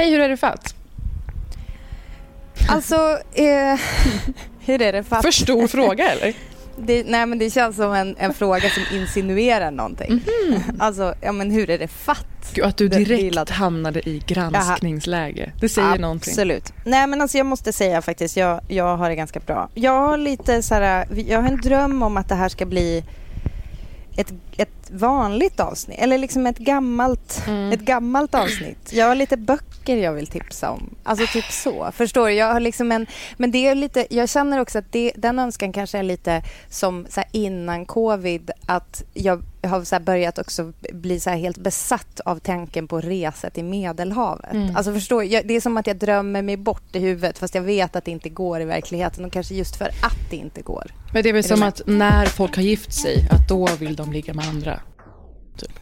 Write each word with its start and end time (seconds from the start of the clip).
Hej, 0.00 0.10
hur 0.10 0.20
är 0.20 0.28
det 0.28 0.36
fatt? 0.36 0.74
Alltså, 2.68 3.18
eh, 3.34 3.80
hur 4.60 4.82
är 4.82 4.92
det 4.92 5.04
fatt? 5.04 5.22
För 5.22 5.30
stor 5.30 5.66
fråga 5.66 6.10
eller? 6.10 6.34
Det, 6.82 7.04
nej 7.06 7.26
men 7.26 7.38
det 7.38 7.50
känns 7.50 7.76
som 7.76 7.92
en, 7.92 8.16
en 8.18 8.34
fråga 8.34 8.70
som 8.70 8.82
insinuerar 8.96 9.70
någonting. 9.70 10.22
Mm. 10.46 10.62
Alltså, 10.78 11.14
ja 11.20 11.32
men 11.32 11.50
hur 11.50 11.70
är 11.70 11.78
det 11.78 11.88
fatt? 11.88 12.52
Gud, 12.54 12.64
att 12.64 12.76
du 12.76 12.88
direkt 12.88 13.46
det, 13.46 13.52
hamnade 13.52 14.08
i 14.08 14.22
granskningsläge. 14.26 15.52
Det 15.60 15.68
säger 15.68 15.88
Absolut. 15.88 16.00
någonting. 16.00 16.30
Absolut. 16.30 16.72
Nej 16.84 17.06
men 17.06 17.20
alltså 17.20 17.38
jag 17.38 17.46
måste 17.46 17.72
säga 17.72 18.02
faktiskt, 18.02 18.36
jag, 18.36 18.60
jag 18.68 18.96
har 18.96 19.08
det 19.08 19.14
ganska 19.14 19.40
bra. 19.40 19.68
Jag 19.74 20.00
har 20.00 20.18
lite 20.18 20.62
så 20.62 20.74
här, 20.74 21.06
jag 21.28 21.42
har 21.42 21.48
en 21.48 21.60
dröm 21.60 22.02
om 22.02 22.16
att 22.16 22.28
det 22.28 22.34
här 22.34 22.48
ska 22.48 22.66
bli 22.66 23.04
ett, 24.16 24.32
ett 24.56 24.79
vanligt 24.92 25.60
avsnitt, 25.60 25.98
eller 25.98 26.18
liksom 26.18 26.46
ett 26.46 26.58
gammalt, 26.58 27.42
mm. 27.46 27.72
ett 27.72 27.80
gammalt 27.80 28.34
avsnitt. 28.34 28.92
Jag 28.92 29.06
har 29.06 29.14
lite 29.14 29.36
böcker 29.36 29.96
jag 29.96 30.12
vill 30.12 30.26
tipsa 30.26 30.70
om. 30.70 30.94
Alltså 31.02 31.26
typ 31.26 31.44
så. 31.44 31.90
Förstår 31.92 32.26
du? 32.28 32.34
Jag 32.34 32.52
har 32.52 32.60
liksom 32.60 32.92
en, 32.92 33.06
men 33.36 33.50
det 33.50 33.66
är 33.66 33.74
lite, 33.74 34.06
jag 34.10 34.28
känner 34.28 34.60
också 34.60 34.78
att 34.78 34.92
det, 34.92 35.12
den 35.16 35.38
önskan 35.38 35.72
kanske 35.72 35.98
är 35.98 36.02
lite 36.02 36.42
som 36.68 37.06
så 37.08 37.22
innan 37.32 37.86
covid, 37.86 38.50
att 38.66 39.02
jag 39.14 39.42
har 39.62 39.84
så 39.84 40.00
börjat 40.00 40.38
också 40.38 40.72
bli 40.92 41.20
så 41.20 41.30
helt 41.30 41.58
besatt 41.58 42.20
av 42.24 42.38
tanken 42.38 42.88
på 42.88 43.00
resa 43.00 43.50
till 43.50 43.64
Medelhavet. 43.64 44.52
Mm. 44.52 44.76
Alltså 44.76 44.92
förstår 44.92 45.24
jag, 45.24 45.46
Det 45.46 45.56
är 45.56 45.60
som 45.60 45.76
att 45.76 45.86
jag 45.86 45.96
drömmer 45.96 46.42
mig 46.42 46.56
bort 46.56 46.96
i 46.96 46.98
huvudet 46.98 47.38
fast 47.38 47.54
jag 47.54 47.62
vet 47.62 47.96
att 47.96 48.04
det 48.04 48.10
inte 48.10 48.28
går 48.28 48.60
i 48.60 48.64
verkligheten 48.64 49.24
och 49.24 49.32
kanske 49.32 49.54
just 49.54 49.76
för 49.76 49.86
att 49.86 50.30
det 50.30 50.36
inte 50.36 50.62
går. 50.62 50.90
Men 51.12 51.22
det 51.22 51.28
är 51.28 51.32
väl 51.32 51.44
är 51.44 51.48
som 51.48 51.62
att 51.62 51.82
när 51.86 52.26
folk 52.26 52.56
har 52.56 52.62
gift 52.62 52.92
sig, 52.92 53.28
att 53.30 53.48
då 53.48 53.68
vill 53.78 53.96
de 53.96 54.12
ligga 54.12 54.34
med 54.34 54.48
andra? 54.48 54.80
Typ. 55.56 55.72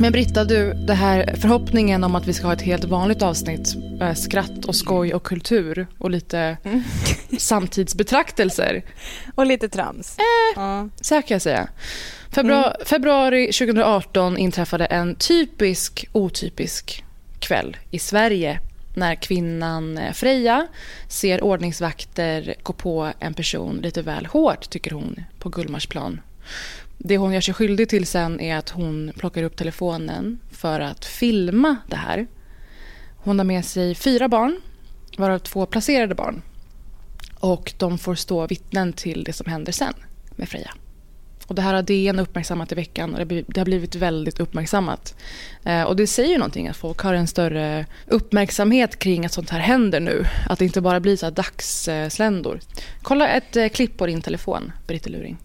Men 0.00 0.12
Britta, 0.12 0.44
du, 0.44 0.72
det 0.72 0.94
här 0.94 1.34
förhoppningen 1.40 2.04
om 2.04 2.14
att 2.14 2.26
vi 2.26 2.32
ska 2.32 2.46
ha 2.46 2.52
ett 2.52 2.62
helt 2.62 2.84
vanligt 2.84 3.22
avsnitt, 3.22 3.74
äh, 4.00 4.14
skratt 4.14 4.64
och 4.64 4.76
skoj 4.76 5.14
och 5.14 5.22
kultur 5.22 5.86
och 5.98 6.10
lite 6.10 6.56
mm. 6.64 6.82
samtidsbetraktelser. 7.38 8.82
Och 9.34 9.46
lite 9.46 9.68
trams. 9.68 10.18
Eh, 10.18 10.24
ja. 10.62 10.88
Så 11.00 11.14
här 11.14 11.22
kan 11.22 11.34
jag 11.34 11.42
säga. 11.42 11.68
Februari, 12.30 12.64
mm. 12.64 12.86
februari 12.86 13.46
2018 13.46 14.38
inträffade 14.38 14.84
en 14.84 15.14
typisk 15.14 16.08
otypisk 16.12 17.04
kväll 17.38 17.76
i 17.90 17.98
Sverige 17.98 18.60
när 18.94 19.14
kvinnan 19.14 19.98
eh, 19.98 20.12
Freja 20.12 20.66
ser 21.08 21.44
ordningsvakter 21.44 22.54
gå 22.62 22.72
på 22.72 23.12
en 23.18 23.34
person 23.34 23.76
lite 23.82 24.02
väl 24.02 24.26
hårt, 24.26 24.70
tycker 24.70 24.90
hon, 24.90 25.24
på 25.38 25.48
Gullmarsplan. 25.48 26.20
Det 26.98 27.18
hon 27.18 27.32
gör 27.32 27.40
sig 27.40 27.54
skyldig 27.54 27.88
till 27.88 28.06
sen 28.06 28.40
är 28.40 28.56
att 28.56 28.70
hon 28.70 29.12
plockar 29.16 29.42
upp 29.42 29.56
telefonen 29.56 30.38
för 30.50 30.80
att 30.80 31.04
filma 31.04 31.76
det 31.86 31.96
här. 31.96 32.26
Hon 33.16 33.38
har 33.38 33.44
med 33.44 33.64
sig 33.64 33.94
fyra 33.94 34.28
barn, 34.28 34.60
varav 35.16 35.38
två 35.38 35.66
placerade 35.66 36.14
barn. 36.14 36.42
Och 37.40 37.72
de 37.78 37.98
får 37.98 38.14
stå 38.14 38.46
vittnen 38.46 38.92
till 38.92 39.24
det 39.24 39.32
som 39.32 39.50
händer 39.50 39.72
sen 39.72 39.94
med 40.30 40.48
Freja. 40.48 40.74
Och 41.46 41.54
det 41.54 41.62
här 41.62 41.74
har 41.74 41.82
DN 41.82 42.18
uppmärksammat 42.18 42.72
i 42.72 42.74
veckan 42.74 43.14
och 43.14 43.26
det 43.26 43.56
har 43.56 43.64
blivit 43.64 43.94
väldigt 43.94 44.40
uppmärksammat. 44.40 45.14
Eh, 45.64 45.82
och 45.82 45.96
det 45.96 46.06
säger 46.06 46.30
ju 46.30 46.38
någonting 46.38 46.68
att 46.68 46.76
folk 46.76 46.98
har 46.98 47.14
en 47.14 47.26
större 47.26 47.86
uppmärksamhet 48.06 48.98
kring 48.98 49.26
att 49.26 49.32
sånt 49.32 49.50
här 49.50 49.60
händer 49.60 50.00
nu. 50.00 50.24
Att 50.48 50.58
det 50.58 50.64
inte 50.64 50.80
bara 50.80 51.00
blir 51.00 51.16
så 51.16 51.26
här 51.26 51.30
dagssländor. 51.30 52.60
Kolla 53.02 53.28
ett 53.28 53.56
eh, 53.56 53.68
klipp 53.68 53.96
på 53.96 54.06
din 54.06 54.20
telefon, 54.20 54.72
Britte 54.86 55.10
Luring. 55.10 55.36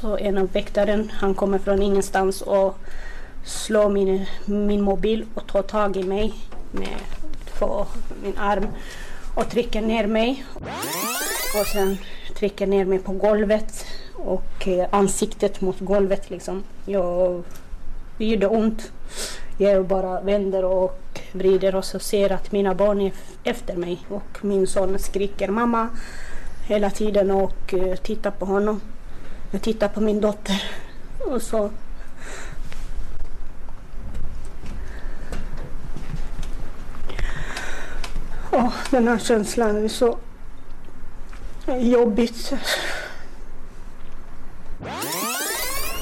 Så 0.00 0.18
en 0.18 0.38
av 0.38 0.52
väktaren, 0.52 1.10
han 1.14 1.34
kommer 1.34 1.58
från 1.58 1.82
ingenstans 1.82 2.42
och 2.42 2.78
slår 3.44 3.90
min, 3.90 4.26
min 4.44 4.82
mobil 4.82 5.26
och 5.34 5.46
tar 5.46 5.62
tag 5.62 5.96
i 5.96 6.02
mig 6.02 6.34
med 6.70 6.98
två, 7.58 7.86
min 8.22 8.38
arm 8.38 8.66
och 9.34 9.50
trycker 9.50 9.80
ner 9.80 10.06
mig. 10.06 10.44
Och 11.60 11.66
sen 11.66 11.98
trycker 12.38 12.66
ner 12.66 12.84
mig 12.84 12.98
på 12.98 13.12
golvet 13.12 13.86
och 14.14 14.68
eh, 14.68 14.88
ansiktet 14.90 15.60
mot 15.60 15.80
golvet 15.80 16.30
liksom. 16.30 16.64
Jag, 16.86 17.42
det 18.18 18.24
gjorde 18.24 18.46
ont. 18.46 18.92
Jag 19.58 19.86
bara 19.86 20.20
vänder 20.20 20.64
och 20.64 21.20
vrider 21.32 21.74
och 21.74 21.84
så 21.84 21.98
ser 21.98 22.32
att 22.32 22.52
mina 22.52 22.74
barn 22.74 23.00
är 23.00 23.12
efter 23.44 23.76
mig 23.76 23.98
och 24.08 24.44
min 24.44 24.66
son 24.66 24.98
skriker 24.98 25.48
mamma 25.48 25.88
hela 26.66 26.90
tiden 26.90 27.30
och 27.30 27.74
eh, 27.74 27.96
tittar 27.96 28.30
på 28.30 28.44
honom. 28.44 28.80
Jag 29.50 29.62
tittade 29.62 29.94
på 29.94 30.00
min 30.00 30.20
dotter 30.20 30.62
och 31.18 31.42
så 31.42 31.70
Oh, 38.52 38.72
den 38.90 39.08
här 39.08 39.18
känslan 39.18 39.84
är 39.84 39.88
så 39.88 40.18
jobbigt. 41.66 42.36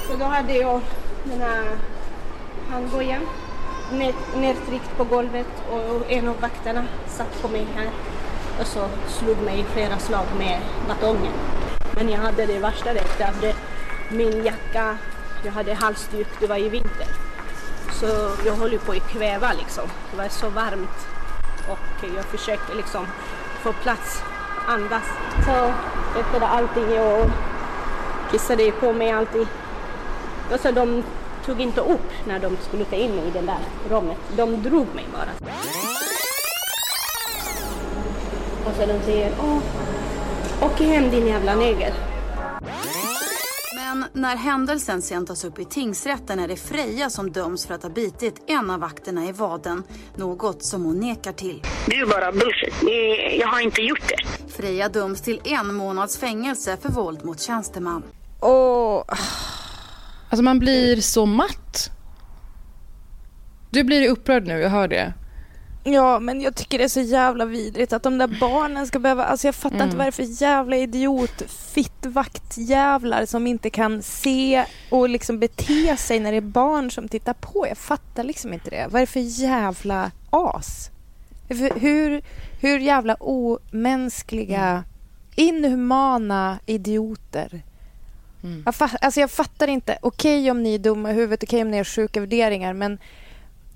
Så 0.09 0.17
då 0.19 0.25
hade 0.25 0.53
jag 0.53 0.81
den 1.25 1.41
här 1.41 1.77
handbojan 2.71 3.21
nedtryckt 4.37 4.97
på 4.97 5.05
golvet 5.05 5.47
och 5.71 6.11
en 6.13 6.29
av 6.29 6.41
vakterna 6.41 6.85
satt 7.07 7.43
på 7.43 7.49
mig 7.49 7.67
här 7.77 7.91
och 8.61 8.67
så 8.67 8.89
slog 9.09 9.43
mig 9.43 9.65
flera 9.73 9.99
slag 9.99 10.27
med 10.39 10.61
batongen. 10.89 11.33
Men 11.97 12.09
jag 12.09 12.19
hade 12.19 12.47
det 12.47 12.59
värsta 12.59 12.93
det, 12.93 13.05
jag 13.19 13.27
hade 13.27 13.55
min 14.11 14.45
jacka, 14.45 14.99
jag 15.45 15.53
hade 15.53 15.75
halsduk, 15.75 16.29
det 16.41 16.47
var 16.47 16.57
i 16.57 16.69
vinter. 16.69 17.07
Så 17.93 18.07
jag 18.47 18.55
höll 18.55 18.79
på 18.79 18.93
att 18.93 19.09
kväva 19.09 19.53
liksom. 19.53 19.85
Det 20.11 20.17
var 20.17 20.29
så 20.29 20.49
varmt 20.49 21.07
och 21.69 22.09
jag 22.17 22.25
försökte 22.25 22.75
liksom 22.75 23.07
få 23.63 23.73
plats, 23.73 24.23
andas. 24.67 25.05
Så 25.45 25.73
efter 26.21 26.47
allting 26.47 26.95
jag 26.95 27.31
kissade 28.31 28.71
på 28.71 28.93
mig 28.93 29.13
alltid. 29.13 29.47
Och 30.53 30.61
så 30.61 30.71
de 30.71 31.03
tog 31.47 31.61
inte 31.61 31.81
upp 31.81 32.13
när 32.27 32.39
de 32.39 32.57
skulle 32.69 32.85
ta 32.85 32.97
in 32.97 33.15
mig 33.15 33.29
i 33.29 33.31
det 33.31 33.41
där 33.41 33.59
rummet. 33.91 34.19
De 34.37 34.63
drog 34.63 34.87
mig 34.95 35.05
bara. 35.13 35.51
Och 38.65 38.77
så 38.77 38.87
de 38.87 39.03
säger, 39.05 39.33
åh, 39.41 39.59
åk 40.63 40.81
hem 40.81 41.11
din 41.11 41.27
jävla 41.27 41.55
neger. 41.55 41.95
Men 43.75 44.05
när 44.13 44.37
händelsen 44.37 45.03
sen 45.03 45.27
tas 45.27 45.45
upp 45.45 45.59
i 45.59 45.65
tingsrätten 45.65 46.39
är 46.39 46.49
det 46.49 46.57
Freja 46.57 47.11
som 47.11 47.33
döms 47.33 47.67
för 47.67 47.75
att 47.75 47.83
ha 47.83 47.91
bitit 47.91 48.43
en 48.47 48.71
av 48.71 48.81
vakterna 48.81 49.25
i 49.27 49.33
vaden. 49.33 49.83
Något 50.15 50.65
som 50.65 50.85
hon 50.85 51.01
nekar 51.01 51.33
till. 51.33 51.63
Det 51.87 51.97
är 51.97 52.07
bara 52.07 52.33
bullshit. 52.33 52.75
Jag 53.41 53.49
har 53.49 53.61
inte 53.61 53.81
gjort 53.83 54.09
det. 54.09 54.53
Freja 54.53 54.89
döms 54.89 55.21
till 55.23 55.41
en 55.45 55.75
månads 55.75 56.19
fängelse 56.19 56.77
för 56.83 56.89
våld 56.89 57.25
mot 57.25 57.41
tjänsteman. 57.41 58.03
Åh, 58.41 59.05
Alltså 60.31 60.43
man 60.43 60.59
blir 60.59 60.97
så 61.01 61.27
matt. 61.27 61.91
Du 63.71 63.85
blir 63.85 64.09
upprörd 64.09 64.47
nu, 64.47 64.61
jag 64.61 64.71
hör 64.71 64.89
det. 64.89 65.13
Ja, 65.89 66.21
men 66.21 66.41
jag 66.41 66.55
tycker 66.55 66.79
det 66.79 66.85
är 66.85 66.89
så 66.89 67.01
jävla 67.01 67.45
vidrigt 67.45 67.93
att 67.93 68.03
de 68.03 68.19
där 68.19 68.39
barnen 68.41 68.87
ska 68.87 68.99
behöva... 68.99 69.25
Alltså 69.25 69.49
jag 69.49 69.55
fattar 69.55 69.85
inte 69.85 69.97
vad 69.97 70.07
det 70.07 70.11
är 70.11 70.13
för 70.13 70.43
jävla 70.43 70.77
idiot 70.77 71.43
fittvaktjävlar 71.49 73.27
som 73.27 73.47
inte 73.47 73.71
kan 73.71 74.03
se 74.03 74.65
och 74.91 75.09
liksom 75.09 75.39
bete 75.39 75.97
sig 75.97 76.21
när 76.21 76.31
det 76.31 76.37
är 76.37 76.41
barn 76.41 76.91
som 76.91 77.09
tittar 77.09 77.33
på. 77.33 77.67
Jag 77.69 77.79
fattar 77.79 78.25
liksom 78.25 78.53
inte 78.53 78.71
det. 78.71 78.87
Vad 78.91 79.03
är 79.03 79.07
det 79.07 79.13
för 79.13 79.41
jävla 79.43 80.11
as? 80.31 80.91
Hur, 81.49 82.23
hur, 82.61 82.79
jävla 82.79 83.15
omänskliga, 83.15 84.85
inhumana 85.35 86.59
idioter. 86.67 87.63
Jag, 88.65 88.75
fa- 88.75 88.97
alltså 89.01 89.21
jag 89.21 89.31
fattar 89.31 89.69
inte. 89.69 89.99
Okej 90.03 90.51
om 90.51 90.63
ni 90.63 90.75
är 90.75 90.79
dumma 90.79 91.11
i 91.11 91.15
huvudet, 91.15 91.43
okej 91.43 91.63
om 91.63 91.71
ni 91.71 91.77
har 91.77 91.85
sjuka 91.85 92.21
värderingar, 92.21 92.73
men 92.73 92.99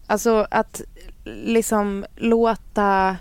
alltså 0.07 0.47
att 0.51 0.81
liksom 1.45 2.07
låta 2.17 3.17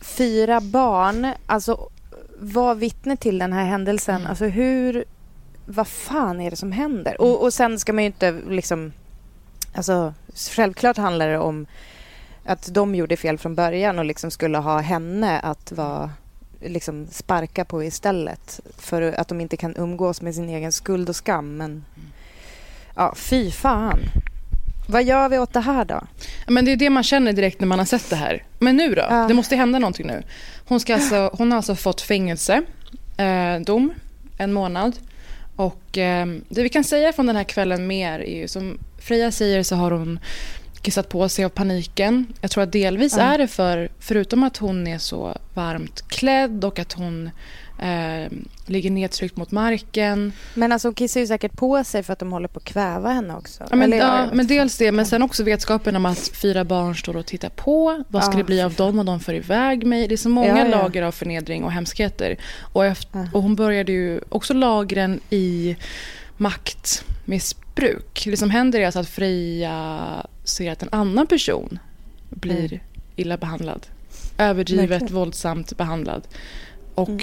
fyra 0.00 0.60
barn 0.60 1.28
alltså 1.46 1.88
vara 2.38 2.74
vittne 2.74 3.16
till 3.16 3.38
den 3.38 3.52
här 3.52 3.64
händelsen. 3.64 4.26
Alltså 4.26 4.44
hur... 4.44 5.04
Vad 5.66 5.88
fan 5.88 6.40
är 6.40 6.50
det 6.50 6.56
som 6.56 6.72
händer? 6.72 7.20
Och, 7.20 7.42
och 7.42 7.52
sen 7.54 7.78
ska 7.78 7.92
man 7.92 8.04
ju 8.04 8.06
inte 8.06 8.40
liksom... 8.48 8.92
Alltså 9.74 10.14
självklart 10.34 10.96
handlar 10.96 11.28
det 11.28 11.38
om 11.38 11.66
att 12.44 12.74
de 12.74 12.94
gjorde 12.94 13.16
fel 13.16 13.38
från 13.38 13.54
början 13.54 13.98
och 13.98 14.04
liksom 14.04 14.30
skulle 14.30 14.58
ha 14.58 14.78
henne 14.78 15.40
att 15.40 15.72
vara 15.72 16.10
liksom 16.60 17.06
sparka 17.10 17.64
på 17.64 17.84
istället 17.84 18.60
för 18.78 19.02
att 19.02 19.28
de 19.28 19.40
inte 19.40 19.56
kan 19.56 19.76
umgås 19.76 20.22
med 20.22 20.34
sin 20.34 20.48
egen 20.48 20.72
skuld 20.72 21.08
och 21.08 21.16
skam. 21.16 21.56
Men 21.56 21.84
ja, 22.94 23.14
fy 23.16 23.50
fan. 23.50 23.98
Vad 24.86 25.04
gör 25.04 25.28
vi 25.28 25.38
åt 25.38 25.52
det 25.52 25.60
här 25.60 25.84
då? 25.84 26.00
Men 26.46 26.64
det 26.64 26.72
är 26.72 26.76
det 26.76 26.90
man 26.90 27.02
känner 27.02 27.32
direkt 27.32 27.60
när 27.60 27.66
man 27.66 27.78
har 27.78 27.86
sett 27.86 28.10
det 28.10 28.16
här. 28.16 28.42
Men 28.58 28.76
nu 28.76 28.94
då? 28.94 29.02
Ja. 29.10 29.24
Det 29.28 29.34
måste 29.34 29.56
hända 29.56 29.78
någonting 29.78 30.06
nu. 30.06 30.22
Hon, 30.64 30.80
ska 30.80 30.94
alltså, 30.94 31.30
hon 31.32 31.50
har 31.50 31.56
alltså 31.56 31.74
fått 31.74 32.00
fängelsedom, 32.00 32.66
eh, 33.16 33.60
dom, 33.60 33.94
en 34.38 34.52
månad. 34.52 34.96
Och 35.56 35.98
eh, 35.98 36.26
det 36.48 36.62
vi 36.62 36.68
kan 36.68 36.84
säga 36.84 37.12
från 37.12 37.26
den 37.26 37.36
här 37.36 37.44
kvällen 37.44 37.86
mer 37.86 38.20
är 38.20 38.40
ju 38.40 38.48
som 38.48 38.78
Freja 38.98 39.30
säger 39.30 39.62
så 39.62 39.76
har 39.76 39.90
hon 39.90 40.18
kissat 40.84 41.08
på 41.08 41.28
sig 41.28 41.44
av 41.44 41.48
paniken. 41.48 42.26
Jag 42.40 42.50
tror 42.50 42.62
att 42.64 42.72
delvis 42.72 43.14
Ja. 43.16 43.22
är 43.22 43.38
det 43.38 43.48
för, 43.48 43.88
förutom 43.98 44.42
att 44.42 44.56
hon 44.56 44.86
är 44.86 44.98
så 44.98 45.36
varmt 45.54 46.08
klädd 46.08 46.64
och 46.64 46.78
att 46.78 46.92
hon 46.92 47.30
eh, 47.82 48.32
ligger 48.66 48.90
nedtryckt 48.90 49.36
mot 49.36 49.50
marken. 49.50 50.32
Men 50.54 50.72
alltså 50.72 50.88
hon 50.88 50.94
kissar 50.94 51.20
ju 51.20 51.26
säkert 51.26 51.52
på 51.52 51.84
sig 51.84 52.02
för 52.02 52.12
att 52.12 52.18
de 52.18 52.32
håller 52.32 52.48
på 52.48 52.58
att 52.58 52.64
kväva 52.64 53.08
henne 53.12 53.34
också. 53.36 53.64
Ja, 53.70 53.76
men, 53.76 53.92
Eller, 53.92 53.96
ja, 54.06 54.26
men 54.32 54.46
dels 54.46 54.78
det, 54.78 54.92
men 54.92 55.06
sen 55.06 55.22
också 55.22 55.44
vetskapen 55.44 55.96
om 55.96 56.06
att 56.06 56.18
fyra 56.28 56.64
barn 56.64 56.94
står 56.96 57.16
och 57.16 57.26
tittar 57.26 57.48
på. 57.48 58.04
Vad 58.08 58.24
ska 58.24 58.32
Ja, 58.32 58.38
det 58.38 58.44
bli 58.44 58.62
av 58.62 58.74
dem 58.74 58.98
om 58.98 59.06
de 59.06 59.20
för 59.20 59.34
iväg 59.34 59.86
mig? 59.86 60.08
Det 60.08 60.14
är 60.14 60.16
så 60.16 60.28
många 60.28 60.58
Ja, 60.58 60.64
lager 60.82 61.02
av 61.02 61.12
förnedring 61.12 61.64
och 61.64 61.72
hemskheter. 61.72 62.36
Och, 62.60 62.84
efter, 62.84 63.28
och 63.32 63.42
hon 63.42 63.56
började 63.56 63.92
ju 63.92 64.20
också 64.28 64.54
lagren 64.54 65.20
i 65.30 65.76
maktmissbruk. 67.74 68.22
Det 68.26 68.36
som 68.36 68.50
händer 68.50 68.80
är 68.80 68.86
alltså 68.86 69.00
att 69.00 69.08
Freja 69.08 70.26
ser 70.44 70.72
att 70.72 70.82
en 70.82 70.88
annan 70.92 71.26
person 71.26 71.78
blir 72.30 72.72
Mm. 72.72 72.80
illa 73.16 73.36
behandlad. 73.36 73.86
Överdrivet 74.38 74.90
Verkligen. 74.90 75.14
våldsamt 75.14 75.76
behandlad. 75.76 76.26
Och 76.94 77.08
Mm. 77.08 77.20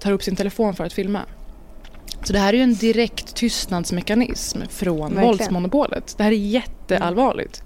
tar 0.00 0.12
upp 0.12 0.22
sin 0.22 0.36
telefon 0.36 0.74
för 0.74 0.84
att 0.84 0.92
filma. 0.92 1.22
Så 2.24 2.32
det 2.32 2.38
här 2.38 2.52
är 2.52 2.56
ju 2.56 2.62
en 2.62 2.74
direkt 2.74 3.34
tystnadsmekanism 3.34 4.60
från 4.70 5.00
Verkligen. 5.00 5.24
våldsmonopolet. 5.26 6.14
Det 6.16 6.22
här 6.24 6.30
är 6.32 6.36
jätteallvarligt. 6.36 7.62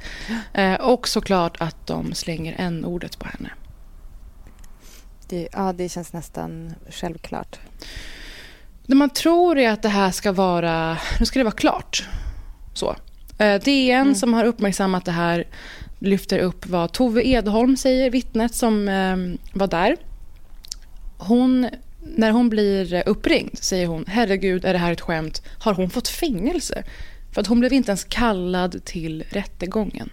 Eh, 0.55 0.75
och 0.75 1.09
såklart 1.09 1.57
att 1.61 1.87
de 1.87 2.15
slänger 2.15 2.55
en 2.59 2.85
ordet 2.85 3.19
på 3.19 3.27
henne. 3.29 3.51
Det, 5.29 5.49
ja, 5.53 5.73
det 5.73 5.89
känns 5.89 6.13
nästan 6.13 6.75
självklart. 6.91 7.59
Det 8.87 8.95
man 8.95 9.11
tror 9.11 9.59
är 9.59 9.71
att 9.71 9.83
det 9.83 9.89
här 9.89 10.11
ska 10.11 10.33
vara, 10.33 10.99
nu 11.21 11.27
ska 11.27 11.39
det 11.41 11.45
vara 11.45 11.55
klart. 11.55 12.09
Så. 12.77 12.97
Eh, 13.39 13.61
DN 13.61 14.15
som 14.15 14.35
har 14.35 14.45
uppmärksammat 14.45 15.05
det 15.05 15.13
här 15.13 15.45
lyfter 15.99 16.39
upp 16.39 16.67
vad 16.67 16.93
Tove 16.93 17.27
Edholm 17.27 17.77
säger, 17.77 18.11
vittnet 18.11 18.55
som 18.55 18.89
eh, 18.89 19.17
var 19.53 19.67
där. 19.67 19.97
Hon, 21.19 21.69
när 22.01 22.31
hon 22.31 22.49
blir 22.49 23.03
uppringd 23.07 23.59
säger 23.59 23.87
hon, 23.87 24.05
herregud 24.09 24.65
är 24.65 24.73
det 24.73 24.79
här 24.79 24.93
ett 24.93 25.01
skämt? 25.01 25.43
Har 25.59 25.75
hon 25.75 25.91
fått 25.91 26.09
fängelse? 26.09 26.85
För 27.33 27.41
att 27.41 27.47
hon 27.47 27.61
blev 27.61 27.73
inte 27.73 27.91
ens 27.91 28.05
kallad 28.05 28.85
till 28.85 29.25
rättegången. 29.31 30.11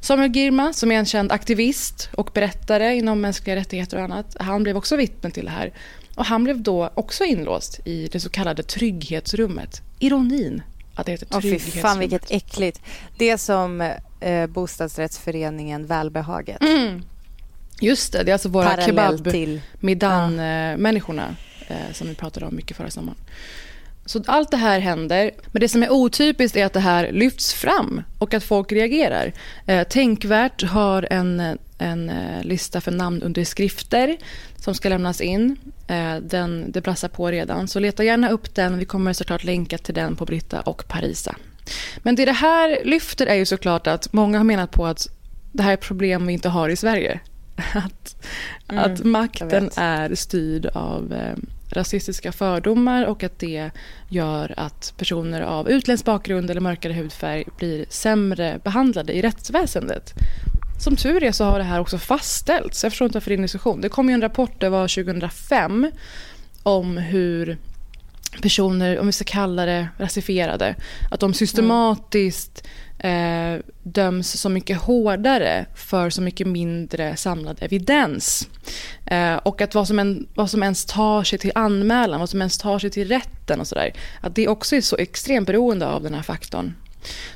Samuel 0.00 0.30
Girma, 0.30 0.72
som 0.72 0.92
är 0.92 0.98
en 0.98 1.06
känd 1.06 1.32
aktivist 1.32 2.10
och 2.14 2.30
berättare 2.34 2.96
inom 2.96 3.20
mänskliga 3.20 3.56
rättigheter 3.56 3.96
och 3.96 4.02
annat, 4.02 4.36
han 4.40 4.62
blev 4.62 4.76
också 4.76 4.96
vittne 4.96 5.30
till 5.30 5.44
det 5.44 5.50
här. 5.50 5.72
Och 6.14 6.24
han 6.24 6.44
blev 6.44 6.62
då 6.62 6.90
också 6.94 7.24
inlåst 7.24 7.80
i 7.84 8.08
det 8.12 8.20
så 8.20 8.30
kallade 8.30 8.62
trygghetsrummet. 8.62 9.82
Ironin 9.98 10.62
att 10.98 11.06
det 11.06 11.12
heter 11.12 11.26
trygghetsrummet. 11.26 11.82
fan 11.82 11.98
vilket 11.98 12.30
äckligt. 12.30 12.80
Det 13.16 13.30
är 13.30 13.36
som 13.36 13.80
eh, 14.20 14.46
bostadsrättsföreningen 14.46 15.86
Välbehaget. 15.86 16.62
Mm. 16.62 17.02
Just 17.80 18.12
det, 18.12 18.22
det 18.22 18.30
är 18.30 18.32
alltså 18.32 18.48
våra 18.48 18.76
kebab-Middan-människorna 18.76 21.36
eh, 21.68 21.76
som 21.92 22.08
vi 22.08 22.14
pratade 22.14 22.46
om 22.46 22.56
mycket 22.56 22.76
förra 22.76 22.90
sommaren. 22.90 23.18
Så 24.04 24.22
allt 24.26 24.50
det 24.50 24.56
här 24.56 24.80
händer, 24.80 25.30
men 25.52 25.60
det 25.60 25.68
som 25.68 25.82
är 25.82 25.90
otypiskt 25.90 26.56
är 26.56 26.66
att 26.66 26.72
det 26.72 26.80
här 26.80 27.12
lyfts 27.12 27.54
fram 27.54 28.02
och 28.18 28.34
att 28.34 28.44
folk 28.44 28.72
reagerar. 28.72 29.32
Eh, 29.66 29.88
Tänkvärt 29.88 30.62
har 30.62 31.08
en, 31.10 31.58
en 31.78 32.10
eh, 32.10 32.44
lista 32.44 32.80
för 32.80 32.90
namnunderskrifter 32.90 34.16
som 34.56 34.74
ska 34.74 34.88
lämnas 34.88 35.20
in. 35.20 35.56
Eh, 35.88 36.16
den, 36.16 36.72
det 36.72 36.80
brassar 36.80 37.08
på 37.08 37.30
redan, 37.30 37.68
så 37.68 37.78
leta 37.78 38.04
gärna 38.04 38.30
upp 38.30 38.54
den. 38.54 38.78
Vi 38.78 38.84
kommer 38.84 39.12
såklart 39.12 39.44
länka 39.44 39.78
till 39.78 39.94
den 39.94 40.16
på 40.16 40.24
Britta 40.24 40.60
och 40.60 40.88
Parisa. 40.88 41.36
Men 41.98 42.14
det 42.14 42.24
det 42.24 42.32
här 42.32 42.78
lyfter 42.84 43.26
är 43.26 43.34
ju 43.34 43.46
såklart 43.46 43.86
att 43.86 44.12
många 44.12 44.38
har 44.38 44.44
menat 44.44 44.70
på 44.70 44.86
att 44.86 45.08
det 45.52 45.62
här 45.62 45.72
är 45.72 45.76
problem 45.76 46.26
vi 46.26 46.32
inte 46.32 46.48
har 46.48 46.68
i 46.68 46.76
Sverige. 46.76 47.20
Att, 47.74 48.16
Mm, 48.70 48.84
att 48.84 49.04
makten 49.04 49.70
är 49.76 50.14
styrd 50.14 50.66
av 50.66 51.12
eh, 51.12 51.36
rasistiska 51.70 52.32
fördomar 52.32 53.04
och 53.04 53.22
att 53.22 53.38
det 53.38 53.70
gör 54.08 54.54
att 54.56 54.94
personer 54.96 55.40
av 55.40 55.70
utländsk 55.70 56.04
bakgrund 56.04 56.50
eller 56.50 56.60
mörkare 56.60 56.92
hudfärg 56.92 57.44
blir 57.58 57.84
sämre 57.88 58.60
behandlade 58.64 59.12
i 59.12 59.22
rättsväsendet. 59.22 60.14
Som 60.78 60.96
tur 60.96 61.22
är 61.22 61.32
så 61.32 61.44
har 61.44 61.58
det 61.58 61.64
här 61.64 61.80
också 61.80 61.98
fastställts. 61.98 62.82
Jag 62.82 62.92
förstår 62.92 63.06
inte 63.06 63.16
varför 63.16 63.30
det 63.30 63.34
är 63.34 63.38
en 63.38 63.42
diskussion. 63.42 63.80
Det 63.80 63.88
kom 63.88 64.08
ju 64.08 64.14
en 64.14 64.20
rapport, 64.20 64.60
det 64.60 64.68
var 64.68 64.88
2005, 64.88 65.90
om 66.62 66.96
hur 66.96 67.58
personer, 68.42 68.98
om 68.98 69.06
vi 69.06 69.12
ska 69.12 69.24
kalla 69.24 69.66
det 69.66 69.88
rasifierade, 69.98 70.74
att 71.10 71.20
de 71.20 71.34
systematiskt 71.34 72.66
eh, 72.98 73.54
döms 73.82 74.40
så 74.40 74.48
mycket 74.48 74.78
hårdare 74.78 75.66
för 75.74 76.10
så 76.10 76.22
mycket 76.22 76.46
mindre 76.46 77.16
samlad 77.16 77.58
evidens. 77.60 78.48
Eh, 79.06 79.34
och 79.34 79.60
att 79.60 79.74
vad 79.74 79.88
som, 79.88 79.98
en, 79.98 80.28
vad 80.34 80.50
som 80.50 80.62
ens 80.62 80.84
tar 80.84 81.24
sig 81.24 81.38
till 81.38 81.52
anmälan, 81.54 82.20
vad 82.20 82.30
som 82.30 82.40
ens 82.40 82.58
tar 82.58 82.78
sig 82.78 82.90
till 82.90 83.08
rätten 83.08 83.60
och 83.60 83.66
sådär, 83.66 83.92
att 84.20 84.34
det 84.34 84.48
också 84.48 84.76
är 84.76 84.80
så 84.80 84.96
extremt 84.96 85.46
beroende 85.46 85.86
av 85.86 86.02
den 86.02 86.14
här 86.14 86.22
faktorn. 86.22 86.74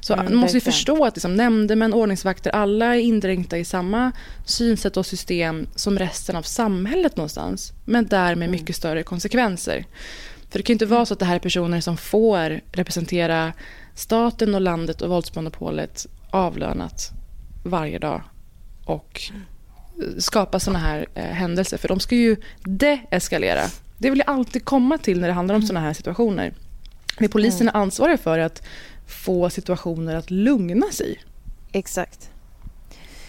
Så 0.01 0.13
Mm, 0.13 0.25
man 0.25 0.37
måste 0.37 0.61
förstå 0.61 1.05
att 1.05 1.17
liksom, 1.17 1.35
nämndemän, 1.35 1.95
ordningsvakter, 1.95 2.51
alla 2.51 2.95
är 2.97 2.99
indränkta 3.01 3.59
i 3.59 3.65
samma 3.65 4.13
synsätt 4.45 4.97
och 4.97 5.07
system 5.07 5.67
som 5.75 5.99
resten 5.99 6.37
av 6.37 6.43
samhället 6.43 7.17
någonstans. 7.17 7.73
Men 7.85 8.07
därmed 8.07 8.49
Mm. 8.49 8.51
mycket 8.51 8.77
större 8.77 9.03
konsekvenser. 9.03 9.87
För 10.51 10.59
det 10.59 10.63
kan 10.63 10.73
ju 10.73 10.75
inte 10.75 10.87
vara 10.87 11.07
så 11.07 11.15
att 11.15 11.21
det 11.21 11.27
här 11.27 11.35
är 11.35 11.39
personer 11.39 11.81
som 11.81 11.97
får 11.97 12.61
representera 12.73 13.53
staten 13.95 14.55
och 14.55 14.61
landet 14.61 15.03
och 15.03 15.11
våldsmonopolet 15.11 16.07
avlönat 16.31 17.11
varje 17.65 17.99
dag 17.99 18.23
och 18.85 19.23
skapa 20.19 20.61
såna 20.61 20.79
här 20.79 21.07
eh, 21.15 21.25
händelser. 21.25 21.77
För 21.79 21.89
de 21.89 22.01
ska 22.01 22.15
ju 22.15 22.37
deeskalera. 22.65 23.63
Det 23.99 24.11
vill 24.11 24.19
jag 24.27 24.31
alltid 24.37 24.65
komma 24.65 24.99
till 24.99 25.21
när 25.21 25.29
det 25.29 25.35
handlar 25.35 25.55
om 25.55 25.63
såna 25.63 25.81
här 25.81 25.93
situationer. 25.93 26.53
Det 27.19 27.29
polisen 27.29 27.69
är 27.69 27.77
ansvariga 27.77 28.19
för 28.19 28.39
är 28.39 28.43
att 28.45 28.63
få 29.13 29.51
situationer 29.51 30.15
att 30.17 30.31
lugna 30.31 30.87
sig. 30.93 31.21
Exakt. 31.73 32.29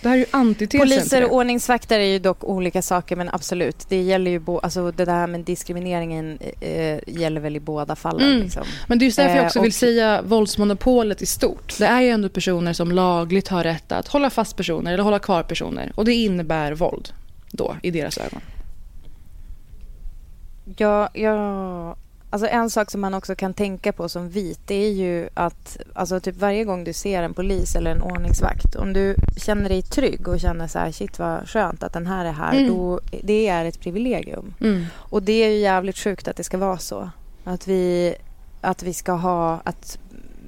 Det 0.02 0.10
här 0.10 0.16
är 0.16 0.20
ju 0.20 0.26
antitesen 0.32 0.80
Poliser 0.88 1.24
och 1.26 1.34
ordningsvakter 1.36 2.00
är 2.00 2.04
ju 2.06 2.20
dock 2.20 2.44
olika 2.44 2.82
saker, 2.82 3.16
men 3.16 3.30
absolut. 3.30 3.86
Det 3.90 4.02
gäller 4.02 4.32
ju 4.32 4.40
bo- 4.40 4.60
alltså 4.60 4.92
det 4.92 5.06
där 5.06 5.28
med 5.28 5.42
diskrimineringen 5.42 6.40
eh, 6.62 7.00
gäller 7.08 7.42
väl 7.42 7.56
i 7.56 7.60
båda 7.60 7.96
fallen. 7.96 8.28
Mm. 8.30 8.42
Liksom. 8.44 8.64
Men 8.88 9.00
det 9.00 9.04
är 9.04 9.08
just 9.08 9.18
därför 9.18 9.36
jag 9.36 9.42
Eh, 9.44 9.46
också 9.46 9.60
och- 9.60 9.66
vill 9.66 9.74
säga 9.74 10.22
våldsmonopolet 10.22 11.22
i 11.22 11.26
stort. 11.26 11.76
Det 11.80 11.86
är 11.86 12.02
ju 12.02 12.10
ändå 12.10 12.30
personer 12.30 12.74
som 12.74 12.92
lagligt 12.92 13.48
har 13.48 13.64
rätt 13.64 13.92
att 13.92 14.08
hålla 14.08 14.30
fast 14.30 14.56
personer 14.58 14.94
eller 14.94 15.04
hålla 15.04 15.20
kvar 15.20 15.44
personer. 15.44 15.92
Och 15.96 16.06
det 16.06 16.14
innebär 16.14 16.72
våld 16.74 17.10
då, 17.52 17.76
i 17.84 17.92
deras 17.92 18.18
ögon. 18.18 18.42
Ja, 20.78 21.10
ja, 21.14 21.96
alltså 22.34 22.48
en 22.48 22.70
sak 22.70 22.92
som 22.92 23.02
man 23.02 23.14
också 23.14 23.36
kan 23.36 23.54
tänka 23.54 23.92
på 23.92 24.10
som 24.10 24.30
vit 24.30 24.60
det 24.66 24.76
är 24.76 24.92
ju 24.92 25.30
att 25.34 25.78
alltså 25.94 26.20
typ 26.20 26.36
varje 26.38 26.64
gång 26.64 26.84
du 26.84 26.94
ser 26.94 27.24
en 27.24 27.34
polis 27.34 27.76
eller 27.76 27.92
en 27.92 28.02
ordningsvakt 28.02 28.76
om 28.76 28.94
du 28.94 29.16
känner 29.38 29.70
dig 29.70 29.82
trygg 29.82 30.28
och 30.28 30.40
känner 30.40 30.68
så 30.68 30.80
här 30.80 30.92
shit 30.92 31.20
vad 31.20 31.50
skönt 31.50 31.84
att 31.84 31.94
den 31.94 32.08
här 32.08 32.26
är 32.26 32.32
här 32.32 32.54
Mm. 32.54 32.68
då 32.68 33.00
det 33.24 33.48
är 33.48 33.66
ett 33.66 33.80
privilegium. 33.80 34.54
Mm. 34.62 34.86
Och 34.96 35.24
det 35.24 35.44
är 35.44 35.50
ju 35.50 35.58
jävligt 35.58 35.98
sjukt 35.98 36.28
att 36.28 36.36
det 36.36 36.44
ska 36.44 36.58
vara 36.58 36.78
så. 36.78 37.10
Att 37.44 37.68
vi, 37.68 38.16
att 38.62 38.84
vi 38.84 38.94
ska 38.94 39.12
ha... 39.12 39.62
Att, 39.64 39.98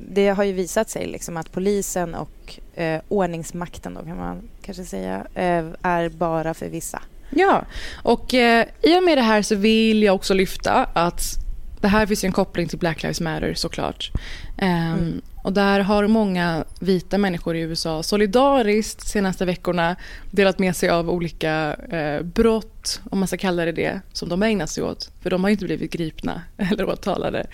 det 0.10 0.28
har 0.30 0.44
ju 0.44 0.54
visat 0.54 0.90
sig 0.90 1.08
liksom 1.08 1.38
att 1.38 1.52
polisen 1.52 2.16
och 2.16 2.60
eh, 2.74 3.02
ordningsmakten 3.08 3.94
då 3.94 4.02
kan 4.02 4.18
man 4.18 4.42
kanske 4.62 4.84
säga 4.84 5.26
eh, 5.34 5.66
är 5.82 6.10
bara 6.10 6.54
för 6.54 6.70
vissa. 6.70 7.02
Ja, 7.30 7.66
och 8.04 8.34
eh, 8.34 8.66
i 8.82 9.00
och 9.00 9.04
med 9.04 9.18
det 9.18 9.22
här 9.22 9.42
så 9.42 9.56
vill 9.56 10.04
jag 10.04 10.16
också 10.16 10.34
lyfta 10.34 10.88
att 10.94 11.45
det 11.82 11.88
här 11.88 12.06
finns 12.06 12.24
ju 12.24 12.26
en 12.26 12.32
koppling 12.32 12.68
till 12.68 12.80
Black 12.80 13.04
Lives 13.04 13.22
Matter 13.22 13.54
såklart. 13.54 14.12
Ehm, 14.58 15.22
Och 15.44 15.54
där 15.54 15.80
har 15.80 16.08
många 16.08 16.64
vita 16.80 17.18
människor 17.18 17.56
i 17.56 17.60
USA 17.62 18.04
solidariskt 18.04 19.00
de 19.04 19.10
senaste 19.10 19.46
veckorna 19.46 19.96
delat 20.32 20.60
med 20.60 20.76
sig 20.76 20.90
av 20.90 21.10
olika 21.10 21.76
eh, 21.92 22.22
brott, 22.22 23.02
om 23.12 23.20
man 23.20 23.28
ska 23.28 23.38
kalla 23.38 23.66
det 23.66 23.72
det, 23.72 24.02
som 24.14 24.30
de 24.30 24.42
har 24.42 24.50
ägnat 24.50 24.70
sig 24.70 24.84
åt. 24.84 25.10
För 25.24 25.30
de 25.30 25.44
har 25.44 25.50
ju 25.50 25.52
inte 25.54 25.66
blivit 25.66 25.92
gripna 25.92 26.42
eller 26.58 26.90
åtalade. 26.90 27.48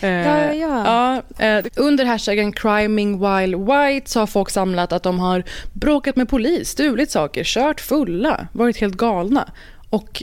Eh, 0.00 0.08
Ja, 0.10 0.52
ja. 0.52 1.22
ja, 1.38 1.44
eh, 1.46 1.64
under 1.76 2.04
hashtaggen 2.04 2.52
criming 2.52 3.18
while 3.20 3.56
white 3.56 4.10
så 4.10 4.20
har 4.20 4.26
folk 4.26 4.50
samlat 4.50 4.92
att 4.92 5.02
de 5.02 5.18
har 5.18 5.42
bråkat 5.72 6.16
med 6.16 6.28
polis, 6.28 6.68
stulit 6.68 7.10
saker, 7.10 7.44
kört 7.44 7.80
fulla, 7.80 8.46
varit 8.52 8.76
helt 8.80 8.96
galna 8.96 9.52
och 9.94 10.22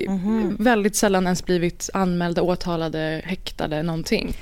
väldigt 0.60 0.96
sällan 0.96 1.24
ens 1.24 1.46
blivit 1.46 1.90
anmälda, 1.94 2.42
åtalade, 2.42 3.22
häktade, 3.26 3.84
någonting. 3.84 4.34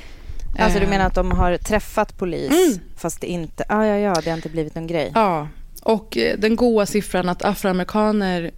Alltså 0.60 0.80
du 0.80 0.86
Eh, 0.86 0.90
menar 0.90 1.06
att 1.06 1.16
de 1.16 1.32
har 1.32 1.58
träffat 1.58 2.18
polis 2.18 2.52
Mm. 2.52 2.80
fast 2.96 3.22
det 3.22 3.28
inte... 3.28 3.64
Ah, 3.70 3.86
ja, 3.86 3.98
ja, 3.98 4.22
det 4.24 4.30
har 4.30 4.38
inte 4.38 4.50
blivit 4.50 4.76
någon 4.76 4.88
grej. 4.88 5.12
Ja, 5.16 5.48
och 5.84 6.18
eh, 6.18 6.38
den 6.38 6.56
goda 6.56 6.86
siffran 6.86 7.30
att 7.30 7.44
afroamerikaner 7.46 8.52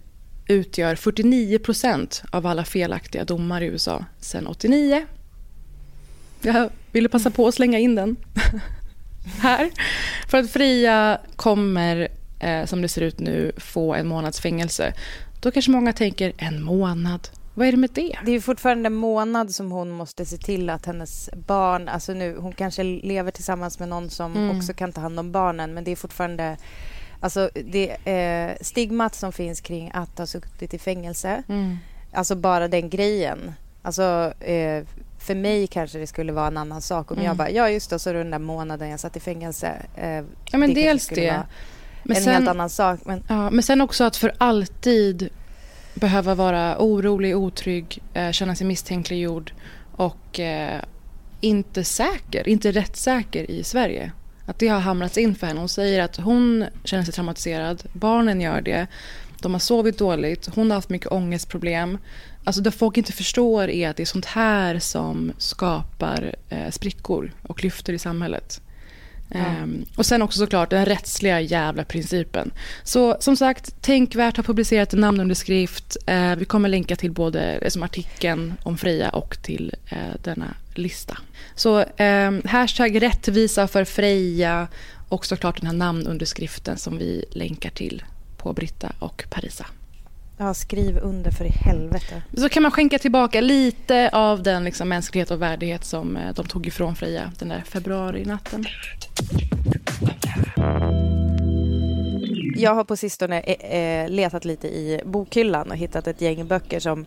utgör 0.46 0.94
49 0.94 1.58
procent 1.58 2.22
av 2.30 2.46
alla 2.46 2.64
felaktiga 2.64 3.24
domar 3.24 3.60
i 3.60 3.66
USA 3.66 4.04
sedan 4.20 4.46
89. 4.46 5.06
Jag 6.42 6.70
ville 6.92 7.08
passa 7.08 7.30
på 7.30 7.48
att 7.48 7.54
slänga 7.54 7.78
in 7.78 7.94
den 7.94 8.16
här. 9.40 9.70
För 10.28 10.38
att 10.38 10.50
Fria 10.50 11.18
kommer, 11.36 12.08
eh, 12.40 12.64
som 12.64 12.82
det 12.82 12.88
ser 12.88 13.02
ut 13.02 13.20
nu, 13.20 13.52
få 13.56 13.94
en 13.94 14.06
månads 14.06 14.40
fängelse. 14.40 14.92
Då 15.42 15.50
kanske 15.50 15.70
många 15.70 15.92
tänker, 15.92 16.32
en 16.36 16.62
månad? 16.62 17.28
Vad 17.54 17.66
är 17.68 17.72
det 17.72 17.78
med 17.78 17.90
det? 17.94 18.18
Det 18.24 18.30
är 18.30 18.34
ju 18.34 18.40
fortfarande 18.40 18.86
en 18.86 18.92
månad 18.94 19.54
som 19.54 19.70
hon 19.72 19.90
måste 19.90 20.26
se 20.26 20.36
till 20.36 20.70
att 20.70 20.86
hennes 20.86 21.30
barn... 21.46 21.88
Alltså 21.88 22.12
nu, 22.14 22.36
hon 22.36 22.52
kanske 22.52 22.82
lever 22.82 23.30
tillsammans 23.30 23.78
med 23.78 23.88
någon 23.88 24.10
som 24.10 24.32
Mm. 24.36 24.56
också 24.58 24.72
kan 24.72 24.92
ta 24.92 25.00
hand 25.00 25.18
om 25.18 25.32
barnen 25.32 25.74
men 25.74 25.84
det 25.84 25.90
är 25.92 25.96
fortfarande... 25.96 26.56
Alltså 27.20 27.50
det 27.64 27.88
eh, 28.06 28.56
stigmat 28.60 29.14
som 29.14 29.32
finns 29.32 29.60
kring 29.60 29.90
att 29.94 30.18
ha 30.18 30.26
suttit 30.26 30.74
i 30.74 30.78
fängelse 30.78 31.42
Mm. 31.48 31.76
Alltså 32.12 32.34
bara 32.34 32.68
den 32.68 32.90
grejen. 32.90 33.52
Alltså 33.82 34.32
eh, 34.40 34.84
för 35.18 35.34
mig 35.34 35.66
kanske 35.66 35.98
det 35.98 36.06
skulle 36.06 36.32
vara 36.32 36.46
en 36.46 36.56
annan 36.56 36.80
sak 36.82 37.10
om 37.10 37.16
Mm. 37.16 37.26
jag 37.26 37.36
bara, 37.36 37.50
ja 37.50 37.68
just 37.70 37.90
det, 37.90 37.98
så 37.98 38.12
den 38.12 38.30
där 38.30 38.38
månaden 38.38 38.88
jag 38.90 39.00
satt 39.00 39.16
i 39.16 39.20
fängelse. 39.20 39.72
Eh, 39.96 40.08
Ja, 40.10 40.22
men 40.58 40.68
kanske 40.68 40.74
dels 40.82 41.06
det. 41.08 41.30
vara 41.30 41.46
Men 42.02 42.16
en 42.16 42.22
sen- 42.22 42.34
helt 42.34 42.48
annan 42.48 42.70
sak. 42.70 43.00
Men 43.04 43.22
Ja, 43.28 43.50
men 43.50 43.62
sen 43.62 43.80
också 43.80 44.04
att 44.04 44.16
för 44.16 44.32
alltid 44.38 45.28
behöva 45.94 46.34
vara 46.34 46.76
orolig, 46.78 47.36
otrygg, 47.36 47.98
eh, 48.14 48.30
känna 48.30 48.54
sig 48.54 48.66
misstänkliggjord 48.66 49.52
och 49.96 50.40
eh, 50.40 50.80
inte 51.40 51.84
säker, 51.84 52.48
inte 52.48 52.72
rättssäker 52.72 53.50
i 53.50 53.64
Sverige. 53.64 54.12
Att 54.46 54.58
det 54.58 54.68
har 54.68 54.80
hamrats 54.80 55.18
in 55.18 55.34
för 55.34 55.46
henne. 55.46 55.60
Hon 55.60 55.68
säger 55.68 56.02
att 56.02 56.16
hon 56.16 56.64
känner 56.84 57.04
sig 57.04 57.14
traumatiserad, 57.14 57.82
barnen 57.92 58.40
gör 58.40 58.60
det, 58.60 58.86
de 59.40 59.52
har 59.52 59.60
sovit 59.60 59.98
dåligt, 59.98 60.48
hon 60.54 60.70
har 60.70 60.74
haft 60.74 60.88
mycket 60.88 61.12
ångestproblem. 61.12 61.98
Alltså 62.44 62.62
det 62.62 62.70
folk 62.70 62.96
inte 62.96 63.12
förstår 63.12 63.70
är 63.70 63.90
att 63.90 63.96
det 63.96 64.02
är 64.02 64.06
sånt 64.06 64.26
här 64.26 64.78
som 64.78 65.32
skapar 65.38 66.34
eh, 66.48 66.70
sprickor 66.70 67.32
och 67.42 67.58
klyftor 67.58 67.94
i 67.94 67.98
samhället. 67.98 68.60
Ehm, 69.34 69.84
och 69.96 70.06
sen 70.06 70.22
också 70.22 70.38
såklart 70.38 70.70
den 70.70 70.86
rättsliga 70.86 71.40
jävla 71.40 71.84
principen. 71.84 72.50
Så 72.84 73.16
som 73.20 73.36
sagt, 73.36 73.82
Tänkvärt 73.82 74.36
har 74.36 74.44
publicerat 74.44 74.92
en 74.92 75.00
namnunderskrift. 75.00 75.96
Eh, 76.06 76.36
vi 76.36 76.44
kommer 76.44 76.68
länka 76.68 76.96
till 76.96 77.12
både 77.12 77.70
som 77.70 77.82
artikeln 77.82 78.54
om 78.62 78.78
Freja 78.78 79.08
och 79.08 79.42
till 79.42 79.74
eh, 79.86 80.20
denna 80.22 80.54
lista. 80.74 81.18
Så 81.54 81.80
eh, 81.80 82.32
hashtag 82.44 83.02
rättvisa 83.02 83.68
för 83.68 83.84
Freja 83.84 84.68
och 85.08 85.26
såklart 85.26 85.60
den 85.60 85.66
här 85.66 85.76
namnunderskriften 85.76 86.78
som 86.78 86.98
vi 86.98 87.24
länkar 87.30 87.70
till 87.70 88.02
på 88.36 88.52
Britta 88.52 88.92
och 88.98 89.24
Parisa 89.30 89.66
ja, 90.38 90.54
skriv 90.54 90.98
under 91.02 91.30
för 91.30 91.44
i 91.44 91.48
helvete. 91.48 92.22
Så 92.36 92.48
kan 92.48 92.62
man 92.62 92.72
skänka 92.72 92.98
tillbaka 92.98 93.40
lite 93.40 94.10
av 94.12 94.42
den 94.42 94.64
liksom, 94.64 94.88
mänsklighet 94.88 95.30
och 95.30 95.42
värdighet 95.42 95.84
som 95.84 96.16
eh, 96.16 96.34
de 96.34 96.46
tog 96.46 96.66
ifrån 96.66 96.96
Freja 96.96 97.32
den 97.38 97.48
där 97.48 97.62
februari-natten. 97.66 98.64
Jag 102.56 102.74
har 102.74 102.84
på 102.84 102.96
sistone 102.96 103.40
eh, 103.40 103.80
eh, 103.80 104.08
letat 104.10 104.44
lite 104.44 104.68
i 104.68 105.00
bokhyllan 105.04 105.70
och 105.70 105.76
hittat 105.76 106.06
ett 106.06 106.20
gäng 106.20 106.46
böcker 106.46 106.80
som 106.80 107.06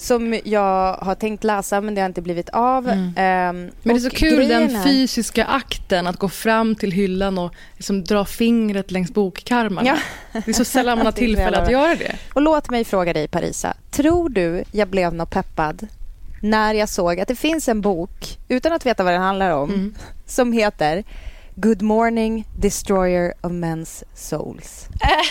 som 0.00 0.40
jag 0.44 0.94
har 0.94 1.14
tänkt 1.14 1.44
läsa 1.44 1.80
men 1.80 1.94
det 1.94 2.00
har 2.00 2.06
inte 2.08 2.22
blivit 2.22 2.48
av. 2.48 2.88
Ehm, 2.88 3.12
Men 3.16 3.70
det 3.82 3.90
är 3.92 3.98
så 3.98 4.10
kul 4.10 4.48
den 4.48 4.82
fysiska 4.84 5.44
akten 5.44 6.06
att 6.06 6.16
gå 6.16 6.28
fram 6.28 6.74
till 6.74 6.92
hyllan 6.92 7.38
och 7.38 7.54
liksom 7.76 8.04
dra 8.04 8.24
fingret 8.24 8.90
längs 8.90 9.10
bokkarmarna. 9.12 9.88
Ja. 9.88 9.96
Det 10.32 10.48
är 10.48 10.52
så 10.52 10.64
sällan 10.64 10.98
man 10.98 11.06
har 11.06 11.12
tillfälle 11.26 11.56
att 11.58 11.70
göra 11.70 11.94
det. 11.94 12.16
Och 12.34 12.42
låt 12.42 12.70
mig 12.70 12.84
fråga 12.84 13.12
dig 13.12 13.28
Parisa. 13.28 13.74
Tror 13.90 14.28
du 14.28 14.64
jag 14.72 14.88
blev 14.88 15.14
något 15.14 15.30
peppad 15.30 15.86
när 16.42 16.74
jag 16.74 16.88
såg 16.88 17.20
att 17.20 17.28
det 17.28 17.36
finns 17.36 17.68
en 17.68 17.80
bok, 17.80 18.38
utan 18.48 18.72
att 18.72 18.86
veta 18.86 19.04
vad 19.04 19.12
den 19.12 19.22
handlar 19.22 19.50
om, 19.50 19.70
Mm. 19.70 19.94
som 20.26 20.52
heter 20.52 21.04
Good 21.54 21.82
morning 21.82 22.44
destroyer 22.58 23.32
of 23.40 23.52
men's 23.52 24.02
souls. 24.14 24.86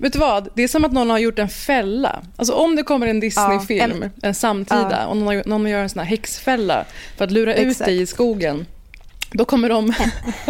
Vet 0.00 0.12
du 0.12 0.18
vad? 0.18 0.48
Det 0.54 0.62
är 0.62 0.68
som 0.68 0.84
att 0.84 0.92
någon 0.92 1.10
har 1.10 1.18
gjort 1.18 1.38
en 1.38 1.48
fälla. 1.48 2.22
Alltså 2.36 2.54
om 2.54 2.76
det 2.76 2.82
kommer 2.82 3.06
en 3.06 3.20
Disney-film, 3.20 3.98
Ja, 4.00 4.04
en, 4.06 4.10
en- 4.22 4.34
samtida, 4.34 4.88
Ja. 5.00 5.06
och 5.06 5.16
någon, 5.16 5.42
någon 5.46 5.66
gör 5.70 5.80
en 5.82 5.88
sån 5.88 5.98
här 5.98 6.06
häxfälla 6.06 6.84
för 7.16 7.24
att 7.24 7.30
lura 7.30 7.54
ut 7.54 7.66
Exakt. 7.70 7.86
dig 7.86 8.00
i 8.00 8.06
skogen. 8.06 8.66
Då 9.32 9.44
kommer 9.44 9.68
de 9.68 9.92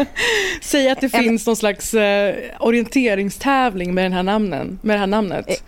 säga 0.62 0.92
att 0.92 1.00
det 1.00 1.08
finns 1.08 1.46
någon 1.46 1.56
slags 1.56 1.94
eh, 1.94 2.34
orienteringstävling 2.60 3.94
med, 3.94 4.04
den 4.04 4.12
här 4.12 4.22
namnen, 4.22 4.78
med 4.82 4.96
det 4.96 5.00
här 5.00 5.06
namnet. 5.06 5.62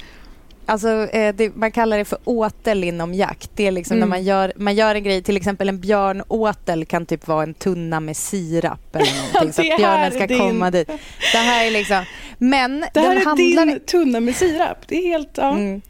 Alltså, 0.68 0.88
eh, 1.12 1.34
det, 1.34 1.56
man 1.56 1.72
kallar 1.72 1.98
det 1.98 2.04
för 2.04 2.18
åtel 2.24 2.84
inom 2.84 3.14
jakt. 3.14 3.50
Det 3.54 3.66
är 3.66 3.70
liksom 3.70 3.96
Mm. 3.96 4.08
när 4.08 4.16
man 4.16 4.24
gör, 4.24 4.52
man 4.56 4.74
gör 4.74 4.94
en 4.94 5.02
grej, 5.02 5.22
till 5.22 5.36
exempel 5.36 5.68
en 5.68 5.80
björnåtel 5.80 6.84
kan 6.84 7.06
typ 7.06 7.28
vara 7.28 7.42
en 7.42 7.54
tunna 7.54 8.00
med 8.00 8.16
sirap 8.16 8.96
eller 8.96 9.06
någonting 9.34 9.52
så 9.52 9.72
att 9.72 9.78
björnen 9.78 10.12
ska 10.12 10.26
din- 10.26 10.38
komma 10.38 10.70
dit. 10.70 10.88
Det 11.32 11.38
här 11.38 11.66
är 11.66 11.70
liksom, 11.70 12.04
men 12.38 12.80
det 12.94 13.00
här 13.00 13.08
den 13.08 13.18
är 13.18 13.24
handlar... 13.24 13.66
din 13.66 13.80
tunna 13.80 14.20
med 14.20 14.36
sirap. 14.36 14.78
Det 14.88 14.96
är 14.96 15.08
helt... 15.08 15.30
Ja. 15.36 15.50
Mm. 15.50 15.80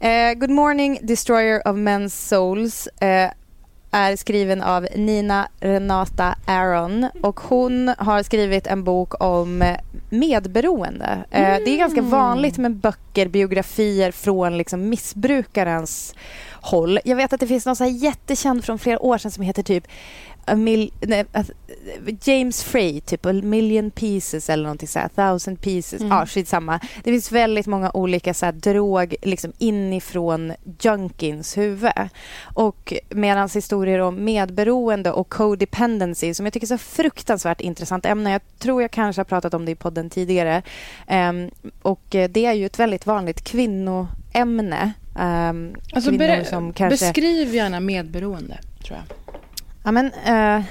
Eh, 0.00 0.34
Good 0.34 0.50
morning 0.50 0.98
destroyer 1.02 1.68
of 1.68 1.76
men's 1.76 2.28
souls 2.28 2.86
eh, 2.86 3.30
är 3.92 4.16
skriven 4.16 4.62
av 4.62 4.86
Nina 4.96 5.48
Renata 5.60 6.34
Aaron 6.46 7.08
och 7.22 7.40
hon 7.40 7.94
har 7.98 8.22
skrivit 8.22 8.66
en 8.66 8.84
bok 8.84 9.22
om 9.24 9.74
medberoende. 10.10 11.24
Eh, 11.30 11.40
Det 11.64 11.70
är 11.70 11.76
ganska 11.78 12.02
vanligt 12.02 12.58
med 12.58 12.74
böcker, 12.76 13.28
biografier 13.28 14.10
från 14.12 14.58
liksom 14.58 14.88
missbrukarens 14.88 16.14
håll. 16.52 16.98
Jag 17.04 17.16
vet 17.16 17.32
att 17.32 17.40
det 17.40 17.46
finns 17.46 17.66
någon 17.66 17.76
så 17.76 17.84
jättekänd 17.84 18.64
från 18.64 18.78
flera 18.78 18.98
år 19.02 19.18
sedan 19.18 19.30
som 19.30 19.44
heter 19.44 19.62
typ 19.62 19.84
A 20.44 20.56
mil, 20.56 20.92
nej, 21.00 21.24
a- 21.32 21.44
James 22.24 22.62
Frey, 22.64 23.00
typ 23.00 23.26
A 23.26 23.32
Million 23.32 23.90
Pieces 23.90 24.50
eller 24.50 24.62
någonting 24.62 24.88
så 24.88 24.98
här, 24.98 25.08
Thousand 25.08 25.60
Pieces. 25.60 26.00
Mm. 26.00 26.12
Ja, 26.12 26.26
skitsamma. 26.26 26.80
Det 27.04 27.10
finns 27.10 27.32
väldigt 27.32 27.66
många 27.66 27.90
olika 27.94 28.34
så 28.34 28.46
här, 28.46 28.52
drog 28.52 29.14
liksom 29.22 29.52
inifrån 29.58 30.52
junkins 30.80 31.56
huvud. 31.58 31.92
Och 32.54 32.92
medan 33.08 33.48
historier 33.54 33.98
om 33.98 34.24
medberoende 34.24 35.12
och 35.12 35.28
codependency 35.28 36.34
som 36.34 36.46
jag 36.46 36.52
tycker 36.52 36.66
är 36.66 36.68
så 36.68 36.78
fruktansvärt 36.78 37.60
intressant 37.60 38.06
ämne. 38.06 38.32
Jag 38.32 38.40
tror 38.58 38.82
jag 38.82 38.90
kanske 38.90 39.20
har 39.20 39.24
pratat 39.24 39.54
om 39.54 39.64
det 39.64 39.70
i 39.72 39.74
podden 39.76 40.10
tidigare. 40.10 40.62
Ehm, 41.06 41.50
och 41.82 42.02
det 42.10 42.44
är 42.46 42.52
ju 42.52 42.66
ett 42.66 42.78
väldigt 42.78 43.06
vanligt 43.06 43.44
kvinnoämne. 43.44 44.92
Um, 45.18 45.74
Alltså, 45.92 46.10
som 46.44 46.72
kanske... 46.72 47.06
Beskriv 47.06 47.54
gärna 47.54 47.80
medberoende, 47.80 48.58
tror 48.84 48.98
jag. 48.98 49.16
Ja, 49.84 49.92
men, 49.92 50.12
eh, 50.12 50.64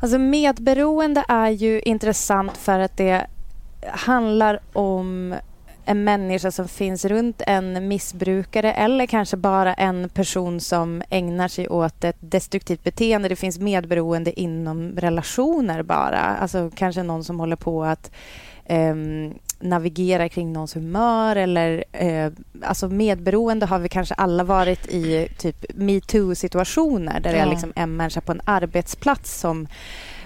alltså 0.00 0.18
medberoende 0.18 1.24
är 1.28 1.50
ju 1.50 1.80
intressant 1.80 2.56
för 2.56 2.78
att 2.78 2.96
det 2.96 3.26
handlar 3.92 4.60
om 4.72 5.34
en 5.84 6.04
människa 6.04 6.50
som 6.50 6.68
finns 6.68 7.04
runt 7.04 7.42
en 7.46 7.88
missbrukare 7.88 8.72
eller 8.72 9.06
kanske 9.06 9.36
bara 9.36 9.74
en 9.74 10.08
person 10.08 10.60
som 10.60 11.02
ägnar 11.10 11.48
sig 11.48 11.68
åt 11.68 12.04
ett 12.04 12.16
destruktivt 12.20 12.84
beteende. 12.84 13.28
Det 13.28 13.36
finns 13.36 13.58
medberoende 13.58 14.40
inom 14.40 14.96
relationer 14.96 15.82
bara. 15.82 16.18
Alltså 16.18 16.70
kanske 16.74 17.02
någon 17.02 17.24
som 17.24 17.40
håller 17.40 17.56
på 17.56 17.84
att 17.84 18.10
um, 18.68 19.34
navigera 19.60 20.28
kring 20.28 20.52
någons 20.52 20.76
humör 20.76 21.36
eller 21.36 21.84
eh, 21.92 22.32
alltså 22.62 22.88
medberoende 22.88 23.66
har 23.66 23.78
vi 23.78 23.88
kanske 23.88 24.14
alla 24.14 24.44
varit 24.44 24.86
i 24.86 25.28
typ 25.38 25.64
metoo-situationer 25.74 27.20
där 27.20 27.32
det 27.32 27.38
är 27.38 27.46
liksom 27.46 27.72
en 27.76 27.96
människa 27.96 28.20
på 28.20 28.32
en 28.32 28.40
arbetsplats 28.44 29.40
som 29.40 29.68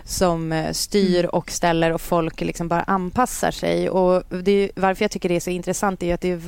som 0.05 0.53
eh, 0.53 0.73
styr 0.73 1.19
mm. 1.19 1.31
och 1.31 1.51
ställer 1.51 1.93
och 1.93 2.01
folk 2.01 2.41
liksom 2.41 2.69
bara 2.69 2.83
anpassar 2.83 3.51
sig. 3.51 3.91
Och 3.91 4.23
det, 4.43 4.71
varför 4.77 5.05
jag 5.05 5.11
tycker 5.11 5.29
det 5.29 5.37
är 5.37 5.41
så 5.41 5.51
intressant 5.51 6.03
är 6.03 6.15
att 6.15 6.21
det 6.21 6.31
är 6.31 6.43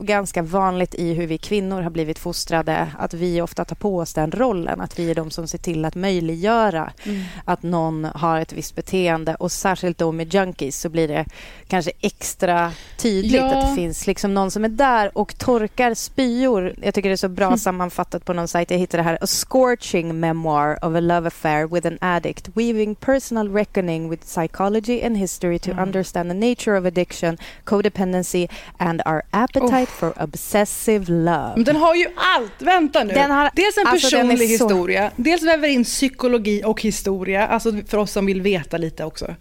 ganska 0.00 0.42
vanligt 0.42 0.94
i 0.94 1.14
hur 1.14 1.26
vi 1.26 1.38
kvinnor 1.38 1.82
har 1.82 1.90
blivit 1.90 2.18
fostrade 2.18 2.88
att 2.98 3.14
vi 3.14 3.40
ofta 3.40 3.64
tar 3.64 3.76
på 3.76 3.98
oss 3.98 4.14
den 4.14 4.30
rollen. 4.30 4.80
Att 4.80 4.98
vi 4.98 5.10
är 5.10 5.14
de 5.14 5.30
som 5.30 5.48
ser 5.48 5.58
till 5.58 5.84
att 5.84 5.94
möjliggöra 5.94 6.92
mm. 7.04 7.22
att 7.44 7.62
någon 7.62 8.04
har 8.04 8.40
ett 8.40 8.52
visst 8.52 8.74
beteende. 8.74 9.34
Och 9.34 9.52
Särskilt 9.52 9.98
då 9.98 10.12
med 10.12 10.34
junkies 10.34 10.80
så 10.80 10.88
blir 10.88 11.08
det 11.08 11.26
kanske 11.66 11.90
extra 12.00 12.72
tydligt 12.96 13.32
ja. 13.32 13.54
att 13.54 13.68
det 13.68 13.74
finns 13.74 14.06
liksom 14.06 14.34
någon 14.34 14.50
som 14.50 14.64
är 14.64 14.68
där 14.68 15.18
och 15.18 15.38
torkar 15.38 15.94
spyor. 15.94 16.74
Jag 16.82 16.94
tycker 16.94 17.08
det 17.08 17.14
är 17.14 17.16
så 17.16 17.28
bra 17.28 17.46
mm. 17.46 17.58
sammanfattat 17.58 18.24
på 18.24 18.32
någon 18.32 18.48
sajt. 18.48 18.70
Jag 18.70 18.78
hittade 18.78 19.02
det 19.02 19.08
här. 19.08 19.18
A 19.20 19.26
scorching 19.26 20.20
memoir 20.20 20.84
of 20.84 20.96
a 20.96 21.00
love 21.00 21.28
affair 21.28 21.66
with 21.66 21.86
an 21.86 21.98
addict 22.00 22.48
weaving 22.54 22.94
personal 22.94 23.52
reckoning 23.52 24.10
with 24.10 24.26
psychology 24.26 25.02
and 25.02 25.16
history 25.16 25.58
to 25.58 25.70
mm. 25.70 25.82
understand 25.82 26.30
the 26.30 26.48
nature 26.48 26.78
of 26.78 26.84
addiction, 26.86 27.38
codependency 27.64 28.48
and 28.78 29.02
our 29.06 29.22
appetite 29.30 29.65
Appetite 29.68 29.92
oh. 29.92 29.98
for 29.98 30.22
obsessive 30.22 31.04
love. 31.08 31.52
Men 31.56 31.64
den 31.64 31.76
har 31.76 31.94
ju 31.94 32.06
allt. 32.16 32.62
Vänta 32.62 33.04
nu. 33.04 33.14
Den 33.14 33.30
har, 33.30 33.50
dels 33.54 33.76
en 33.76 33.86
alltså 33.86 34.10
personlig 34.10 34.46
historia, 34.46 35.10
så... 35.16 35.22
dels 35.22 35.42
väver 35.42 35.68
in 35.68 35.84
psykologi 35.84 36.62
och 36.64 36.82
historia, 36.82 37.46
alltså 37.46 37.72
för 37.86 37.98
oss 37.98 38.12
som 38.12 38.26
vill 38.26 38.42
veta 38.42 38.78
lite 38.78 39.04
också. 39.04 39.34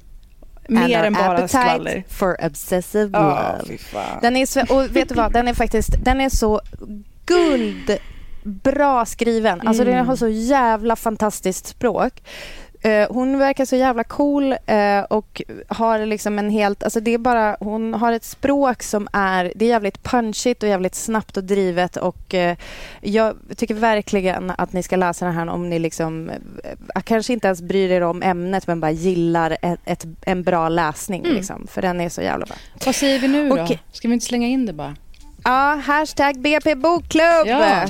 Mer 0.69 1.03
än 1.03 1.13
bara 1.13 1.47
skvaller. 1.47 2.03
for 2.09 2.45
obsessive 2.45 3.19
love. 3.19 3.77
Oh, 3.93 4.21
den 4.21 4.35
är 4.35 4.45
så, 4.45 4.61
och 4.61 4.95
vet 4.95 5.09
du 5.09 5.15
vad, 5.15 5.33
den 5.33 5.47
är 5.47 5.53
faktiskt, 5.53 5.89
den 6.03 6.21
är 6.21 6.29
så 6.29 6.61
guld 7.25 7.97
bra 8.45 9.05
skriven. 9.05 9.61
Alltså 9.67 9.83
mm. 9.83 9.95
den 9.95 10.05
har 10.05 10.15
så 10.15 10.27
jävla 10.27 10.95
fantastiskt 10.95 11.67
språk. 11.67 12.23
Eh, 12.81 13.07
hon 13.09 13.39
verkar 13.39 13.65
så 13.65 13.75
jävla 13.75 14.03
cool 14.03 14.55
eh, 14.65 14.99
och 15.09 15.41
har 15.67 16.05
liksom 16.05 16.39
en 16.39 16.49
helt... 16.49 16.83
Alltså 16.83 16.99
det 16.99 17.13
är 17.13 17.17
bara, 17.17 17.57
hon 17.59 17.93
har 17.93 18.11
ett 18.11 18.23
språk 18.23 18.83
som 18.83 19.07
är... 19.13 19.51
Det 19.55 19.65
är 19.65 19.69
jävligt 19.69 20.03
punchigt 20.03 20.63
och 20.63 20.69
jävligt 20.69 20.95
snabbt 20.95 21.37
och 21.37 21.43
drivet. 21.43 21.97
Och 21.97 22.33
eh, 22.33 22.57
jag 23.01 23.35
tycker 23.57 23.73
verkligen 23.73 24.51
att 24.57 24.73
ni 24.73 24.83
ska 24.83 24.95
läsa 24.95 25.25
den 25.25 25.33
här 25.33 25.47
om 25.47 25.69
ni 25.69 25.79
liksom... 25.79 26.31
kanske 27.03 27.33
inte 27.33 27.47
ens 27.47 27.61
bryr 27.61 27.91
er 27.91 28.01
om 28.01 28.23
ämnet 28.23 28.67
men 28.67 28.79
bara 28.79 28.91
gillar 28.91 29.57
ett, 29.61 29.79
ett 29.85 30.05
en 30.21 30.43
bra 30.43 30.69
läsning. 30.69 31.23
Mm. 31.23 31.35
Liksom, 31.35 31.67
för 31.67 31.81
den 31.81 32.01
är 32.01 32.09
så 32.09 32.21
jävla 32.21 32.45
bra. 32.45 32.55
Vad 32.85 32.95
säger 32.95 33.19
vi 33.19 33.27
nu 33.27 33.49
då? 33.49 33.67
Ska 33.91 34.07
vi 34.07 34.13
inte 34.13 34.25
slänga 34.25 34.47
in 34.47 34.65
det 34.65 34.73
bara? 34.73 34.95
Ja, 35.43 35.81
hashtag 35.85 36.39
BP 36.39 36.75
Bokklubb. 36.75 37.47
Ja 37.47 37.85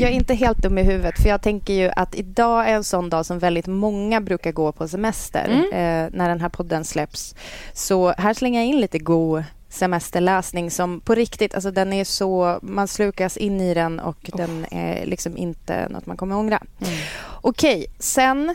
jag 0.00 0.10
är 0.10 0.14
inte 0.14 0.34
helt 0.34 0.58
dum 0.58 0.78
i 0.78 0.82
huvudet 0.82 1.22
för 1.22 1.28
jag 1.28 1.42
tänker 1.42 1.74
ju 1.74 1.90
att 1.96 2.14
idag 2.14 2.68
är 2.68 2.74
en 2.74 2.84
sån 2.84 3.10
dag 3.10 3.26
som 3.26 3.38
väldigt 3.38 3.66
många 3.66 4.20
brukar 4.20 4.52
gå 4.52 4.72
på 4.72 4.88
semester 4.88 5.44
mm. 5.44 5.64
eh, 5.64 6.18
när 6.18 6.28
den 6.28 6.40
här 6.40 6.48
podden 6.48 6.84
släpps. 6.84 7.34
Så 7.72 8.14
här 8.18 8.34
slänger 8.34 8.60
jag 8.60 8.68
in 8.68 8.80
lite 8.80 8.98
god 8.98 9.44
semesterläsning 9.68 10.70
som 10.70 11.00
på 11.00 11.14
riktigt, 11.14 11.54
alltså 11.54 11.70
den 11.70 11.92
är 11.92 12.04
så, 12.04 12.58
man 12.62 12.88
slukas 12.88 13.36
in 13.36 13.60
i 13.60 13.74
den 13.74 14.00
och 14.00 14.30
oh. 14.32 14.36
den 14.36 14.66
är 14.70 15.06
liksom 15.06 15.36
inte 15.36 15.88
något 15.88 16.06
man 16.06 16.16
kommer 16.16 16.36
ångra. 16.36 16.62
Mm. 16.80 16.94
Okej, 17.40 17.74
okay, 17.74 17.86
sen 17.98 18.54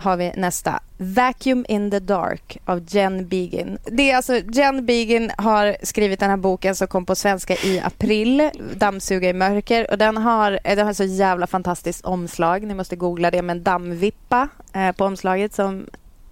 har 0.00 0.16
vi 0.16 0.32
nästa. 0.36 0.80
Vacuum 0.96 1.64
in 1.68 1.90
the 1.90 1.98
Dark 1.98 2.58
av 2.64 2.84
Jen 2.88 3.28
Begin. 3.28 3.78
Det 3.84 4.10
är 4.10 4.16
alltså, 4.16 4.40
Jen 4.52 4.86
Begin 4.86 5.32
har 5.38 5.76
skrivit 5.82 6.20
den 6.20 6.30
här 6.30 6.36
boken 6.36 6.74
som 6.74 6.88
kom 6.88 7.06
på 7.06 7.14
svenska 7.14 7.54
i 7.54 7.80
april, 7.84 8.50
Dammsuga 8.76 9.28
i 9.28 9.32
mörker. 9.32 9.90
Och 9.90 9.98
den 9.98 10.16
har, 10.16 10.60
eh, 10.64 10.76
den 10.76 10.86
har 10.86 10.92
så 10.92 11.04
jävla 11.04 11.46
fantastiskt 11.46 12.04
omslag. 12.04 12.66
Ni 12.66 12.74
måste 12.74 12.96
googla 12.96 13.30
det 13.30 13.42
med 13.42 13.56
en 13.56 13.62
dammvippa 13.62 14.48
eh, 14.72 14.92
på 14.92 15.04
omslaget 15.04 15.54
som 15.54 15.86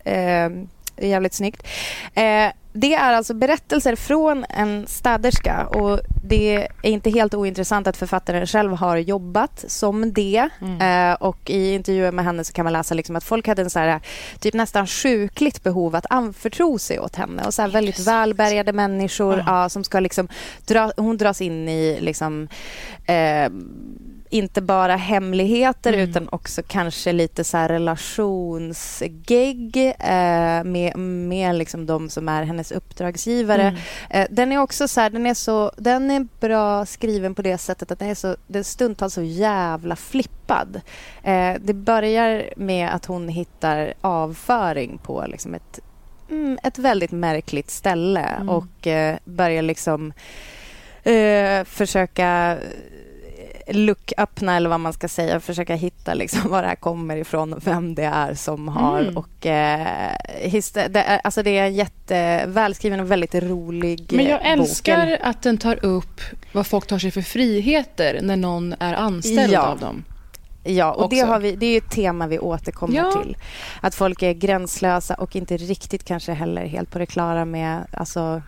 eh, 0.05 0.51
är 0.99 1.09
jävligt 1.09 1.35
snyggt. 1.35 1.67
Eh, 2.15 2.53
det 2.73 2.95
är 2.95 3.13
alltså 3.13 3.35
berättelser 3.35 3.97
från 3.97 4.45
en 4.49 4.87
städerska 4.87 5.67
och 5.67 6.01
det 6.25 6.57
är 6.83 6.91
inte 6.91 7.11
helt 7.11 7.35
ointressant 7.35 7.87
att 7.87 7.97
författaren 7.97 8.47
själv 8.47 8.73
har 8.73 8.97
jobbat 8.97 9.65
som 9.69 10.13
det. 10.13 10.49
Mm. 10.61 11.11
Eh, 11.11 11.15
och 11.15 11.51
I 11.51 11.75
intervjuer 11.75 12.13
med 12.13 12.25
henne 12.25 12.45
så 12.45 12.53
kan 12.53 12.65
man 12.65 12.73
läsa 12.73 12.95
liksom 12.95 13.17
att 13.17 13.25
folk 13.25 13.49
hade 13.49 13.63
en 13.63 13.71
så 13.71 13.79
här, 13.79 14.01
typ 14.41 14.55
nästan 14.55 14.87
sjukligt 14.87 15.63
behov 15.63 15.97
att 15.97 16.07
anförtro 16.11 16.79
sig 16.79 17.01
åt 17.01 17.17
henne. 17.17 17.45
Och 17.47 17.55
så 17.55 17.63
här 17.63 17.69
väldigt 17.69 18.07
välbärgade 18.07 18.73
människor 18.73 19.35
mm. 19.35 19.47
ja, 19.47 19.69
som 19.69 19.85
ska 19.85 20.01
liksom 20.01 20.29
dra, 20.67 20.93
hon 20.97 21.17
dras 21.17 21.41
in 21.41 21.69
i 21.69 21.99
liksom, 22.01 22.49
eh, 23.07 23.51
inte 24.31 24.63
bara 24.63 24.97
hemligheter 24.97 25.93
mm. 25.93 26.11
utan 26.11 26.29
också 26.33 26.63
kanske 26.67 27.13
lite 27.13 27.45
så 27.45 27.57
här 27.57 27.69
relationsgegg 27.69 29.77
eh, 29.99 30.65
med, 30.65 30.99
med 30.99 31.55
liksom 31.55 31.87
de 31.87 32.09
som 32.09 32.29
är 32.29 32.43
hennes 32.43 32.73
uppdragsgivare. 32.73 33.63
Mm. 33.63 33.81
Eh, 34.11 34.27
den 34.31 34.53
är 34.53 34.59
också 34.59 34.89
så 34.89 35.01
här, 35.01 35.11
den 35.11 35.27
är 35.27 35.35
så, 35.35 35.73
den 35.77 36.11
är 36.11 36.27
bra 36.41 36.87
skriven 36.87 37.35
på 37.35 37.43
det 37.43 37.59
sättet 37.59 37.91
att 37.91 37.99
den 37.99 38.09
är 38.09 38.15
så, 38.15 38.37
den 38.47 38.65
stundtals 38.65 39.15
så 39.15 39.23
jävla 39.23 39.97
flippad. 39.97 40.81
Eh, 41.23 41.55
det 41.61 41.75
börjar 41.75 42.45
med 42.57 42.95
att 42.95 43.07
hon 43.07 43.29
hittar 43.29 43.95
avföring 44.01 44.99
på 44.99 45.25
liksom 45.29 45.55
ett, 45.55 45.81
mm, 46.31 46.59
ett 46.63 46.79
väldigt 46.79 47.13
märkligt 47.13 47.71
ställe 47.71 48.21
mm. 48.21 48.49
och 48.49 48.87
eh, 48.87 49.17
börjar 49.25 49.63
liksom 49.63 50.13
eh, 51.03 51.65
försöka 51.65 52.59
look-öppna 53.71 54.57
eller 54.57 54.69
vad 54.69 54.81
man 54.81 54.93
ska 54.93 55.09
säga, 55.09 55.41
försöka 55.41 55.75
hitta 55.75 56.15
liksom 56.15 56.41
var 56.51 56.63
det 56.63 56.69
här 56.69 56.75
kommer 56.75 57.17
ifrån 57.17 57.53
och 57.53 57.67
vem 57.67 57.95
det 57.95 58.05
är 58.05 58.35
som 58.35 58.69
har. 58.69 59.01
Mm. 59.01 59.17
Och, 59.17 59.47
eh, 59.47 60.13
det, 60.73 61.03
är, 61.07 61.21
alltså 61.25 61.43
det 61.43 61.59
är 61.59 61.67
en 61.67 61.75
jättevälskriven 61.75 63.01
och 63.01 63.11
väldigt 63.11 63.35
rolig 63.35 64.07
Men 64.13 64.27
jag 64.27 64.47
älskar 64.47 65.07
bok. 65.07 65.19
att 65.23 65.43
den 65.43 65.59
tar 65.59 65.85
upp 65.85 66.21
vad 66.53 66.67
folk 66.67 66.87
tar 66.87 66.99
sig 66.99 67.11
för 67.11 67.23
friheter 67.23 68.19
när 68.23 68.37
någon 68.37 68.75
är 68.79 68.95
anställd 68.95 69.53
ja. 69.53 69.61
av 69.61 69.79
dem. 69.79 70.05
Ja, 70.65 70.93
och 70.93 71.11
det, 71.11 71.39
vi, 71.41 71.57
det 71.57 71.67
är 71.67 71.79
ett 71.79 71.91
tema 71.91 72.27
vi 72.27 72.39
återkommer 72.39 72.97
ja. 72.97 73.13
till. 73.13 73.37
Att 73.81 73.95
folk 73.95 74.23
är 74.23 74.33
gränslösa 74.33 75.15
och 75.15 75.37
inte 75.37 75.57
riktigt 75.57 76.05
kanske 76.05 76.33
heller 76.33 76.67
helt 76.67 76.91
på 76.91 76.99
det 76.99 77.07
klara 77.07 77.45
med 77.45 77.87
alltså, 77.93 78.43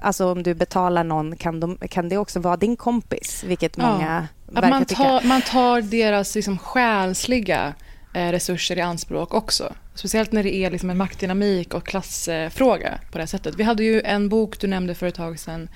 alltså 0.00 0.32
om 0.32 0.42
du 0.42 0.54
betalar 0.54 1.04
någon 1.04 1.36
kan, 1.36 1.60
de, 1.60 1.76
kan 1.76 2.08
det 2.08 2.16
också 2.16 2.40
vara 2.40 2.56
din 2.56 2.76
kompis, 2.76 3.44
vilket 3.46 3.76
många 3.76 4.28
ja. 4.46 4.54
verkar 4.54 4.70
man 4.70 4.84
tar, 4.84 5.18
tycka. 5.18 5.28
Man 5.28 5.42
tar 5.42 5.80
deras 5.82 6.34
liksom 6.34 6.58
själsliga 6.58 7.74
eh, 8.14 8.28
resurser 8.28 8.78
i 8.78 8.80
anspråk 8.80 9.34
också. 9.34 9.72
Speciellt 9.94 10.32
när 10.32 10.42
det 10.42 10.54
är 10.54 10.70
liksom 10.70 10.90
en 10.90 10.96
maktdynamik 10.96 11.74
och 11.74 11.86
klassfråga 11.86 12.98
på 13.12 13.18
det 13.18 13.26
sättet. 13.26 13.54
Vi 13.54 13.62
hade 13.62 13.84
ju 13.84 14.00
en 14.00 14.28
bok 14.28 14.60
du 14.60 14.66
nämnde 14.66 14.94
för 14.94 15.06
ett 15.06 15.14
tag 15.14 15.38
sedan 15.38 15.68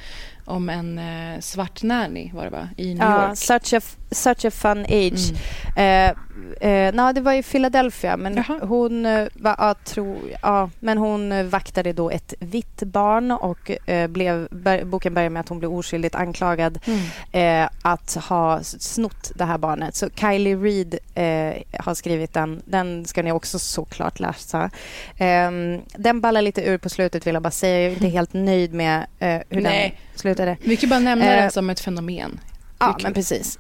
om 0.45 0.69
en 0.69 0.99
eh, 0.99 1.41
svart 1.41 1.83
nanny 1.83 2.31
var 2.35 2.45
det 2.45 2.51
va? 2.51 2.69
i 2.77 2.95
New 2.95 3.09
ja, 3.09 3.29
York. 3.29 3.39
Such 3.39 3.75
a, 3.75 3.81
such 4.11 4.45
a 4.45 4.51
fun 4.51 4.87
age. 4.89 5.33
Mm. 5.77 6.15
Eh, 6.61 6.71
eh, 6.71 6.95
no, 6.95 7.13
det 7.13 7.21
var 7.21 7.33
i 7.33 7.43
Philadelphia, 7.43 8.17
men 8.17 8.37
Jaha. 8.37 8.59
hon, 8.63 9.07
eh, 9.07 9.29
var, 9.35 9.55
ja, 9.59 9.75
tro, 9.85 10.19
ja, 10.43 10.71
men 10.81 10.99
hon 10.99 11.51
vaktade 11.51 11.93
då 11.93 12.11
ett 12.11 12.35
vitt 12.39 12.83
barn 12.83 13.31
och 13.31 13.89
eh, 13.91 14.07
blev, 14.07 14.49
ber, 14.51 14.85
boken 14.85 15.15
börjar 15.15 15.31
med 15.31 15.41
att 15.41 15.49
hon 15.49 15.59
blev 15.59 15.73
oskyldigt 15.73 16.15
anklagad 16.15 16.79
mm. 16.85 17.01
Eh, 17.33 17.69
att 17.83 18.15
ha 18.15 18.63
snott 18.63 19.33
det 19.35 19.45
här 19.45 19.59
barnet. 19.59 19.95
Så 19.95 20.09
Kylie 20.11 20.57
Reid 20.57 20.99
har 21.79 21.95
skrivit 21.95 22.33
den. 22.33 22.63
Den 22.65 23.05
ska 23.05 23.23
ni 23.23 23.33
också 23.33 23.59
såklart 23.59 24.21
läsa. 24.21 24.71
Ehm, 25.19 25.81
den 25.97 26.21
ballar 26.21 26.43
lite 26.43 26.63
ur 26.63 26.79
på 26.79 26.89
slutet 26.89 27.27
vill 27.27 27.35
jag 27.35 27.43
bara 27.43 27.51
säga. 27.51 27.81
Jag 27.81 27.87
är 27.87 27.93
inte 27.93 28.09
helt 28.09 28.33
nöjd 28.33 28.75
med 28.75 29.07
hur 29.49 29.61
Nej. 29.61 29.99
den 30.11 30.19
slutade. 30.19 30.57
Vi 30.61 30.77
kan 30.77 30.89
bara 30.89 31.01
nämna 31.01 31.25
den 31.25 31.51
som 31.51 31.71
ett 31.71 31.81
fenomen. 31.81 32.41
Ja, 32.79 32.99
men 33.03 33.15
precis. 33.15 33.59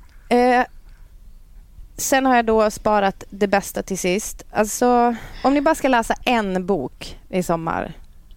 Sen 1.98 2.26
har 2.26 2.36
jag 2.36 2.44
då 2.44 2.70
sparat 2.70 3.24
det 3.30 3.48
bästa 3.48 3.82
till 3.82 3.98
sist. 3.98 4.44
Alltså, 4.52 5.16
om 5.44 5.54
ni 5.54 5.60
bara 5.60 5.74
ska 5.74 5.88
läsa 5.88 6.14
en 6.24 6.66
bok 6.66 7.18
i 7.28 7.42
sommar 7.42 7.92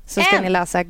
så 0.05 0.21
ska 0.21 0.37
en. 0.37 0.43
ni 0.43 0.49
läsa 0.49 0.83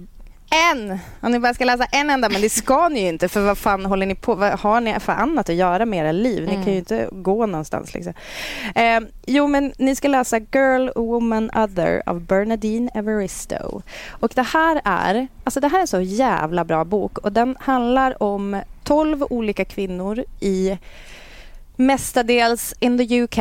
en! 0.51 0.99
Om 1.21 1.31
ni 1.31 1.39
bara 1.39 1.53
ska 1.53 1.65
läsa 1.65 1.85
en 1.85 2.09
enda, 2.09 2.29
men 2.29 2.41
det 2.41 2.49
ska 2.49 2.89
ni 2.89 3.01
ju 3.01 3.07
inte. 3.07 3.27
För 3.27 3.41
vad 3.41 3.57
fan 3.57 3.85
håller 3.85 4.05
ni 4.05 4.15
på 4.15 4.35
Vad 4.35 4.59
har 4.59 4.81
ni 4.81 4.99
för 4.99 5.13
annat 5.13 5.49
att 5.49 5.55
göra 5.55 5.85
med 5.85 5.99
era 5.99 6.11
liv? 6.11 6.47
Ni 6.47 6.53
kan 6.53 6.73
ju 6.73 6.77
inte 6.77 7.09
gå 7.11 7.45
någonstans. 7.45 7.93
Liksom. 7.93 8.13
Eh, 8.75 8.99
jo, 9.25 9.47
men 9.47 9.73
ni 9.77 9.95
ska 9.95 10.07
läsa 10.07 10.39
Girl, 10.39 10.89
Woman, 10.95 11.51
Other 11.55 12.01
av 12.05 12.21
Bernadine 12.21 12.91
Evaristo. 12.95 13.81
Och 14.09 14.31
det 14.35 14.43
här 14.43 14.81
är, 14.85 15.27
alltså 15.43 15.59
det 15.59 15.67
här 15.67 15.77
är 15.77 15.81
en 15.81 15.87
så 15.87 16.01
jävla 16.01 16.65
bra 16.65 16.85
bok 16.85 17.17
och 17.17 17.31
den 17.31 17.55
handlar 17.59 18.23
om 18.23 18.61
12 18.89 19.27
olika 19.29 19.65
kvinnor 19.65 20.23
i 20.39 20.77
mestadels 21.75 22.73
in 22.79 22.97
the 22.97 23.21
UK 23.21 23.37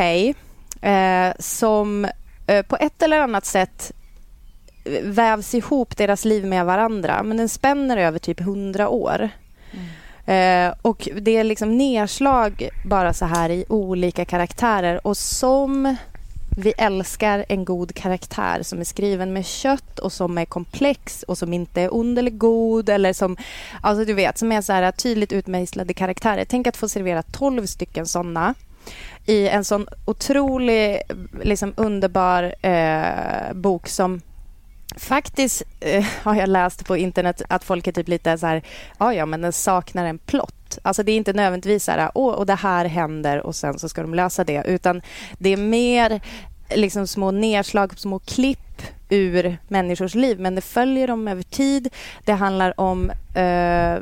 eh, 0.81 1.33
som 1.39 2.07
eh, 2.47 2.65
på 2.65 2.75
ett 2.75 3.01
eller 3.01 3.19
annat 3.19 3.45
sätt 3.45 3.91
vävs 5.03 5.55
ihop 5.55 5.97
deras 5.97 6.25
liv 6.25 6.45
med 6.45 6.65
varandra. 6.65 7.23
Men 7.23 7.37
den 7.37 7.49
spänner 7.49 7.97
över 7.97 8.19
typ 8.19 8.39
hundra 8.39 8.89
år. 8.89 9.29
Mm. 10.25 10.69
Eh, 10.69 10.75
och 10.81 11.09
det 11.21 11.37
är 11.37 11.43
liksom 11.43 11.77
nedslag 11.77 12.69
bara 12.85 13.13
så 13.13 13.25
här 13.25 13.49
i 13.49 13.65
olika 13.69 14.25
karaktärer. 14.25 15.07
Och 15.07 15.17
som 15.17 15.95
vi 16.59 16.73
älskar 16.77 17.45
en 17.49 17.65
god 17.65 17.95
karaktär 17.95 18.63
som 18.63 18.79
är 18.79 18.83
skriven 18.83 19.33
med 19.33 19.45
kött 19.45 19.99
och 19.99 20.13
som 20.13 20.37
är 20.37 20.45
komplex 20.45 21.23
och 21.23 21.37
som 21.37 21.53
inte 21.53 21.81
är 21.81 21.93
ond 21.95 22.19
eller 22.19 22.31
god 22.31 22.89
eller 22.89 23.13
som, 23.13 23.37
alltså 23.81 24.05
du 24.05 24.13
vet, 24.13 24.37
som 24.37 24.51
är 24.51 24.61
så 24.61 24.73
här 24.73 24.91
tydligt 24.91 25.31
utmejslade 25.31 25.93
karaktärer. 25.93 26.45
Tänk 26.45 26.67
att 26.67 26.77
få 26.77 26.89
servera 26.89 27.21
tolv 27.21 27.65
stycken 27.65 28.05
såna 28.05 28.53
i 29.25 29.47
en 29.47 29.65
sån 29.65 29.87
otrolig, 30.05 31.01
liksom 31.43 31.73
underbar 31.77 32.55
eh, 32.65 33.53
bok 33.53 33.87
som 33.87 34.21
Faktiskt 34.95 35.63
eh, 35.79 36.05
har 36.23 36.35
jag 36.35 36.49
läst 36.49 36.85
på 36.85 36.97
internet 36.97 37.41
att 37.49 37.63
folk 37.63 37.87
är 37.87 37.91
typ 37.91 38.07
lite 38.07 38.37
så 38.37 38.47
här, 38.47 38.63
ja 38.97 39.13
ja 39.13 39.25
men 39.25 39.41
den 39.41 39.53
saknar 39.53 40.05
en 40.05 40.17
plott. 40.17 40.58
Alltså 40.81 41.03
det 41.03 41.11
är 41.11 41.17
inte 41.17 41.33
nödvändigtvis 41.33 41.83
så 41.83 41.91
här, 41.91 42.11
åh 42.15 42.33
och 42.33 42.45
det 42.45 42.55
här 42.55 42.85
händer 42.85 43.45
och 43.45 43.55
sen 43.55 43.79
så 43.79 43.89
ska 43.89 44.01
de 44.01 44.13
lösa 44.13 44.43
det. 44.43 44.63
Utan 44.65 45.01
det 45.37 45.49
är 45.49 45.57
mer 45.57 46.21
liksom 46.75 47.07
små 47.07 47.31
nedslag, 47.31 47.99
små 47.99 48.19
klipp 48.19 48.81
ur 49.09 49.57
människors 49.67 50.15
liv. 50.15 50.39
Men 50.39 50.55
det 50.55 50.61
följer 50.61 51.07
dem 51.07 51.27
över 51.27 51.43
tid. 51.43 51.89
Det 52.25 52.33
handlar 52.33 52.79
om 52.79 53.11
eh, 53.35 53.97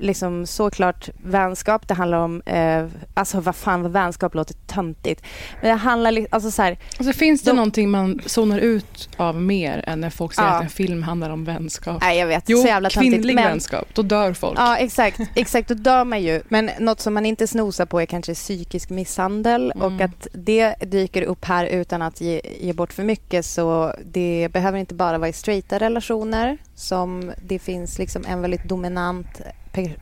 liksom 0.00 0.46
såklart 0.46 1.08
vänskap. 1.24 1.88
Det 1.88 1.94
handlar 1.94 2.18
om... 2.18 2.42
Eh, 2.46 2.86
alltså 3.14 3.40
vad 3.40 3.56
fan, 3.56 3.82
vad 3.82 3.92
vänskap 3.92 4.34
låter 4.34 4.54
töntigt. 4.54 5.22
Men 5.60 5.70
det 5.70 5.76
handlar... 5.76 6.26
Alltså, 6.30 6.50
så 6.50 6.62
här, 6.62 6.78
alltså, 6.98 7.12
finns 7.12 7.42
det 7.42 7.50
de, 7.50 7.56
någonting 7.56 7.90
man 7.90 8.20
zonar 8.26 8.58
ut 8.58 9.08
av 9.16 9.40
mer 9.40 9.84
än 9.86 10.00
när 10.00 10.10
folk 10.10 10.34
säger 10.34 10.48
ja. 10.48 10.54
att 10.54 10.62
en 10.62 10.70
film 10.70 11.02
handlar 11.02 11.30
om 11.30 11.44
vänskap? 11.44 12.00
Nej, 12.00 12.18
jag 12.18 12.26
vet. 12.26 12.44
Jo, 12.46 12.58
så 12.58 12.66
jävla 12.66 12.90
töntigt. 12.90 13.14
kvinnlig 13.14 13.34
men, 13.34 13.44
vänskap. 13.44 13.88
Då 13.94 14.02
dör 14.02 14.32
folk. 14.32 14.58
Ja, 14.58 14.76
exakt. 14.76 15.20
Exakt, 15.34 15.68
då 15.68 15.74
dör 15.74 16.04
man 16.04 16.22
ju. 16.22 16.42
Men 16.48 16.70
något 16.78 17.00
som 17.00 17.14
man 17.14 17.26
inte 17.26 17.46
snosar 17.46 17.86
på 17.86 18.00
är 18.00 18.06
kanske 18.06 18.34
psykisk 18.34 18.90
misshandel 18.90 19.72
mm. 19.74 19.82
och 19.82 20.00
att 20.00 20.26
det 20.32 20.74
dyker 20.74 21.22
upp 21.22 21.44
här 21.44 21.66
utan 21.66 22.02
att 22.02 22.20
ge, 22.20 22.40
ge 22.60 22.72
bort 22.72 22.92
för 22.92 23.02
mycket. 23.02 23.46
Så 23.46 23.94
det 24.04 24.48
behöver 24.52 24.78
inte 24.78 24.94
bara 24.94 25.18
vara 25.18 25.28
i 25.28 25.32
straighta 25.32 25.78
relationer 25.78 26.58
som 26.74 27.32
det 27.44 27.58
finns 27.58 27.98
liksom 27.98 28.24
en 28.28 28.42
väldigt 28.42 28.64
dominant 28.64 29.40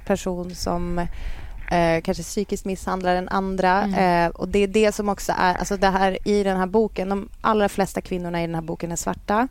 person 0.05 0.55
som 0.55 0.99
eh, 1.71 2.01
kanske 2.03 2.23
psykiskt 2.23 2.65
misshandlar 2.65 3.15
den 3.15 3.29
andra. 3.29 3.83
Mm. 3.83 4.25
Eh, 4.27 4.31
och 4.31 4.49
Det 4.49 4.59
är 4.59 4.67
det 4.67 4.93
som 4.93 5.09
också 5.09 5.33
är... 5.39 5.55
Alltså 5.55 5.77
det 5.77 5.89
här, 5.89 6.19
I 6.29 6.43
den 6.43 6.57
här 6.57 6.67
boken, 6.67 7.09
de 7.09 7.29
allra 7.41 7.69
flesta 7.69 8.01
kvinnorna 8.01 8.43
i 8.43 8.47
den 8.47 8.55
här 8.55 8.63
boken 8.63 8.93
är 8.93 8.97
svarta. 8.97 9.49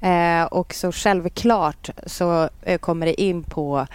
Eh, 0.00 0.44
och 0.44 0.74
så 0.74 0.92
självklart 0.92 1.90
så 2.06 2.48
eh, 2.62 2.78
kommer 2.78 3.06
det 3.06 3.20
in 3.20 3.42
på 3.42 3.86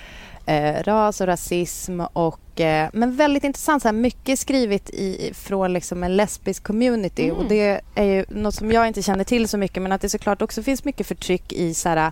eh, 0.49 0.83
ras 0.83 1.21
och 1.21 1.27
rasism. 1.27 1.99
Och, 1.99 2.61
eh, 2.61 2.89
men 2.93 3.15
väldigt 3.15 3.43
intressant. 3.43 3.81
Så 3.81 3.87
här, 3.87 3.93
mycket 3.93 4.39
skrivet 4.39 4.89
i, 4.89 5.31
från 5.33 5.73
liksom 5.73 6.03
en 6.03 6.17
lesbisk 6.17 6.63
community. 6.63 7.23
Mm. 7.23 7.37
Och 7.37 7.45
Det 7.49 7.81
är 7.95 8.03
ju 8.03 8.25
något 8.29 8.55
som 8.55 8.71
jag 8.71 8.87
inte 8.87 9.01
känner 9.01 9.23
till 9.23 9.47
så 9.47 9.57
mycket 9.57 9.83
men 9.83 9.91
att 9.91 10.01
det 10.01 10.09
såklart 10.09 10.41
också 10.41 10.63
finns 10.63 10.85
mycket 10.85 11.07
förtryck 11.07 11.53
i 11.53 11.73
så 11.73 11.89
här, 11.89 12.11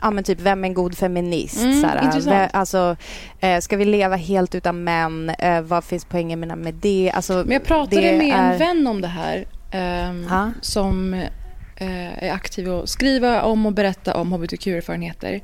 ja, 0.00 0.10
men 0.10 0.24
typ 0.24 0.40
vem 0.40 0.64
är 0.64 0.68
en 0.68 0.74
god 0.74 0.98
feminist? 0.98 1.62
Mm, 1.62 1.82
såhär, 2.22 2.48
alltså, 2.52 2.96
eh, 3.40 3.60
ska 3.60 3.76
vi 3.76 3.84
leva 3.84 4.16
helt 4.16 4.54
utan 4.54 4.84
män? 4.84 5.30
Eh, 5.30 5.60
vad 5.60 5.84
finns 5.84 6.04
poängen 6.04 6.40
med, 6.40 6.74
det? 6.74 7.12
Alltså, 7.14 7.32
men 7.32 7.50
jag 7.50 7.64
pratade 7.64 8.02
med 8.02 8.28
är... 8.28 8.52
en 8.52 8.58
vän 8.58 8.86
om 8.86 9.00
det 9.00 9.08
här 9.08 9.46
eh, 9.70 10.50
som 10.60 11.14
eh, 11.76 12.24
är 12.24 12.32
aktiv 12.32 12.68
och 12.68 12.88
skriva 12.88 13.42
om 13.42 13.66
och 13.66 13.72
berätta 13.72 14.14
om 14.16 14.32
hbtq-erfarenheter. 14.32 15.40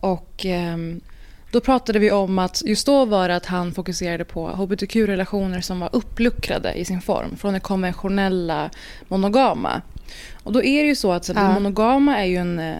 Och 0.00 0.46
ehm, 0.46 1.00
då 1.50 1.60
pratade 1.60 1.98
vi 1.98 2.10
om 2.10 2.38
att 2.38 2.62
just 2.66 2.86
då 2.86 3.04
var 3.04 3.28
det 3.28 3.36
att 3.36 3.46
han 3.46 3.72
fokuserade 3.72 4.24
på 4.24 4.48
hbtq-relationer 4.48 5.60
som 5.60 5.80
var 5.80 5.90
uppluckrade 5.92 6.72
i 6.72 6.84
sin 6.84 7.00
form 7.00 7.36
från 7.36 7.54
det 7.54 7.60
konventionella 7.60 8.70
monogama. 9.08 9.82
Och 10.42 10.52
då 10.52 10.62
är 10.62 10.82
det 10.82 10.88
ju 10.88 10.96
så 10.96 11.12
att 11.12 11.28
ja. 11.28 11.52
monogama 11.52 12.18
är 12.18 12.24
ju 12.24 12.36
en 12.36 12.58
eh, 12.58 12.76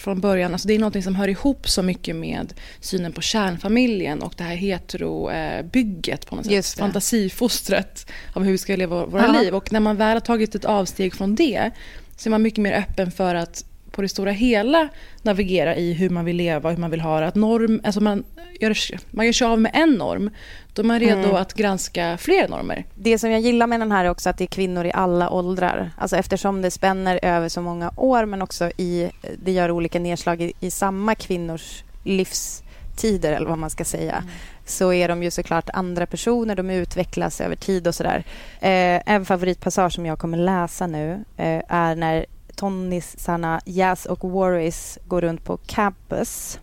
från 0.00 0.20
början. 0.20 0.52
Alltså 0.52 0.68
det 0.68 0.74
är 0.74 0.78
något 0.78 1.04
som 1.04 1.14
hör 1.14 1.28
ihop 1.28 1.68
så 1.68 1.82
mycket 1.82 2.16
med 2.16 2.54
synen 2.80 3.12
på 3.12 3.20
kärnfamiljen 3.20 4.22
och 4.22 4.34
det 4.36 4.44
här 4.44 4.54
heterobygget 4.54 6.26
på 6.26 6.36
något 6.36 6.46
sätt. 6.46 6.78
Fantasifostret 6.78 8.10
av 8.34 8.44
hur 8.44 8.52
vi 8.52 8.58
ska 8.58 8.76
leva 8.76 9.06
våra 9.06 9.28
Aha. 9.28 9.40
liv. 9.40 9.54
Och 9.54 9.72
när 9.72 9.80
man 9.80 9.96
väl 9.96 10.12
har 10.12 10.20
tagit 10.20 10.54
ett 10.54 10.64
avsteg 10.64 11.14
från 11.14 11.34
det 11.34 11.70
så 12.16 12.28
är 12.28 12.30
man 12.30 12.42
mycket 12.42 12.62
mer 12.62 12.72
öppen 12.72 13.10
för 13.10 13.34
att 13.34 13.64
på 13.92 14.02
det 14.02 14.08
stora 14.08 14.30
hela 14.30 14.88
navigera 15.22 15.76
i 15.76 15.92
hur 15.92 16.10
man 16.10 16.24
vill 16.24 16.36
leva 16.36 16.68
och 16.68 16.74
hur 16.74 16.80
man 16.80 16.90
vill 16.90 17.00
ha 17.00 17.20
det. 17.20 17.26
Att 17.26 17.34
norm, 17.34 17.80
alltså 17.84 18.00
man, 18.00 18.24
gör, 18.60 18.76
man 19.10 19.26
gör 19.26 19.32
sig 19.32 19.46
av 19.46 19.60
med 19.60 19.72
en 19.74 19.90
norm, 19.90 20.30
då 20.74 20.82
är 20.82 20.86
man 20.86 21.00
redo 21.00 21.28
mm. 21.28 21.34
att 21.34 21.54
granska 21.54 22.16
fler 22.18 22.48
normer. 22.48 22.84
Det 22.94 23.18
som 23.18 23.30
jag 23.30 23.40
gillar 23.40 23.66
med 23.66 23.80
den 23.80 23.92
här 23.92 24.04
är 24.04 24.08
också 24.08 24.30
att 24.30 24.38
det 24.38 24.44
är 24.44 24.46
kvinnor 24.46 24.86
i 24.86 24.92
alla 24.92 25.30
åldrar. 25.30 25.90
Alltså 25.98 26.16
eftersom 26.16 26.62
det 26.62 26.70
spänner 26.70 27.20
över 27.22 27.48
så 27.48 27.60
många 27.60 27.92
år 27.96 28.24
men 28.24 28.42
också 28.42 28.70
i, 28.76 29.10
det 29.44 29.52
gör 29.52 29.70
olika 29.70 29.98
nedslag 29.98 30.42
i, 30.42 30.52
i 30.60 30.70
samma 30.70 31.14
kvinnors 31.14 31.84
livstider 32.04 33.32
eller 33.32 33.48
vad 33.48 33.58
man 33.58 33.70
ska 33.70 33.84
säga. 33.84 34.16
Mm 34.16 34.28
så 34.70 34.92
är 34.92 35.08
de 35.08 35.22
ju 35.22 35.30
såklart 35.30 35.70
andra 35.72 36.06
personer. 36.06 36.54
De 36.54 36.70
utvecklas 36.70 37.40
över 37.40 37.56
tid 37.56 37.86
och 37.86 37.94
sådär. 37.94 38.24
Eh, 38.60 39.14
en 39.14 39.24
favoritpassage 39.24 39.92
som 39.92 40.06
jag 40.06 40.18
kommer 40.18 40.38
läsa 40.38 40.86
nu 40.86 41.24
eh, 41.36 41.62
är 41.68 41.94
när 41.94 42.26
tonnisarna 42.60 43.60
Jazz 43.64 44.06
och 44.06 44.30
Warris 44.30 44.98
går 45.06 45.20
runt 45.20 45.44
på 45.44 45.56
campus. 45.56 46.60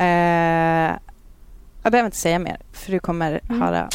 Uh, 0.00 0.06
jag 1.82 1.92
behöver 1.92 2.04
inte 2.04 2.16
säga 2.16 2.38
mer, 2.38 2.56
för 2.72 2.92
du 2.92 2.98
kommer 2.98 3.40
mm. 3.48 3.62
höra. 3.62 3.88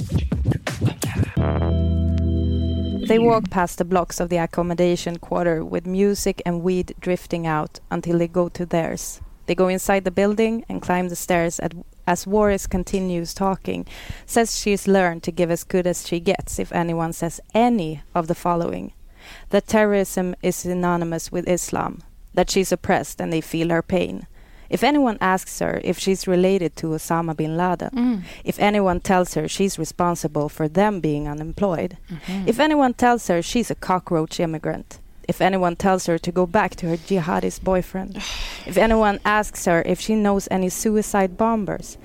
They 3.08 3.19
walk 3.19 3.52
past 3.52 3.78
the 3.78 3.84
blocks 3.84 4.21
of 4.21 4.30
the 4.30 4.39
accommodation 4.39 5.19
quarter 5.19 5.73
with 5.73 5.88
music 5.88 6.41
and 6.45 6.63
weed 6.67 6.91
drifting 7.02 7.49
out 7.49 7.82
until 7.89 8.17
they 8.17 8.28
go 8.28 8.49
to 8.49 8.65
theirs. 8.65 9.21
They 9.45 9.56
go 9.56 9.69
inside 9.69 10.04
the 10.04 10.12
building 10.12 10.65
and 10.69 10.82
climb 10.82 11.10
the 11.10 11.15
stairs 11.15 11.60
at, 11.60 11.73
as 12.06 12.26
Warris 12.26 12.69
continues 12.69 13.34
talking, 13.34 13.86
says 14.26 14.58
she's 14.58 14.88
learned 14.88 15.23
to 15.23 15.32
give 15.32 15.52
as 15.52 15.65
good 15.65 15.88
as 15.88 16.08
she 16.08 16.19
gets 16.19 16.60
if 16.60 16.71
anyone 16.71 17.13
says 17.13 17.41
any 17.54 18.02
of 18.13 18.28
the 18.28 18.36
following 18.36 18.93
that 19.49 19.67
terrorism 19.67 20.36
is 20.41 20.55
synonymous 20.55 21.31
with 21.31 21.47
Islam, 21.47 22.01
that 22.33 22.49
she's 22.49 22.71
oppressed 22.71 23.21
and 23.21 23.31
they 23.31 23.41
feel 23.41 23.69
her 23.69 23.81
pain. 23.81 24.27
If 24.69 24.83
anyone 24.83 25.19
asks 25.21 25.59
her 25.59 25.81
if 25.83 25.99
she's 25.99 26.27
related 26.27 26.75
to 26.77 26.88
Osama 26.88 27.38
bin 27.38 27.55
Laden, 27.55 27.91
mm. 27.91 28.23
if 28.43 28.59
anyone 28.59 29.01
tells 29.01 29.36
her 29.36 29.47
she's 29.47 29.77
responsible 29.77 30.49
for 30.49 30.67
them 30.67 30.99
being 30.99 31.27
unemployed, 31.27 31.97
mm-hmm. 32.09 32.47
if 32.47 32.59
anyone 32.59 32.95
tells 32.95 33.27
her 33.27 33.41
she's 33.43 33.69
a 33.69 33.75
cockroach 33.75 34.39
immigrant, 34.39 34.99
if 35.27 35.41
anyone 35.41 35.75
tells 35.75 36.07
her 36.07 36.17
to 36.17 36.31
go 36.31 36.47
back 36.47 36.75
to 36.77 36.88
her 36.88 36.97
jihadist 36.97 37.62
boyfriend, 37.62 38.17
if 38.65 38.75
anyone 38.75 39.19
asks 39.23 39.65
her 39.65 39.83
if 39.86 39.99
she 39.99 40.15
knows 40.15 40.47
any 40.49 40.69
suicide 40.69 41.38
bombers, 41.38 41.99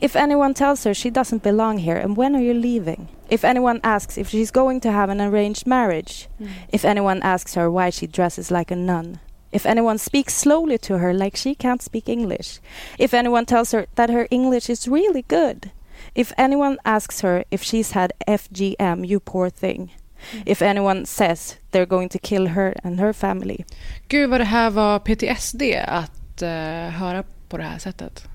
if 0.00 0.14
anyone 0.14 0.52
tells 0.52 0.84
her 0.84 0.92
she 0.92 1.08
doesn't 1.08 1.42
belong 1.42 1.78
here 1.78 1.96
and 1.96 2.18
when 2.18 2.36
are 2.36 2.42
you 2.42 2.54
leaving? 2.54 3.08
If 3.30 3.44
anyone 3.44 3.80
asks 3.84 4.18
if 4.18 4.28
she's 4.28 4.50
going 4.50 4.80
to 4.80 4.90
have 4.90 5.08
an 5.08 5.20
arranged 5.20 5.66
marriage, 5.66 6.28
mm. 6.40 6.48
if 6.72 6.84
anyone 6.84 7.22
asks 7.22 7.54
her 7.54 7.70
why 7.70 7.90
she 7.90 8.06
dresses 8.06 8.50
like 8.50 8.72
a 8.72 8.76
nun, 8.76 9.20
if 9.52 9.64
anyone 9.66 9.98
speaks 9.98 10.34
slowly 10.34 10.78
to 10.78 10.98
her 10.98 11.14
like 11.14 11.36
she 11.36 11.54
can't 11.54 11.82
speak 11.82 12.08
English, 12.08 12.60
if 12.98 13.14
anyone 13.14 13.46
tells 13.46 13.70
her 13.70 13.86
that 13.94 14.10
her 14.10 14.26
English 14.30 14.68
is 14.68 14.88
really 14.88 15.22
good, 15.22 15.70
if 16.14 16.32
anyone 16.36 16.78
asks 16.84 17.20
her 17.20 17.44
if 17.50 17.62
she's 17.62 17.92
had 17.92 18.12
FGM, 18.26 19.06
you 19.06 19.20
poor 19.20 19.48
thing. 19.48 19.92
Mm. 20.32 20.42
If 20.46 20.62
anyone 20.62 21.06
says 21.06 21.56
they're 21.70 21.86
going 21.86 22.08
to 22.10 22.18
kill 22.18 22.46
her 22.48 22.74
and 22.84 23.00
her 23.00 23.12
family. 23.12 23.64
Gud 24.08 24.30
vad 24.30 24.40
det 24.40 24.44
här 24.44 24.70
var 24.70 24.98
PTSD 24.98 25.62
att 25.86 26.42
uh, 26.42 26.48
höra 26.90 27.24
på 27.48 27.56
det 27.56 27.64
här 27.64 27.78
sättet. 27.78 28.28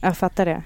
Jag 0.00 0.16
fattar 0.16 0.44
det. 0.44 0.62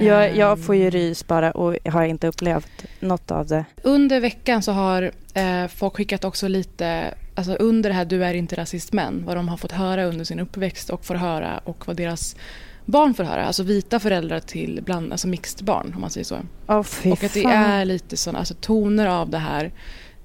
Jag, 0.00 0.36
jag 0.36 0.64
får 0.64 0.74
ju 0.74 0.84
ehm. 0.84 0.90
rys 0.90 1.26
bara 1.26 1.50
och 1.50 1.76
har 1.84 2.04
inte 2.04 2.26
upplevt 2.26 2.84
något 3.00 3.30
av 3.30 3.46
det. 3.46 3.64
Under 3.82 4.20
veckan 4.20 4.62
så 4.62 4.72
har 4.72 5.10
eh, 5.34 5.66
folk 5.66 5.96
skickat 5.96 6.24
också 6.24 6.48
lite 6.48 7.14
alltså 7.34 7.52
under 7.52 7.90
det 7.90 7.94
här 7.94 8.04
Du 8.04 8.24
är 8.24 8.34
inte 8.34 8.56
rasist 8.56 8.92
men, 8.92 9.24
vad 9.26 9.36
de 9.36 9.48
har 9.48 9.56
fått 9.56 9.72
höra 9.72 10.04
under 10.04 10.24
sin 10.24 10.40
uppväxt 10.40 10.90
och 10.90 11.04
får 11.04 11.14
höra 11.14 11.60
och 11.64 11.86
vad 11.86 11.96
deras 11.96 12.36
barn 12.84 13.14
får 13.14 13.24
höra. 13.24 13.44
Alltså 13.44 13.62
vita 13.62 14.00
föräldrar 14.00 14.40
till 14.40 14.82
bland, 14.84 15.12
alltså 15.12 15.28
mixed 15.28 15.64
barn 15.64 15.92
om 15.94 16.00
man 16.00 16.10
säger 16.10 16.24
så. 16.24 16.38
Oh, 16.66 17.12
och 17.12 17.24
att 17.24 17.34
det 17.34 17.44
är 17.44 17.84
lite 17.84 18.16
sådana 18.16 18.38
alltså, 18.38 18.54
toner 18.54 19.06
av 19.06 19.30
det 19.30 19.38
här. 19.38 19.72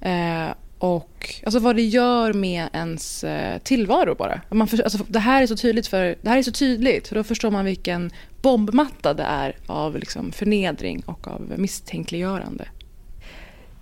Eh, 0.02 0.54
och 0.78 1.36
alltså 1.46 1.60
vad 1.60 1.76
det 1.76 1.82
gör 1.82 2.34
med 2.34 2.68
ens 2.74 3.24
eh, 3.24 3.58
tillvaro 3.60 4.16
bara. 4.16 4.42
Man 4.50 4.68
för, 4.68 4.84
alltså, 4.84 5.00
det 5.08 5.20
här 5.20 5.42
är 5.42 5.48
så 5.48 5.56
tydligt 5.56 5.88
för 5.88 6.16
det 6.22 6.30
här 6.30 6.38
är 6.38 6.44
så 6.44 6.52
tydligt 6.52 7.08
för 7.08 7.16
då 7.16 7.24
förstår 7.24 7.52
man 7.52 7.66
vilken 7.66 8.12
bombmatta 8.44 9.14
det 9.14 9.24
är 9.24 9.56
av 9.66 9.98
liksom, 9.98 10.32
förnedring 10.32 11.04
och 11.06 11.28
av 11.28 11.54
misstänkliggörande. 11.58 12.68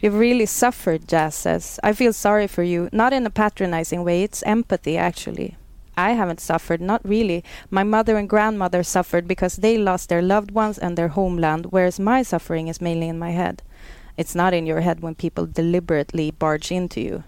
You've 0.02 0.20
really 0.20 0.48
suffered, 0.48 1.12
Jazz 1.12 1.36
says. 1.36 1.80
I 1.84 1.94
feel 1.94 2.14
sorry 2.14 2.48
for 2.48 2.64
you. 2.64 2.90
Not 2.92 3.14
in 3.14 3.28
a 3.28 3.30
patronizing 3.30 4.04
way, 4.04 4.24
it's 4.24 4.44
empathy, 4.46 4.98
actually. 4.98 5.56
I 5.96 6.14
haven't 6.14 6.40
suffered, 6.40 6.82
not 6.82 7.02
really. 7.04 7.44
My 7.70 7.84
mother 7.84 8.18
and 8.18 8.30
grandmother 8.30 8.84
suffered 8.84 9.28
because 9.28 9.58
they 9.58 9.78
lost 9.78 10.10
their 10.10 10.22
loved 10.22 10.52
ones 10.52 10.80
and 10.80 10.98
their 10.98 11.10
homeland, 11.10 11.66
whereas 11.72 12.00
my 12.00 12.24
suffering 12.24 12.68
is 12.68 12.82
mainly 12.82 13.10
in 13.10 13.20
my 13.20 13.32
head. 13.32 13.62
It's 14.18 14.36
not 14.36 14.54
in 14.54 14.66
your 14.66 14.82
head 14.82 15.02
when 15.02 15.16
people 15.16 15.46
deliberately 15.46 16.32
barge 16.32 16.72
into 16.72 17.02
you. 17.02 17.24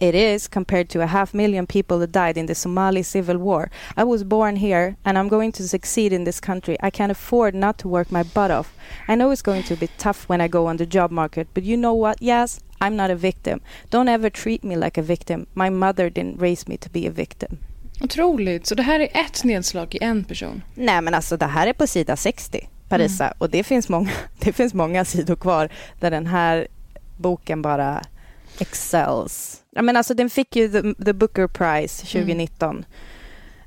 It 0.00 0.14
is 0.14 0.46
compared 0.46 0.88
to 0.90 1.02
a 1.02 1.06
half 1.06 1.34
million 1.34 1.66
people 1.66 1.98
that 1.98 2.12
died 2.12 2.36
in 2.36 2.46
the 2.46 2.54
Somali 2.54 3.02
civil 3.02 3.38
war. 3.38 3.70
I 3.96 4.04
was 4.04 4.22
born 4.22 4.56
here 4.56 4.96
and 5.04 5.18
I'm 5.18 5.28
going 5.28 5.50
to 5.52 5.66
succeed 5.66 6.12
in 6.12 6.24
this 6.24 6.40
country. 6.40 6.76
I 6.80 6.90
can't 6.90 7.10
afford 7.10 7.54
not 7.54 7.78
to 7.78 7.88
work 7.88 8.12
my 8.12 8.22
butt 8.22 8.50
off. 8.50 8.72
I 9.08 9.16
know 9.16 9.32
it's 9.32 9.42
going 9.42 9.64
to 9.64 9.76
be 9.76 9.88
tough 9.98 10.28
when 10.28 10.40
I 10.40 10.46
go 10.48 10.66
on 10.66 10.76
the 10.76 10.86
job 10.86 11.10
market, 11.10 11.48
but 11.52 11.64
you 11.64 11.76
know 11.76 11.94
what? 11.94 12.22
Yes, 12.22 12.60
I'm 12.80 12.94
not 12.94 13.10
a 13.10 13.16
victim. 13.16 13.60
Don't 13.90 14.08
ever 14.08 14.30
treat 14.30 14.62
me 14.62 14.76
like 14.76 14.98
a 14.98 15.02
victim. 15.02 15.46
My 15.54 15.68
mother 15.68 16.10
didn't 16.10 16.40
raise 16.40 16.68
me 16.68 16.76
to 16.76 16.90
be 16.90 17.06
a 17.06 17.10
victim. 17.10 17.58
Otroligt. 18.00 18.66
Så 18.66 18.74
det 18.74 18.82
här 18.82 19.00
är 19.00 19.08
ett 19.12 19.44
nedslag 19.44 19.94
i 19.94 19.98
en 20.04 20.24
person. 20.24 20.62
Nej 20.74 21.00
men 21.00 21.14
alltså 21.14 21.36
det 21.36 21.46
här 21.46 21.66
är 21.66 21.72
på 21.72 21.86
sida 21.86 22.16
60, 22.16 22.68
Parisa. 22.88 23.24
Mm. 23.24 23.34
Och 23.38 23.50
det 23.50 23.64
finns, 23.64 23.88
många, 23.88 24.10
det 24.38 24.52
finns 24.52 24.74
många 24.74 25.04
sidor 25.04 25.36
kvar 25.36 25.68
där 26.00 26.10
den 26.10 26.26
här 26.26 26.68
boken 27.16 27.62
bara 27.62 28.02
excels. 28.58 29.62
Ja, 29.78 29.82
men 29.82 29.96
alltså 29.96 30.14
den 30.14 30.30
fick 30.30 30.56
ju 30.56 30.68
the, 30.68 31.04
the 31.04 31.12
Booker 31.12 31.46
Prize 31.46 32.06
2019. 32.06 32.84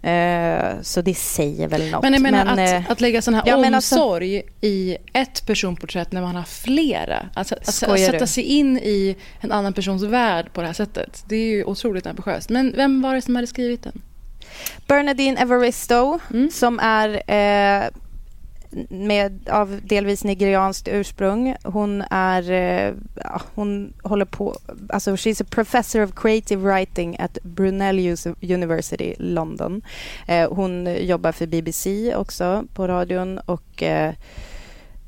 Eh, 0.02 0.82
så 0.82 1.02
det 1.02 1.13
säger 1.13 1.67
väl 1.67 1.91
något. 1.91 2.04
Men 2.04 2.13
jag 2.13 2.21
menar 2.21 2.58
eh, 2.58 2.78
att, 2.80 2.91
att 2.91 3.02
lägga 3.02 3.21
sån 3.21 3.34
här 3.34 3.43
ja, 3.45 3.58
men 3.58 3.74
alltså- 3.76 3.95
omsorg 3.95 4.41
i 4.62 4.97
ett 5.13 5.45
personporträtt 5.45 6.12
när 6.12 6.21
man 6.21 6.36
har 6.36 6.43
flera. 6.43 7.30
Alltså, 7.34 7.56
att, 7.56 7.67
att 7.67 8.00
sätta 8.00 8.19
du? 8.19 8.28
sig 8.28 8.43
in 8.43 8.78
i 8.78 9.15
en 9.39 9.52
annan 9.52 9.74
persons 9.74 10.04
värld 10.04 10.54
på 10.54 10.62
det 10.62 10.67
här 10.67 10.74
sättet. 10.74 11.24
Det 11.28 11.36
är 11.36 11.45
ju 11.50 11.63
otroligt 11.63 12.08
ambitiöst. 12.08 12.50
Men 12.50 12.74
vem 12.76 13.02
var 13.02 13.15
det 13.15 13.21
som 13.21 13.36
hade 13.36 13.47
skrivit 13.47 13.84
den? 13.84 14.02
Bernadine 14.88 15.38
Evaristo 15.41 16.19
Mm. 16.34 16.52
som 16.52 16.80
är 16.80 17.10
eh, 17.28 17.89
med, 18.90 19.50
av 19.50 19.80
delvis 19.84 20.24
nigerianskt 20.24 20.88
ursprung. 20.88 21.56
Hon 21.64 22.04
är, 22.10 22.52
eh, 22.52 22.94
ja, 23.16 23.42
hon 23.56 23.94
håller 24.04 24.26
på, 24.26 24.58
alltså 24.90 25.12
she's 25.12 25.42
a 25.42 25.46
professor 25.50 26.04
of 26.04 26.16
creative 26.16 26.62
writing 26.62 27.20
at 27.20 27.38
Brunel 27.44 28.16
University, 28.42 29.16
London. 29.18 29.82
Eh, 30.28 30.54
hon 30.54 30.96
jobbar 31.06 31.32
för 31.32 31.48
BBC 31.48 32.16
också 32.16 32.66
på 32.74 32.88
radion 32.88 33.38
och 33.38 33.84
eh, 33.84 34.14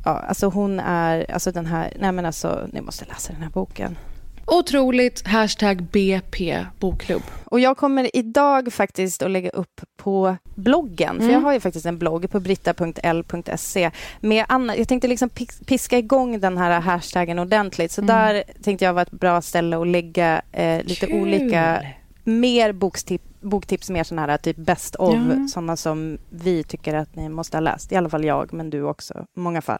ja, 0.06 0.12
alltså 0.12 0.48
hon 0.48 0.80
är, 0.80 1.32
alltså 1.32 1.52
den 1.52 1.66
här, 1.66 1.94
nej 2.00 2.12
men 2.12 2.26
alltså, 2.26 2.68
ni 2.74 2.82
måste 2.82 3.06
läsa 3.06 3.34
den 3.34 3.42
här 3.42 3.50
boken. 3.50 3.98
Otroligt. 4.46 5.28
Hashtag 5.28 5.84
BP 5.84 6.66
bokklubb. 6.80 7.22
Och 7.46 7.60
jag 7.60 7.78
kommer 7.78 8.16
idag 8.16 8.74
faktiskt 8.74 9.22
att 9.22 9.32
lägga 9.32 9.50
upp 9.50 9.82
på 9.98 10.38
bloggen, 10.56 11.20
för 11.20 11.30
jag 11.30 11.40
har 11.40 11.54
ju 11.54 11.60
faktiskt 11.60 11.86
en 11.86 11.98
blogg 11.98 12.30
på 12.32 12.40
britta.l.se 12.40 13.92
med 14.20 14.46
Anna. 14.50 14.78
Jag 14.78 14.88
tänkte 14.88 15.08
liksom 15.08 15.30
pis- 15.30 15.66
piska 15.66 15.98
igång 15.98 16.40
den 16.40 16.58
här 16.58 16.80
hashtaggen 16.80 17.40
ordentligt, 17.40 17.92
så 17.92 18.02
där 18.02 18.44
tänkte 18.64 18.86
jag 18.86 18.94
var 18.94 19.02
ett 19.02 19.12
bra 19.12 19.42
ställe 19.42 19.78
att 19.82 19.88
lägga 19.88 20.42
eh, 20.52 20.84
lite 20.84 21.06
Kul. 21.08 21.22
olika 21.22 21.82
mer 22.24 22.72
bokstip, 22.72 23.22
boktips, 23.42 23.90
mer 23.90 24.04
sådana 24.04 24.28
här 24.32 24.38
typ 24.38 24.58
best 24.58 24.96
of, 24.96 25.16
Ja. 25.16 25.48
sådana 25.48 25.78
som 25.78 26.18
vi 26.30 26.64
tycker 26.64 26.94
att 26.94 27.16
ni 27.16 27.30
måste 27.30 27.58
ha 27.58 27.62
läst. 27.62 27.92
I 27.92 27.96
alla 27.96 28.10
fall 28.10 28.26
jag, 28.26 28.54
men 28.54 28.70
du 28.70 28.84
också, 28.84 29.26
i 29.38 29.40
många 29.40 29.62
fall. 29.62 29.80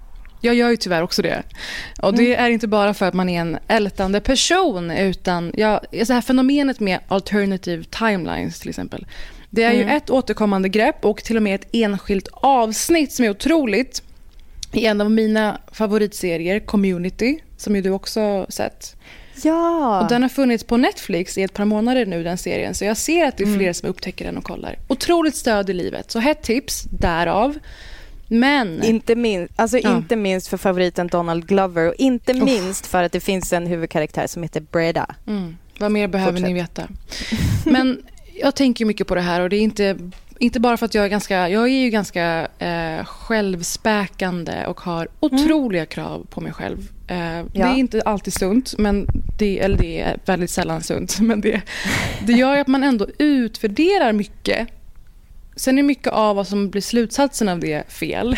Jag 0.41 0.55
gör 0.55 0.69
ju 0.69 0.77
tyvärr 0.77 1.01
också 1.01 1.21
det. 1.21 1.43
Och 2.01 2.15
det 2.15 2.35
är 2.35 2.49
inte 2.49 2.67
bara 2.67 2.93
för 2.93 3.05
att 3.05 3.13
man 3.13 3.29
är 3.29 3.41
en 3.41 3.57
ältande 3.67 4.21
person, 4.21 4.91
utan 4.91 5.51
jag, 5.57 5.79
så 6.07 6.13
här 6.13 6.21
fenomenet 6.21 6.79
med 6.79 6.99
alternative 7.07 7.83
timelines 7.83 8.59
till 8.59 8.69
exempel. 8.69 9.05
Det 9.49 9.63
är 9.63 9.73
ju 9.73 9.83
ett 9.83 10.09
återkommande 10.09 10.69
grepp 10.69 11.05
och 11.05 11.23
till 11.23 11.37
och 11.37 11.43
med 11.43 11.55
ett 11.55 11.67
enskilt 11.71 12.27
avsnitt 12.31 13.13
som 13.13 13.25
är 13.25 13.29
otroligt. 13.29 14.03
I 14.73 14.85
en 14.85 15.01
av 15.01 15.11
mina 15.11 15.59
favoritserier, 15.71 16.59
Community, 16.59 17.39
som 17.57 17.75
ju 17.75 17.81
du 17.81 17.89
också 17.89 18.45
sett. 18.49 18.95
ja. 19.43 20.01
Och 20.01 20.09
den 20.09 20.21
har 20.21 20.29
funnits 20.29 20.63
på 20.63 20.77
Netflix 20.77 21.37
i 21.37 21.43
ett 21.43 21.53
par 21.53 21.65
månader 21.65 22.05
nu, 22.05 22.23
den 22.23 22.37
serien. 22.37 22.75
Så 22.75 22.85
jag 22.85 22.97
ser 22.97 23.25
att 23.25 23.37
det 23.37 23.43
är 23.43 23.57
fler 23.57 23.73
som 23.73 23.89
upptäcker 23.89 24.25
den 24.25 24.37
och 24.37 24.43
kollar. 24.43 24.79
Otroligt 24.87 25.35
stöd 25.35 25.69
i 25.69 25.73
livet. 25.73 26.11
Så 26.11 26.19
hett 26.19 26.41
tips, 26.41 26.83
därav. 26.83 27.59
Men... 28.33 28.83
Inte 28.83 29.15
minst, 29.15 29.53
alltså 29.55 29.77
Ja. 29.77 29.97
inte 29.97 30.15
minst 30.15 30.47
för 30.47 30.57
favoriten 30.57 31.07
Donald 31.07 31.47
Glover 31.47 31.87
och 31.87 31.95
inte 31.97 32.33
minst 32.33 32.87
för 32.87 33.03
att 33.03 33.11
det 33.11 33.19
finns 33.19 33.53
en 33.53 33.67
huvudkaraktär 33.67 34.27
som 34.27 34.43
heter 34.43 34.61
Breda. 34.71 35.15
Mm. 35.27 35.57
Vad 35.79 35.91
mer 35.91 36.07
behöver 36.07 36.31
Fortsätt. 36.31 36.47
ni 36.47 36.53
veta? 36.53 36.87
Men 37.65 38.01
jag 38.41 38.55
tänker 38.55 38.85
mycket 38.85 39.07
på 39.07 39.15
det 39.15 39.21
här 39.21 39.41
och 39.41 39.49
det 39.49 39.55
är 39.55 39.61
inte, 39.61 39.97
inte 40.39 40.59
bara 40.59 40.77
för 40.77 40.85
att 40.85 40.93
jag 40.95 41.05
är 41.05 41.09
ganska, 41.09 41.49
jag 41.49 41.63
är 41.63 41.67
ju 41.83 41.89
ganska 41.89 42.47
eh, 42.59 43.05
självspäkande 43.05 44.65
och 44.67 44.81
har 44.81 45.07
otroliga 45.19 45.85
krav 45.85 46.27
på 46.29 46.41
mig 46.41 46.51
själv. 46.53 46.77
Eh, 47.07 47.17
Det 47.17 47.45
Ja. 47.53 47.67
är 47.73 47.77
inte 47.77 48.01
alltid 48.01 48.33
sunt, 48.33 48.73
men 48.77 49.07
det, 49.39 49.59
eller 49.59 49.77
det 49.77 50.01
är 50.01 50.17
väldigt 50.25 50.49
sällan 50.49 50.81
sunt. 50.83 51.19
Men 51.21 51.41
det, 51.41 51.61
det 52.25 52.33
gör 52.33 52.55
ju 52.55 52.61
att 52.61 52.67
man 52.67 52.83
ändå 52.83 53.07
utvärderar 53.17 54.13
mycket. 54.13 54.67
Sen 55.55 55.79
är 55.79 55.83
mycket 55.83 56.13
av 56.13 56.35
vad 56.35 56.47
som 56.47 56.69
blir 56.69 56.81
slutsatsen 56.81 57.49
av 57.49 57.59
det 57.59 57.91
fel. 57.91 58.35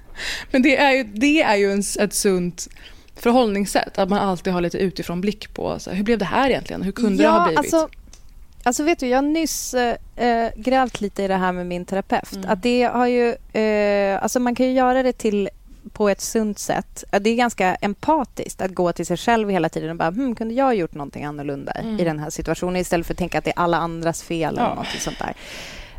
Men 0.50 0.62
det 0.62 0.76
är 0.76 0.92
ju, 0.92 1.04
det 1.04 1.42
är 1.42 1.56
ju 1.56 1.72
en, 1.72 1.82
ett 2.00 2.14
sunt 2.14 2.68
förhållningssätt. 3.16 3.98
Att 3.98 4.08
man 4.08 4.18
alltid 4.18 4.52
har 4.52 4.60
lite 4.60 4.78
utifrån 4.78 5.20
blick 5.20 5.54
på 5.54 5.78
så 5.78 5.90
här, 5.90 5.96
hur 5.96 6.04
blev 6.04 6.18
det 6.18 6.24
här 6.24 6.50
egentligen? 6.50 6.82
Hur 6.82 6.92
kunde 6.92 7.22
det 7.22 7.28
ha 7.28 7.44
blivit? 7.44 7.58
Alltså, 7.58 7.88
alltså 8.62 8.82
vet 8.82 8.98
du, 8.98 9.06
jag 9.06 9.18
har 9.18 9.22
nyss 9.22 9.74
eh, 9.74 10.50
grävt 10.56 11.00
lite 11.00 11.22
i 11.22 11.28
det 11.28 11.36
här 11.36 11.52
med 11.52 11.66
min 11.66 11.84
terapeut. 11.84 12.32
Mm. 12.36 12.50
Att 12.50 12.62
det 12.62 12.82
har 12.82 13.06
ju, 13.06 13.34
eh, 13.60 14.22
alltså 14.22 14.40
man 14.40 14.54
kan 14.54 14.66
ju 14.66 14.72
göra 14.72 15.02
det 15.02 15.12
till 15.12 15.48
på 15.92 16.08
ett 16.08 16.20
sunt 16.20 16.58
sätt. 16.58 17.04
Det 17.20 17.30
är 17.30 17.34
ganska 17.36 17.74
empatiskt 17.74 18.60
att 18.62 18.74
gå 18.74 18.92
till 18.92 19.06
sig 19.06 19.16
själv 19.16 19.50
hela 19.50 19.68
tiden 19.68 19.90
och 19.90 19.96
bara, 19.96 20.10
hm, 20.10 20.34
kunde 20.34 20.54
jag 20.54 20.64
ha 20.64 20.72
gjort 20.74 20.94
någonting 20.94 21.24
annorlunda 21.24 21.72
Mm. 21.72 22.00
i 22.00 22.04
den 22.04 22.18
här 22.18 22.30
situationen 22.30 22.76
istället 22.76 23.06
för 23.06 23.14
att 23.14 23.18
tänka 23.18 23.38
att 23.38 23.44
det 23.44 23.50
är 23.50 23.58
alla 23.58 23.76
andras 23.76 24.22
fel 24.22 24.54
eller 24.54 24.68
Ja. 24.68 24.74
något 24.74 24.86
sånt 25.00 25.18
där. 25.18 25.34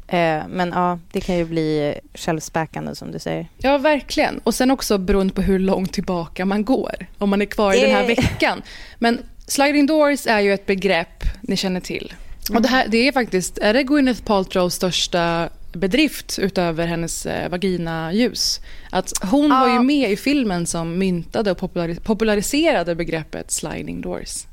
Eh, 0.07 0.47
men 0.49 0.69
ja, 0.69 0.99
det 1.11 1.21
kan 1.21 1.37
ju 1.37 1.45
bli 1.45 1.99
självspäkande 2.13 2.95
som 2.95 3.11
du 3.11 3.19
säger. 3.19 3.47
Ja, 3.57 3.77
verkligen. 3.77 4.37
Och 4.43 4.55
sen 4.55 4.71
också 4.71 4.97
beroende 4.97 5.33
på 5.33 5.41
hur 5.41 5.59
långt 5.59 5.93
tillbaka 5.93 6.45
man 6.45 6.65
går. 6.65 7.05
Om 7.17 7.29
man 7.29 7.41
är 7.41 7.45
kvar 7.45 7.73
i 7.73 7.81
den 7.81 7.91
här 7.91 8.07
veckan. 8.07 8.61
Men 8.99 9.19
sliding 9.47 9.85
doors 9.85 10.27
är 10.27 10.39
ju 10.39 10.53
ett 10.53 10.65
begrepp 10.65 11.23
ni 11.41 11.57
känner 11.57 11.79
till. 11.79 12.13
Och 12.53 12.61
det, 12.61 12.67
här, 12.67 12.87
det 12.87 13.07
är 13.07 13.11
faktiskt, 13.11 13.57
är 13.57 13.73
det 13.73 13.83
Gwyneth 13.83 14.23
Paltrows 14.23 14.73
största 14.73 15.49
bedrift 15.73 16.39
utöver 16.39 16.87
hennes 16.87 17.25
eh, 17.25 17.49
vaginaljus? 17.49 18.59
Att 18.89 19.11
hon 19.31 19.49
var 19.49 19.67
ju 19.73 19.79
med 19.79 20.11
i 20.11 20.17
filmen 20.17 20.65
som 20.65 20.97
myntade 20.97 21.51
och 21.51 21.57
populari- 21.57 21.99
populariserade 21.99 22.95
begreppet 22.95 23.51
sliding 23.51 24.01
doors. 24.01 24.45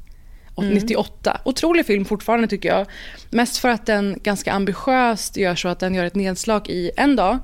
Och 0.54 0.64
98. 0.64 1.40
Otrolig 1.44 1.86
film 1.86 2.04
fortfarande 2.04 2.48
tycker 2.48 2.68
jag. 2.68 2.86
Mest 3.30 3.56
för 3.56 3.68
att 3.68 3.86
den 3.86 4.18
ganska 4.22 4.52
ambitiöst 4.52 5.36
gör 5.36 5.54
så 5.54 5.68
att 5.68 5.78
den 5.78 5.94
gör 5.94 6.04
ett 6.04 6.14
nedslag 6.14 6.70
i 6.70 6.90
en 6.96 7.16
dag 7.16 7.38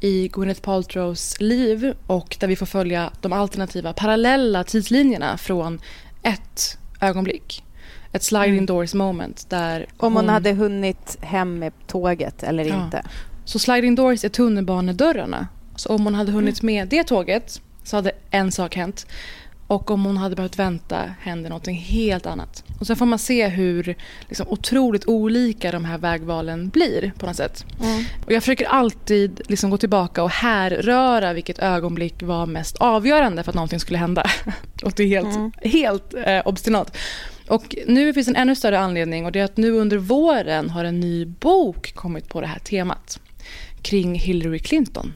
i 0.00 0.28
Gwyneth 0.28 0.60
Paltrows 0.60 1.40
liv 1.40 1.94
och 2.06 2.36
där 2.40 2.48
vi 2.48 2.56
får 2.56 2.66
följa 2.66 3.10
de 3.20 3.32
alternativa 3.32 3.92
parallella 3.92 4.64
tidslinjerna 4.64 5.38
från 5.38 5.80
ett 6.22 6.78
ögonblick. 7.00 7.64
Ett 8.12 8.22
sliding 8.22 8.66
doors 8.66 8.94
moment 8.94 9.50
där 9.50 9.86
Om 9.96 10.16
hon 10.16 10.28
hade 10.28 10.52
hunnit 10.52 11.18
hem 11.20 11.58
med 11.58 11.72
tåget 11.86 12.42
eller 12.42 12.64
Ja. 12.64 12.84
inte. 12.84 13.02
Så 13.44 13.58
sliding 13.58 13.94
doors 13.94 14.24
är 14.24 14.28
tunnelbanedörrarna. 14.28 15.48
Så 15.76 15.88
om 15.88 16.04
hon 16.04 16.14
hade 16.14 16.32
hunnit 16.32 16.62
med 16.62 16.88
det 16.88 17.04
tåget 17.04 17.60
så 17.84 17.96
hade 17.96 18.12
en 18.30 18.52
sak 18.52 18.76
hänt. 18.76 19.06
Och 19.68 19.90
om 19.90 20.04
hon 20.04 20.16
hade 20.16 20.36
behövt 20.36 20.58
vänta 20.58 21.14
hände 21.20 21.48
någonting 21.48 21.76
helt 21.76 22.26
annat. 22.26 22.64
Och 22.80 22.86
sen 22.86 22.96
får 22.96 23.06
man 23.06 23.18
se 23.18 23.48
hur 23.48 23.96
liksom, 24.28 24.48
otroligt 24.48 25.06
olika 25.08 25.72
de 25.72 25.84
här 25.84 25.98
vägvalen 25.98 26.68
blir 26.68 27.12
på 27.18 27.26
något 27.26 27.36
sätt. 27.36 27.64
Och 28.26 28.32
jag 28.32 28.42
försöker 28.42 28.66
alltid 28.66 29.40
liksom, 29.48 29.70
gå 29.70 29.76
tillbaka 29.76 30.22
och 30.22 30.30
härröra 30.30 31.32
vilket 31.32 31.58
ögonblick 31.58 32.22
var 32.22 32.46
mest 32.46 32.76
avgörande 32.76 33.42
för 33.42 33.50
att 33.50 33.54
någonting 33.54 33.80
skulle 33.80 33.98
hända. 33.98 34.30
och 34.84 34.92
det 34.96 35.02
är 35.02 35.08
helt, 35.08 35.64
helt 35.64 36.14
eh, 36.14 36.40
obstinat. 36.44 36.96
Och 37.48 37.76
nu 37.86 38.14
finns 38.14 38.28
en 38.28 38.36
ännu 38.36 38.54
större 38.54 38.78
anledning 38.78 39.26
och 39.26 39.32
det 39.32 39.40
är 39.40 39.44
att 39.44 39.56
nu 39.56 39.70
under 39.70 39.96
våren 39.98 40.70
har 40.70 40.84
en 40.84 41.00
ny 41.00 41.26
bok 41.26 41.94
kommit 41.94 42.28
på 42.28 42.40
det 42.40 42.46
här 42.46 42.58
temat 42.58 43.20
kring 43.82 44.14
Hillary 44.14 44.58
Clinton. 44.58 45.12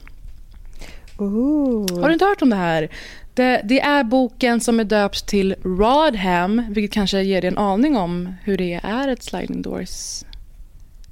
Har 2.00 2.06
du 2.08 2.12
inte 2.12 2.24
hört 2.24 2.42
om 2.42 2.50
det 2.50 2.56
här? 2.56 2.88
Det, 3.34 3.60
det 3.64 3.80
är 3.80 4.04
boken 4.04 4.60
som 4.60 4.80
är 4.80 4.84
döpt 4.84 5.26
till 5.26 5.54
Rodham, 5.62 6.64
vilket 6.70 6.92
kanske 6.92 7.22
ger 7.22 7.40
dig 7.40 7.48
en 7.48 7.58
aning 7.58 7.96
om 7.96 8.34
hur 8.44 8.58
det 8.58 8.80
är 8.82 9.08
ett 9.08 9.22
sliding 9.22 9.62
doors. 9.62 10.24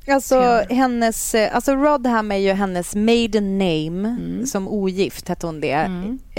Alltså, 0.08 0.64
hennes, 0.70 1.34
eh, 1.34 1.54
alltså 1.54 1.74
Rodham 1.74 2.32
är 2.32 2.36
ju 2.36 2.52
hennes 2.52 2.94
maiden 2.94 3.58
name. 3.58 4.46
Som 4.46 4.68
ogift 4.68 5.28
hette 5.28 5.46
hon 5.46 5.60
det. 5.60 5.90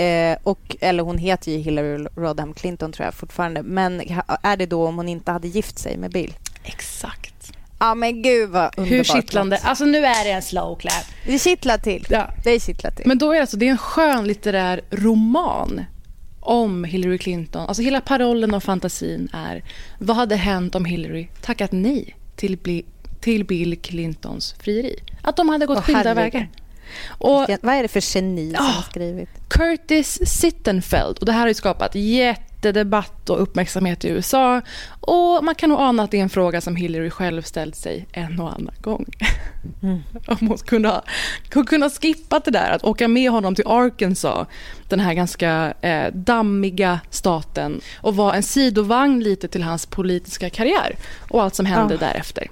Eh, 0.03 0.37
och, 0.43 0.75
eller 0.79 1.03
hon 1.03 1.17
heter 1.17 1.51
ju 1.51 1.57
Hillary 1.57 2.07
Rodham 2.15 2.53
Clinton 2.53 2.91
tror 2.91 3.05
jag 3.05 3.13
fortfarande. 3.13 3.63
Men 3.63 4.01
är 4.41 4.57
det 4.57 4.65
då 4.65 4.87
om 4.87 4.97
hon 4.97 5.09
inte 5.09 5.31
hade 5.31 5.47
gift 5.47 5.79
sig 5.79 5.97
med 5.97 6.11
Bill? 6.11 6.33
Exakt. 6.63 7.30
Ja 7.81 7.95
men 7.95 8.21
gud 8.21 8.49
vad 8.49 8.73
underbart. 8.77 8.97
Hur 8.97 9.03
kittlande. 9.03 9.57
Alltså 9.63 9.85
nu 9.85 10.05
är 10.05 10.23
det 10.23 10.31
en 10.31 10.41
slow 10.41 10.75
clap. 10.79 11.05
Det 11.25 11.39
kittlar 11.39 11.77
till. 11.77 12.05
Ja. 12.09 12.29
Det 12.43 12.59
kittlar 12.63 12.91
till. 12.91 13.07
Men 13.07 13.17
då 13.17 13.31
är 13.31 13.35
det, 13.35 13.41
alltså, 13.41 13.57
det 13.57 13.67
är 13.67 13.71
en 13.71 13.77
skön 13.77 14.27
litterär 14.27 14.81
roman 14.91 15.85
om 16.39 16.83
Hillary 16.83 17.17
Clinton. 17.17 17.67
Alltså 17.67 17.83
hela 17.83 18.01
parollen 18.01 18.53
och 18.53 18.63
fantasin 18.63 19.29
är 19.33 19.63
vad 19.99 20.15
hade 20.17 20.35
hänt 20.35 20.75
om 20.75 20.85
Hillary 20.85 21.27
tackat 21.41 21.71
nej 21.71 22.15
till, 22.35 22.57
Bli- 22.57 22.85
till 23.21 23.45
Bill 23.45 23.77
Clintons 23.81 24.55
frieri? 24.59 24.95
Att 25.21 25.37
de 25.37 25.49
hade 25.49 25.65
gått 25.65 25.77
Åh, 25.77 25.83
skilda 25.83 25.99
herregud. 25.99 26.15
vägar. 26.33 26.49
Och 27.07 27.39
Vilken- 27.41 27.59
vad 27.61 27.75
är 27.75 27.81
det 27.81 27.87
för 27.87 28.15
geni 28.15 28.53
som 28.57 28.65
Ah. 28.65 28.69
har 28.69 28.81
skrivit? 28.81 29.29
Curtis 29.47 30.19
Sittenfeld. 30.25 31.17
Och 31.17 31.25
det 31.25 31.31
här 31.31 31.39
har 31.39 31.47
ju 31.47 31.53
skapat 31.53 31.95
jättedebatt 32.65 33.29
och 33.29 33.41
uppmärksamhet 33.41 34.05
i 34.05 34.07
USA. 34.07 34.61
Och 34.99 35.43
man 35.43 35.55
kan 35.55 35.69
nog 35.69 35.79
ana 35.79 36.03
att 36.03 36.11
det 36.11 36.17
är 36.17 36.23
en 36.23 36.29
fråga 36.29 36.61
som 36.61 36.75
Hillary 36.75 37.09
själv 37.09 37.41
ställt 37.41 37.75
sig 37.75 38.07
en 38.11 38.39
och 38.39 38.53
annan 38.53 38.75
gång. 38.81 39.05
Om 40.27 40.47
hon 40.47 40.57
kunde 40.57 40.89
ha, 40.89 41.03
kunde 41.49 41.89
skippat 41.89 42.45
det 42.45 42.51
där 42.51 42.71
att 42.71 42.83
åka 42.83 43.07
med 43.07 43.31
honom 43.31 43.55
till 43.55 43.67
Arkansas, 43.67 44.47
den 44.89 44.99
här 44.99 45.13
ganska 45.13 45.73
eh, 45.81 46.13
dammiga 46.13 46.99
staten 47.09 47.81
och 48.01 48.15
vara 48.15 48.35
en 48.35 48.43
sidovagn 48.43 49.19
lite 49.19 49.47
till 49.47 49.63
hans 49.63 49.85
politiska 49.85 50.49
karriär 50.49 50.95
och 51.29 51.43
allt 51.43 51.55
som 51.55 51.65
hände 51.65 51.97
därefter. 51.97 52.47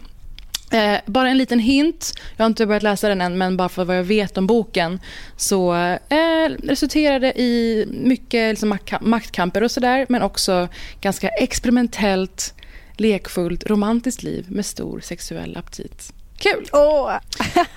Eh, 0.71 0.97
bara 1.05 1.29
en 1.29 1.38
liten 1.38 1.60
hint, 1.60 2.13
jag 2.38 2.43
har 2.43 2.47
inte 2.49 2.65
börjat 2.65 2.84
läsa 2.84 3.10
den 3.10 3.21
än, 3.21 3.38
men 3.38 3.58
bara 3.58 3.69
för 3.69 3.86
vad 3.86 3.97
jag 3.97 4.03
vet 4.03 4.38
om 4.38 4.47
boken 4.47 4.99
så 5.38 5.75
eh, 6.10 6.49
resulterade 6.63 7.27
i 7.41 7.86
mycket 7.89 8.49
liksom, 8.49 8.69
mak- 8.73 9.01
maktkamper 9.01 9.63
och 9.63 9.71
sådär, 9.71 10.05
men 10.10 10.21
också 10.21 10.67
ganska 11.01 11.27
experimentellt, 11.29 12.53
lekfullt, 12.97 13.65
romantiskt 13.69 14.23
liv 14.23 14.45
med 14.49 14.65
stor 14.65 14.99
sexuell 14.99 15.58
aptit. 15.58 16.13
Kul! 16.38 16.67
Åh! 16.73 17.12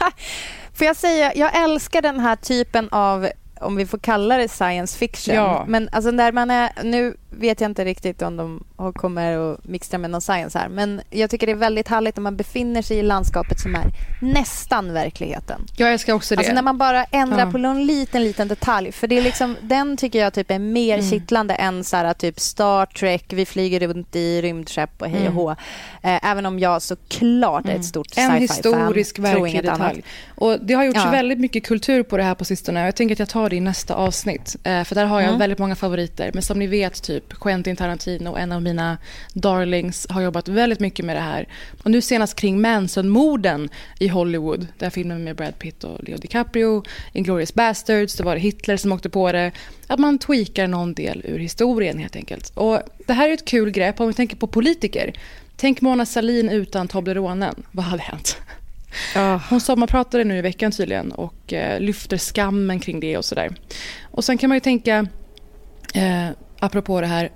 Får 0.74 0.87
jag 0.87 0.96
säga, 0.96 1.33
jag 1.35 1.62
älskar 1.64 2.02
den 2.02 2.20
här 2.20 2.37
typen 2.37 2.88
av 2.88 3.28
om 3.61 3.76
vi 3.76 3.87
får 3.87 3.98
kalla 3.98 4.37
det 4.37 4.48
science 4.48 4.98
fiction. 4.98 5.35
Ja. 5.35 5.64
Men 5.68 5.88
alltså 5.92 6.11
när 6.11 6.33
man 6.33 6.50
är, 6.50 6.70
nu 6.83 7.16
vet 7.38 7.60
jag 7.60 7.70
inte 7.70 7.84
riktigt 7.84 8.22
om 8.22 8.36
de 8.36 8.64
kommer 8.94 9.52
att 9.52 9.64
mixa 9.64 9.98
med 9.98 10.10
någon 10.10 10.20
science 10.20 10.58
här. 10.58 10.68
Men 10.68 11.00
jag 11.10 11.30
tycker 11.30 11.46
det 11.46 11.52
är 11.52 11.56
väldigt 11.56 11.88
härligt 11.88 12.16
när 12.16 12.22
man 12.22 12.36
befinner 12.36 12.82
sig 12.82 12.96
i 12.98 13.02
landskapet 13.02 13.60
som 13.60 13.74
är 13.74 13.84
nästan 14.20 14.92
verkligheten. 14.92 15.60
Jag 15.76 15.92
älskar 15.92 16.12
också 16.12 16.34
det. 16.34 16.38
Alltså 16.38 16.54
när 16.54 16.62
man 16.62 16.78
bara 16.78 17.04
ändrar 17.04 17.38
Ja. 17.46 17.50
på 17.52 17.58
någon 17.58 17.86
liten, 17.86 18.24
liten 18.24 18.48
detalj. 18.48 18.92
För 18.92 19.06
det 19.06 19.18
är 19.18 19.22
liksom, 19.22 19.56
den 19.62 19.96
tycker 19.96 20.18
jag 20.18 20.32
typ 20.34 20.50
är 20.50 20.58
mer 20.58 20.94
Mm. 20.98 21.10
kittlande 21.10 21.54
än 21.54 21.84
så 21.84 21.96
här, 21.96 22.14
typ 22.14 22.40
Star 22.40 22.86
Trek, 22.86 23.24
vi 23.32 23.46
flyger 23.46 23.80
runt 23.80 24.16
i 24.16 24.42
rymdskepp 24.42 25.02
och 25.02 25.08
hej 25.08 25.28
och 25.28 25.34
hå. 25.34 25.50
Eh, 26.02 26.30
även 26.30 26.46
om 26.46 26.58
jag 26.58 26.82
såklart 26.82 27.66
är 27.68 27.74
ett 27.74 27.84
stort 27.84 28.16
Mm. 28.16 28.30
En 28.30 28.48
sci-fi-fan. 28.48 28.72
historisk 28.78 29.14
tror 29.16 29.22
verklig 29.22 29.50
inget 29.50 29.64
annat. 29.68 29.78
detalj. 29.80 30.02
Och 30.34 30.58
det 30.66 30.74
har 30.74 30.84
gjorts 30.84 31.00
Ja. 31.04 31.10
väldigt 31.10 31.38
mycket 31.40 31.64
kultur 31.66 32.02
på 32.02 32.16
det 32.16 32.22
här 32.22 32.34
på 32.34 32.44
sistone. 32.44 32.84
Jag 32.84 32.96
tänker 32.96 33.14
att 33.14 33.18
jag 33.18 33.28
tar 33.28 33.50
det 33.50 33.56
i 33.56 33.60
nästa 33.60 33.94
avsnitt. 33.94 34.56
Eh, 34.64 34.84
för 34.84 34.94
där 34.94 35.04
har 35.04 35.20
jag 35.20 35.28
Mm. 35.28 35.38
väldigt 35.38 35.58
många 35.58 35.74
favoriter. 35.76 36.30
Men 36.34 36.42
som 36.42 36.58
ni 36.58 36.66
vet, 36.66 37.02
typ 37.02 37.21
Quentin 37.40 37.76
Tarantino, 37.76 38.37
en 38.37 38.52
av 38.52 38.62
mina 38.62 38.98
darlings, 39.32 40.06
har 40.11 40.22
jobbat 40.22 40.48
väldigt 40.48 40.80
mycket 40.80 41.04
med 41.04 41.16
det 41.16 41.20
här. 41.20 41.48
Och 41.82 41.90
nu 41.90 42.00
senast 42.00 42.37
kring 42.37 42.61
Manson-morden 42.61 43.68
i 43.98 44.08
Hollywood. 44.08 44.66
Där 44.78 44.90
filmen 44.90 45.24
med 45.24 45.37
Brad 45.37 45.58
Pitt 45.58 45.85
och 45.85 46.04
Leo 46.04 46.16
DiCaprio, 46.16 46.85
Inglourious 47.12 47.54
Basterds, 47.54 48.14
det 48.14 48.24
var 48.24 48.35
det 48.35 48.40
Hitler 48.40 48.76
som 48.76 48.92
åkte 48.92 49.11
på 49.11 49.32
det. 49.32 49.52
Att 49.87 49.98
man 49.98 50.18
tweakar 50.18 50.66
någon 50.66 50.94
del 50.94 51.22
ur 51.24 51.38
historien 51.38 51.98
helt 51.98 52.16
enkelt. 52.16 52.52
Och 52.54 52.80
det 53.06 53.12
här 53.12 53.28
är 53.28 53.32
ett 53.32 53.44
kul 53.44 53.70
grepp 53.70 54.00
om 54.00 54.08
vi 54.08 54.14
tänker 54.14 54.37
på 54.37 54.46
politiker. 54.46 55.12
Tänk 55.56 55.80
Mona 55.80 56.06
Sahlin 56.06 56.48
utan 56.48 56.88
Tobleronen. 56.88 57.62
Vad 57.70 57.85
hade 57.85 58.02
hänt? 58.02 58.37
Hon 59.50 59.61
sommarpratade 59.61 60.24
nu 60.24 60.38
i 60.38 60.40
veckan 60.40 60.72
tydligen 60.72 61.12
och 61.12 61.52
eh, 61.52 61.80
lyfter 61.80 62.18
skammen 62.18 62.80
kring 62.80 63.00
det 63.00 63.16
och 63.16 63.24
sådär. 63.24 63.54
Och 64.11 64.24
sen 64.24 64.38
kan 64.38 64.48
man 64.48 64.56
ju 64.56 64.61
tänka, 64.61 65.06
eh, 65.94 66.28
apropå 66.62 67.01
det 67.01 67.07
här, 67.07 67.33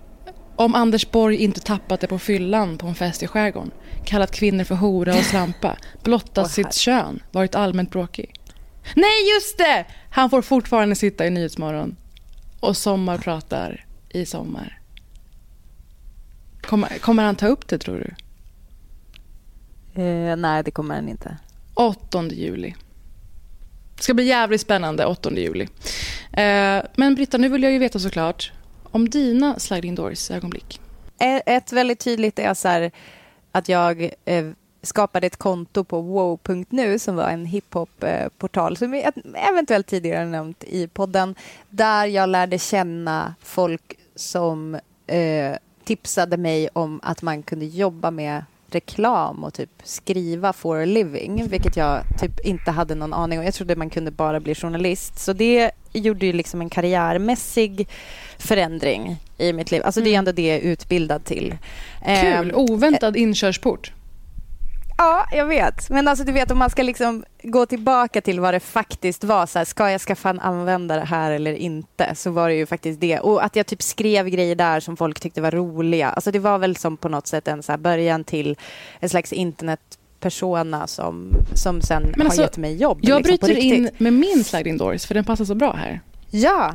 om 0.57 0.75
Anders 0.75 1.11
Borg 1.11 1.37
inte 1.37 1.61
tappat 1.61 2.01
det 2.01 2.07
på 2.07 2.19
fyllan 2.19 2.79
på 2.79 2.87
en 2.87 2.95
fest 2.95 3.23
i 3.23 3.27
skärgården, 3.27 3.71
kallat 4.05 4.31
kvinnor 4.31 4.65
för 4.65 4.75
hora 4.75 5.15
och 5.19 5.25
slampa, 5.25 5.77
blottat 6.03 6.39
Åh, 6.39 6.51
sitt 6.51 6.75
kön, 6.75 7.23
varit 7.33 7.55
allmänt 7.55 7.91
bråkig. 7.91 8.35
Nej, 8.95 9.35
just 9.35 9.59
det! 9.59 9.87
Han 10.11 10.31
får 10.31 10.43
fortfarande 10.43 10.95
sitta 10.95 11.27
i 11.27 11.31
Nyhetsmorgon 11.31 11.97
och 12.61 12.77
sommarpratar 12.77 13.85
i 14.09 14.27
sommar. 14.27 14.81
Kommer, 16.61 16.99
kommer 16.99 17.23
han 17.23 17.37
ta 17.37 17.47
upp 17.47 17.69
det, 17.69 17.79
tror 17.79 17.99
du? 17.99 18.15
Eh, 20.03 20.37
nej, 20.37 20.63
det 20.63 20.71
kommer 20.71 20.95
den 20.95 21.09
inte. 21.09 21.39
8 21.75 22.25
juli. 22.29 22.75
Det 23.97 24.03
ska 24.03 24.15
bli 24.15 24.25
jävligt 24.25 24.61
spännande 24.61 25.07
8 25.07 25.31
juli. 25.33 25.69
Eh, 26.33 26.83
men 26.97 27.15
Britta, 27.15 27.39
nu 27.39 27.49
vill 27.49 27.63
jag 27.63 27.73
ju 27.73 27.79
veta 27.79 27.99
såklart 27.99 28.53
om 28.91 29.09
dina 29.09 29.59
sliding 29.59 29.95
doors 29.95 30.31
ögonblick. 30.31 30.81
Ett 31.47 31.73
väldigt 31.73 31.99
tydligt 31.99 32.39
är 32.39 32.55
så 32.55 32.69
här 32.69 32.91
att 33.53 33.69
jag 33.69 34.11
eh, 34.25 34.47
skapade 34.83 35.27
ett 35.27 35.37
konto 35.37 35.85
på 35.85 36.01
wow.nu 36.01 36.99
som 36.99 37.17
var 37.17 37.29
en 37.29 37.47
hiphop-portal 37.47 38.77
som 38.77 38.95
jag 38.95 39.13
eventuellt 39.35 39.87
tidigare 39.87 40.27
nämnt 40.27 40.65
i 40.65 40.89
podden 40.89 41.35
där 41.71 42.07
jag 42.07 42.29
lärde 42.29 42.59
känna 42.59 43.35
folk 43.43 43.99
som 44.15 44.75
eh, 45.07 45.57
tipsade 45.85 46.37
mig 46.37 46.69
om 46.73 47.01
att 47.03 47.23
man 47.23 47.43
kunde 47.43 47.65
jobba 47.65 48.11
med 48.11 48.45
reklam 48.71 49.45
och 49.45 49.55
typ 49.55 49.71
skriva 49.85 50.53
for 50.53 50.83
a 50.83 50.85
living, 50.85 51.49
vilket 51.49 51.77
jag 51.77 52.03
typ 52.21 52.41
inte 52.41 52.71
hade 52.71 52.95
någon 52.95 53.13
aning 53.13 53.39
om. 53.39 53.45
Jag 53.45 53.55
trodde 53.55 53.77
man 53.77 53.91
kunde 53.91 54.11
bara 54.11 54.41
bli 54.41 54.55
journalist. 54.55 55.19
Så 55.19 55.33
det 55.33 55.71
gjorde 55.93 56.27
ju 56.27 56.33
liksom 56.33 56.61
en 56.61 56.71
karriärmässig 56.71 57.89
förändring 58.39 59.17
i 59.39 59.53
mitt 59.53 59.71
liv. 59.71 59.83
Alltså 59.85 60.01
det 60.01 60.09
är 60.09 60.13
Mm. 60.13 60.19
ändå 60.19 60.33
det 60.33 60.47
jag 60.49 60.57
är 60.57 60.61
utbildad 60.61 61.25
till. 61.25 61.51
Kul, 62.05 62.09
Ehm, 62.09 62.51
oväntad 62.55 63.17
inkörsport. 63.17 63.93
Ja, 64.99 65.27
jag 65.33 65.47
vet. 65.47 65.91
Men 65.91 66.09
alltså 66.09 66.25
du 66.25 66.33
vet 66.33 66.51
om 66.51 66.59
man 66.59 66.71
ska 66.71 66.83
liksom 66.83 67.25
gå 67.43 67.67
tillbaka 67.67 68.21
till 68.21 68.41
vad 68.41 68.55
det 68.55 68.61
faktiskt 68.61 69.25
var. 69.25 69.47
Så 69.47 69.59
här, 69.59 69.65
ska 69.65 69.91
jag 69.91 70.01
skaffa 70.01 70.31
en 70.31 70.41
användare 70.41 71.01
här 71.01 71.31
eller 71.31 71.53
inte? 71.53 72.15
Så 72.15 72.31
var 72.31 72.49
det 72.49 72.55
ju 72.55 72.67
faktiskt 72.67 73.01
det. 73.01 73.19
Och 73.21 73.45
att 73.45 73.57
jag 73.57 73.67
typ 73.67 73.83
skrev 73.83 74.29
grejer 74.29 74.55
där 74.55 74.81
som 74.81 74.97
folk 74.97 75.21
tyckte 75.21 75.41
var 75.41 75.51
roliga. 75.51 76.09
Alltså 76.09 76.31
det 76.31 76.39
var 76.39 76.59
väl 76.59 76.77
som 76.77 76.97
på 76.97 77.09
något 77.09 77.27
sätt 77.27 77.49
en 77.49 77.63
så 77.63 77.73
här 77.73 77.79
början 77.79 78.25
till 78.25 78.57
en 79.01 79.09
slags 79.09 79.33
internetpersona 79.33 80.87
som, 80.87 81.33
som 81.55 81.81
sen 81.81 82.03
Men 82.03 82.15
har 82.21 82.25
alltså, 82.25 82.43
gett 82.43 82.57
mig 82.57 82.77
jobb. 82.77 82.99
Jag 83.03 83.27
liksom, 83.27 83.47
bryter 83.47 83.63
in 83.63 83.91
med 83.99 84.13
min 84.13 84.45
sliding 84.45 84.77
doors 84.77 85.07
för 85.07 85.15
den 85.15 85.25
passar 85.25 85.45
så 85.45 85.55
bra 85.55 85.73
här. 85.73 86.01
Ja, 86.31 86.75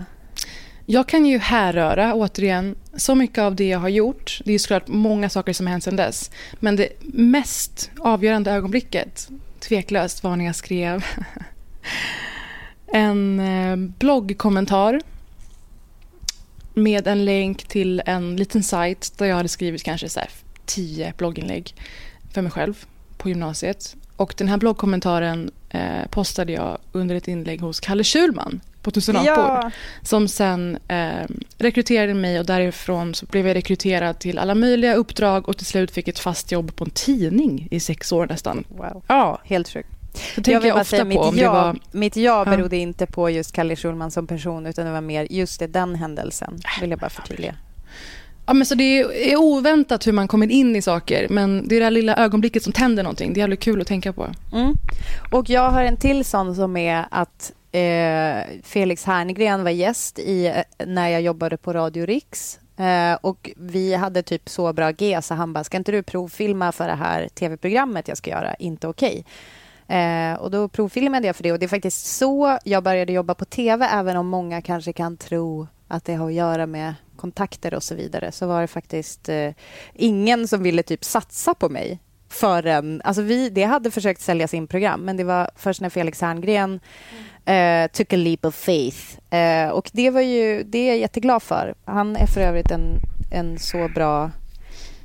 jag 0.85 1.07
kan 1.07 1.25
ju 1.25 1.37
härröra, 1.37 2.13
återigen, 2.13 2.75
så 2.93 3.15
mycket 3.15 3.39
av 3.39 3.55
det 3.55 3.67
jag 3.67 3.79
har 3.79 3.89
gjort. 3.89 4.41
Det 4.45 4.53
är 4.53 4.59
såklart 4.59 4.87
många 4.87 5.29
saker 5.29 5.53
som 5.53 5.65
har 5.65 5.71
hänt 5.71 5.83
sedan 5.83 5.95
dess. 5.95 6.31
Men 6.53 6.75
det 6.75 6.89
mest 7.13 7.91
avgörande 7.99 8.51
ögonblicket, 8.51 9.29
tveklöst, 9.59 10.23
var 10.23 10.35
när 10.35 10.45
jag 10.45 10.55
skrev 10.55 11.05
en 12.93 13.39
eh, 13.39 13.75
bloggkommentar 13.75 15.01
med 16.73 17.07
en 17.07 17.25
länk 17.25 17.63
till 17.67 18.01
en 18.05 18.35
liten 18.35 18.63
sajt 18.63 19.13
där 19.17 19.25
jag 19.25 19.35
hade 19.35 19.49
skrivit 19.49 19.83
kanske 19.83 20.09
så 20.09 20.19
här 20.19 20.29
tio 20.65 21.13
blogginlägg 21.17 21.75
för 22.33 22.41
mig 22.41 22.51
själv 22.51 22.85
på 23.17 23.29
gymnasiet. 23.29 23.95
Och 24.15 24.33
den 24.37 24.47
här 24.47 24.57
bloggkommentaren 24.57 25.51
eh, 25.69 26.07
postade 26.09 26.51
jag 26.51 26.77
under 26.91 27.15
ett 27.15 27.27
inlägg 27.27 27.61
hos 27.61 27.79
Kalle 27.79 28.03
Schulman 28.03 28.61
på 28.81 28.91
Tusen 28.91 29.15
apor 29.15 29.27
ja. 29.27 29.71
som 30.01 30.27
sen 30.27 30.77
eh, 30.87 31.25
rekryterade 31.57 32.13
mig 32.13 32.39
och 32.39 32.45
därifrån 32.45 33.15
så 33.15 33.25
blev 33.25 33.47
jag 33.47 33.55
rekryterad 33.55 34.19
till 34.19 34.37
alla 34.37 34.55
möjliga 34.55 34.95
uppdrag 34.95 35.49
och 35.49 35.57
till 35.57 35.65
slut 35.65 35.91
fick 35.91 36.07
ett 36.07 36.19
fast 36.19 36.51
jobb 36.51 36.75
på 36.75 36.83
en 36.83 36.89
tidning 36.89 37.67
i 37.71 37.79
sex 37.79 38.11
år 38.11 38.27
nästan. 38.27 38.63
Wow. 38.67 39.03
Ja, 39.07 39.41
Helt 39.43 39.69
sjukt. 39.69 39.89
så 40.35 40.41
tänker 40.41 40.51
jag, 40.51 40.63
bara 40.63 40.81
ofta 40.81 40.83
säga, 40.83 41.01
på 41.01 41.07
mitt 41.07 41.35
det 41.39 41.41
ja, 41.41 41.53
var... 41.53 41.79
Mitt 41.91 42.15
ja 42.15 42.43
Ja. 42.45 42.57
berodde 42.57 42.77
inte 42.77 43.05
på 43.05 43.29
just 43.29 43.51
Kalle 43.51 43.75
Schulman 43.75 44.11
som 44.11 44.27
person 44.27 44.65
utan 44.65 44.85
det 44.85 44.91
var 44.91 45.01
mer 45.01 45.27
just 45.29 45.59
det, 45.59 45.67
den 45.67 45.95
händelsen. 45.95 46.59
Vill 46.81 46.89
jag 46.89 46.99
bara 46.99 47.09
förtydliga. 47.09 47.55
Ja, 48.45 48.53
men 48.53 48.65
så 48.65 48.75
det 48.75 48.99
är, 49.31 49.35
oväntat 49.35 50.07
hur 50.07 50.11
man 50.11 50.27
kommer 50.27 50.51
in 50.51 50.75
i 50.75 50.81
saker 50.81 51.27
men 51.29 51.67
det 51.67 51.75
är 51.75 51.79
det 51.79 51.83
här 51.83 51.91
lilla 51.91 52.15
ögonblicket 52.15 52.63
som 52.63 52.73
tänder 52.73 53.03
någonting. 53.03 53.33
Det 53.33 53.37
är 53.37 53.41
jävligt 53.41 53.59
kul 53.59 53.81
att 53.81 53.87
tänka 53.87 54.13
på. 54.13 54.27
Mm. 54.53 54.75
Och 55.31 55.49
jag 55.49 55.69
har 55.69 55.83
en 55.83 55.97
till 55.97 56.25
sån 56.25 56.55
som 56.55 56.77
är 56.77 57.05
att 57.11 57.51
Eh, 57.71 58.43
Felix 58.63 59.05
Herngren 59.05 59.63
var 59.63 59.71
gäst 59.71 60.19
i, 60.19 60.45
eh, 60.45 60.85
när 60.87 61.09
jag 61.09 61.21
jobbade 61.21 61.57
på 61.57 61.73
Radio 61.73 62.05
Riks. 62.05 62.59
Eh, 62.77 63.17
och 63.21 63.51
vi 63.55 63.93
hade 63.93 64.23
typ 64.23 64.49
så 64.49 64.73
bra 64.73 64.91
G 64.91 65.21
så 65.21 65.33
han 65.33 65.53
bara, 65.53 65.63
ska 65.63 65.77
inte 65.77 65.91
du 65.91 66.03
provfilma 66.03 66.71
för 66.71 66.87
det 66.87 66.95
här 66.95 67.27
tv-programmet 67.27 68.07
jag 68.07 68.17
ska 68.17 68.29
göra? 68.29 68.53
Inte 68.53 68.87
okej. 68.87 69.25
Okay. 69.87 70.35
och 70.35 70.51
då 70.51 70.67
provfilmade 70.67 71.27
jag 71.27 71.35
för 71.35 71.43
det 71.43 71.51
och 71.51 71.59
det 71.59 71.65
är 71.65 71.67
faktiskt 71.67 72.05
så 72.05 72.57
jag 72.63 72.83
började 72.83 73.13
jobba 73.13 73.33
på 73.33 73.45
tv 73.45 73.85
även 73.85 74.17
om 74.17 74.27
många 74.27 74.61
kanske 74.61 74.93
kan 74.93 75.17
tro 75.17 75.67
att 75.87 76.05
det 76.05 76.15
har 76.15 76.27
att 76.27 76.33
göra 76.33 76.65
med 76.65 76.93
kontakter 77.15 77.73
och 77.73 77.83
så 77.83 77.95
vidare 77.95 78.31
så 78.31 78.47
var 78.47 78.61
det 78.61 78.67
faktiskt 78.67 79.29
eh, 79.29 79.51
ingen 79.93 80.47
som 80.47 80.63
ville 80.63 80.83
typ 80.83 81.03
satsa 81.03 81.53
på 81.53 81.69
mig 81.69 81.99
förrän... 82.31 83.01
Alltså 83.03 83.21
vi, 83.21 83.49
det 83.49 83.63
hade 83.63 83.91
försökt 83.91 84.21
sälja 84.21 84.47
sin 84.47 84.67
program 84.67 85.01
men 85.01 85.17
det 85.17 85.23
var 85.23 85.49
först 85.55 85.81
när 85.81 85.89
Felix 85.89 86.21
Herngren 86.21 86.79
eh, 87.45 87.87
took 87.91 88.13
a 88.13 88.17
leap 88.17 88.45
of 88.45 88.55
faith. 88.55 88.97
Eh, 89.35 89.69
och 89.69 89.89
det 89.93 90.09
var 90.09 90.21
ju, 90.21 90.63
det 90.63 90.77
är 90.77 90.87
jag 90.87 90.97
jätteglad 90.97 91.43
för. 91.43 91.73
Han 91.85 92.15
är 92.15 92.25
för 92.27 92.41
övrigt 92.41 92.71
en, 92.71 92.95
en 93.31 93.59
så 93.59 93.87
bra 93.95 94.31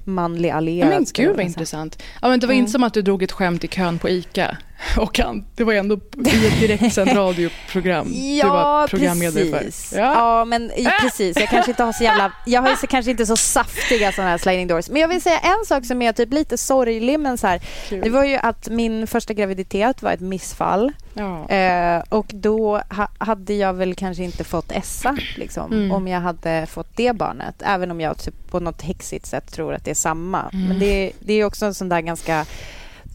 manlig 0.04 0.50
allierad. 0.50 0.90
men 0.90 1.04
gud 1.14 1.36
vad 1.36 1.44
intressant. 1.46 2.02
Ja, 2.22 2.28
men 2.28 2.40
det 2.40 2.46
var 2.46 2.54
Mm. 2.54 2.60
inte 2.60 2.72
som 2.72 2.82
att 2.84 2.94
du 2.94 3.02
drog 3.02 3.22
ett 3.22 3.32
skämt 3.32 3.64
i 3.64 3.68
kön 3.68 3.98
på 3.98 4.08
ICA. 4.08 4.56
Och 4.96 5.18
han, 5.18 5.44
det 5.54 5.64
var 5.64 5.72
ändå 5.72 5.94
i 6.26 6.46
ett 6.46 6.60
direktsänt 6.60 7.12
radioprogram 7.12 8.12
du 8.42 8.48
var 8.48 8.88
programledare 8.88 9.50
precis. 9.50 9.90
för. 9.90 9.98
Ja. 9.98 10.14
Ja. 10.14 10.44
men 10.44 10.70
i, 10.70 10.88
precis. 11.02 11.36
Jag 11.40 11.48
kanske 11.48 11.70
inte 11.70 11.82
har 11.82 11.92
så 11.92 12.04
jävla... 12.04 12.32
Jag 12.46 12.62
har 12.62 12.74
så, 12.74 12.86
kanske 12.86 13.10
inte 13.10 13.26
så 13.26 13.36
saftiga 13.36 14.12
sådana 14.12 14.30
här 14.30 14.38
sliding 14.38 14.66
doors. 14.66 14.88
Men 14.88 15.00
jag 15.00 15.08
vill 15.08 15.22
säga 15.22 15.38
en 15.38 15.66
sak 15.66 15.84
som 15.84 16.02
är 16.02 16.12
typ 16.12 16.32
lite 16.32 16.58
sorglig, 16.58 17.20
men 17.20 17.38
så 17.38 17.46
här. 17.46 17.60
Det 17.90 18.10
var 18.10 18.24
ju 18.24 18.36
att 18.36 18.68
min 18.68 19.06
första 19.06 19.34
graviditet 19.34 20.02
var 20.02 20.12
ett 20.12 20.20
missfall. 20.20 20.92
Ja. 21.14 21.48
Eh, 21.48 22.02
och 22.08 22.26
då 22.28 22.76
ha, 22.76 23.08
hade 23.18 23.54
jag 23.54 23.74
väl 23.74 23.94
kanske 23.94 24.24
inte 24.24 24.44
fått 24.44 24.72
Essa 24.72 25.16
liksom, 25.36 25.72
Mm. 25.72 25.92
om 25.92 26.08
jag 26.08 26.20
hade 26.20 26.66
fått 26.66 26.96
det 26.96 27.12
barnet. 27.12 27.54
Även 27.64 27.90
om 27.90 28.00
jag 28.00 28.18
typ, 28.18 28.50
på 28.50 28.60
något 28.60 28.82
häxigt 28.82 29.26
sätt 29.26 29.52
tror 29.52 29.74
att 29.74 29.84
det 29.84 29.90
är 29.90 29.94
samma. 29.94 30.50
Mm. 30.52 30.68
Men 30.68 30.78
det, 30.78 31.12
det 31.20 31.32
är 31.32 31.44
också 31.44 31.66
en 31.66 31.74
sån 31.74 31.88
där 31.88 32.00
ganska 32.00 32.46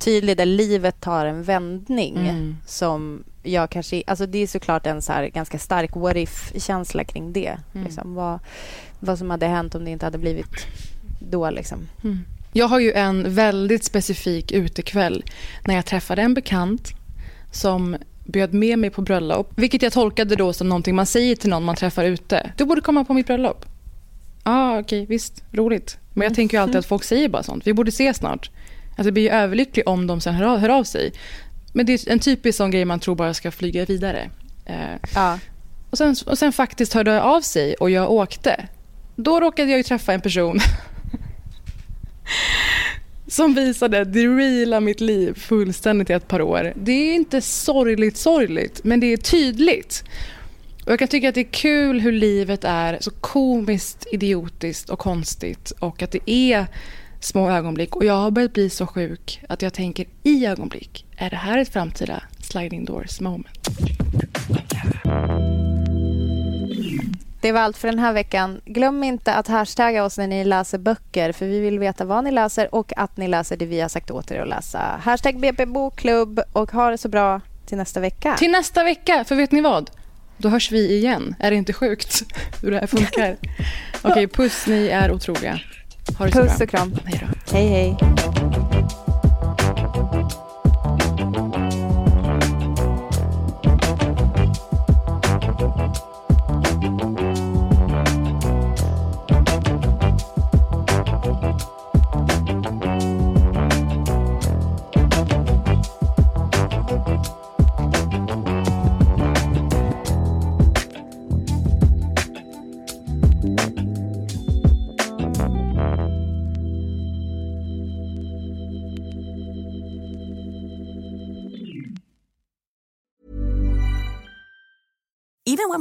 tydlig 0.02 0.38
där 0.38 0.46
livet 0.46 1.02
tar 1.02 1.26
en 1.26 1.44
vändning 1.44 2.18
Mm. 2.18 2.58
som 2.66 3.24
jag 3.44 3.70
kanske... 3.70 4.04
Alltså 4.08 4.26
det 4.26 4.38
är 4.38 4.48
såklart 4.48 4.86
en 4.86 5.02
så 5.02 5.14
här 5.14 5.28
ganska 5.28 5.60
stark 5.60 5.96
what 5.96 6.16
if-känsla 6.16 7.04
kring 7.04 7.34
det. 7.34 7.58
Mm. 7.74 7.86
Liksom, 7.86 8.16
vad, 8.16 8.40
vad 9.00 9.18
som 9.18 9.30
hade 9.30 9.48
hänt 9.48 9.76
om 9.76 9.86
det 9.86 9.92
inte 9.92 10.06
hade 10.06 10.18
blivit 10.18 10.68
då. 11.20 11.50
Liksom. 11.50 11.78
Mm. 12.04 12.20
Jag 12.54 12.68
har 12.68 12.80
ju 12.80 12.92
en 12.92 13.34
väldigt 13.36 13.84
specifik 13.84 14.52
utekväll 14.52 15.24
när 15.68 15.76
jag 15.76 15.86
träffade 15.86 16.22
en 16.22 16.34
bekant 16.34 16.90
som 17.52 17.98
bjöd 18.26 18.54
med 18.54 18.80
mig 18.80 18.90
på 18.90 19.02
bröllop. 19.02 19.52
Vilket 19.56 19.82
jag 19.82 19.94
tolkade 19.94 20.36
då 20.36 20.54
som 20.54 20.70
någonting 20.70 20.96
man 20.96 21.06
säger 21.06 21.36
till 21.36 21.50
någon 21.50 21.64
man 21.64 21.76
träffar 21.76 22.04
ute. 22.04 22.52
Du 22.58 22.66
borde 22.66 22.82
komma 22.82 23.06
på 23.06 23.14
mitt 23.14 23.28
bröllop. 23.28 23.66
Ja, 24.44 24.52
ah, 24.52 24.80
okej, 24.80 25.06
visst, 25.06 25.44
roligt. 25.52 25.98
Men 26.14 26.28
jag 26.28 26.36
tänker 26.36 26.58
ju 26.58 26.64
alltid 26.64 26.76
att 26.76 26.86
folk 26.86 27.04
säger 27.04 27.30
bara 27.30 27.44
sånt. 27.44 27.68
Vi 27.68 27.74
borde 27.74 27.90
ses 27.90 28.18
snart. 28.18 28.50
Alltså 29.02 29.12
blir 29.12 29.24
ju 29.24 29.30
överlycklig 29.30 29.88
om 29.88 30.08
de 30.08 30.22
sen 30.22 30.34
hör 30.34 30.46
av, 30.46 30.60
hör 30.60 30.70
av 30.70 30.84
sig. 30.84 31.14
Men 31.74 31.86
det 31.86 31.94
är 31.94 32.12
en 32.12 32.20
typisk 32.20 32.58
sån 32.58 32.72
grej 32.72 32.86
man 32.86 33.00
tror 33.00 33.16
bara 33.16 33.34
ska 33.34 33.52
flyga 33.52 33.86
vidare. 33.86 34.30
Eh, 34.66 34.76
Ja. 35.16 35.40
och, 35.90 35.98
sen, 35.98 36.16
och 36.26 36.38
sen 36.38 36.54
faktiskt 36.54 36.94
hörde 36.94 37.12
jag 37.12 37.24
av 37.24 37.42
sig 37.42 37.74
och 37.74 37.90
jag 37.90 38.12
åkte. 38.12 38.68
Då 39.16 39.40
råkade 39.40 39.72
jag 39.72 39.86
träffa 39.86 40.14
en 40.14 40.22
person 40.22 40.60
som 43.28 43.54
visade 43.54 44.04
det 44.04 44.28
reala 44.28 44.80
mitt 44.80 45.02
liv 45.02 45.34
fullständigt 45.34 46.10
i 46.10 46.14
ett 46.14 46.28
par 46.28 46.42
år. 46.42 46.74
Det 46.76 46.92
är 46.92 47.16
inte 47.16 47.42
sorgligt 47.42 48.18
sorgligt, 48.18 48.82
men 48.84 49.00
det 49.00 49.14
är 49.14 49.18
tydligt. 49.18 50.04
Och 50.86 50.92
jag 50.92 51.00
kan 51.00 51.08
tycka 51.08 51.30
att 51.30 51.36
det 51.36 51.42
är 51.42 51.52
kul 51.52 52.00
hur 52.00 52.12
livet 52.12 52.64
är 52.64 52.98
så 53.02 53.12
komiskt, 53.12 54.08
idiotiskt 54.12 54.90
och 54.90 55.00
konstigt 55.00 55.72
och 55.80 56.02
att 56.02 56.12
det 56.12 56.30
är 56.32 56.68
små 57.24 57.50
ögonblick. 57.50 57.96
Och 57.96 58.06
jag 58.06 58.14
har 58.14 58.32
börjat 58.32 58.54
bli 58.54 58.70
så 58.70 58.88
sjuk 58.88 59.42
att 59.50 59.62
jag 59.62 59.74
tänker 59.74 60.06
i 60.24 60.46
ögonblick, 60.46 61.06
är 61.18 61.30
det 61.30 61.36
här 61.36 61.58
ett 61.58 61.70
framtida 61.70 62.24
sliding 62.40 62.86
doors 62.86 63.20
moment? 63.20 63.70
Det 67.42 67.52
var 67.52 67.62
allt 67.62 67.78
för 67.78 67.88
den 67.88 68.00
här 68.00 68.14
veckan. 68.14 68.62
Glöm 68.66 69.04
inte 69.04 69.34
att 69.34 69.48
hashtagga 69.48 70.04
oss 70.04 70.18
när 70.18 70.28
ni 70.28 70.46
läser 70.46 70.78
böcker 70.78 71.32
för 71.32 71.46
vi 71.46 71.60
vill 71.60 71.80
veta 71.80 72.06
vad 72.06 72.24
ni 72.24 72.32
läser 72.32 72.76
och 72.76 72.94
att 72.98 73.18
ni 73.18 73.28
läser 73.28 73.58
det 73.58 73.66
vi 73.66 73.82
har 73.82 73.90
sagt 73.90 74.12
åt 74.12 74.32
er 74.32 74.40
att 74.40 74.48
läsa. 74.48 75.00
Hashtag 75.04 75.40
BP 75.40 75.66
Bokklubb 75.66 76.42
och 76.54 76.72
ha 76.72 76.90
det 76.90 76.98
så 76.98 77.10
bra 77.10 77.42
till 77.66 77.78
nästa 77.78 78.00
vecka. 78.00 78.36
Till 78.38 78.52
nästa 78.52 78.84
vecka, 78.84 79.24
för 79.24 79.36
vet 79.36 79.52
ni 79.52 79.62
vad? 79.62 79.92
Då 80.38 80.50
hörs 80.50 80.72
vi 80.72 80.96
igen. 80.96 81.36
Är 81.40 81.52
det 81.52 81.58
inte 81.58 81.74
sjukt 81.74 82.24
hur 82.62 82.72
det 82.72 82.80
här 82.80 82.88
funkar? 82.88 83.38
Okej, 84.02 84.28
puss, 84.28 84.68
ni 84.68 84.88
är 84.88 85.12
otroliga. 85.12 85.60
Ha 86.18 86.26
det 86.26 86.32
så 86.32 86.42
Puss 86.42 86.58
bra. 86.58 86.64
och 86.64 86.70
kram. 86.70 86.96
Hej 87.06 87.28
då. 87.52 87.54
Hej, 87.58 87.68
hej. 87.68 87.98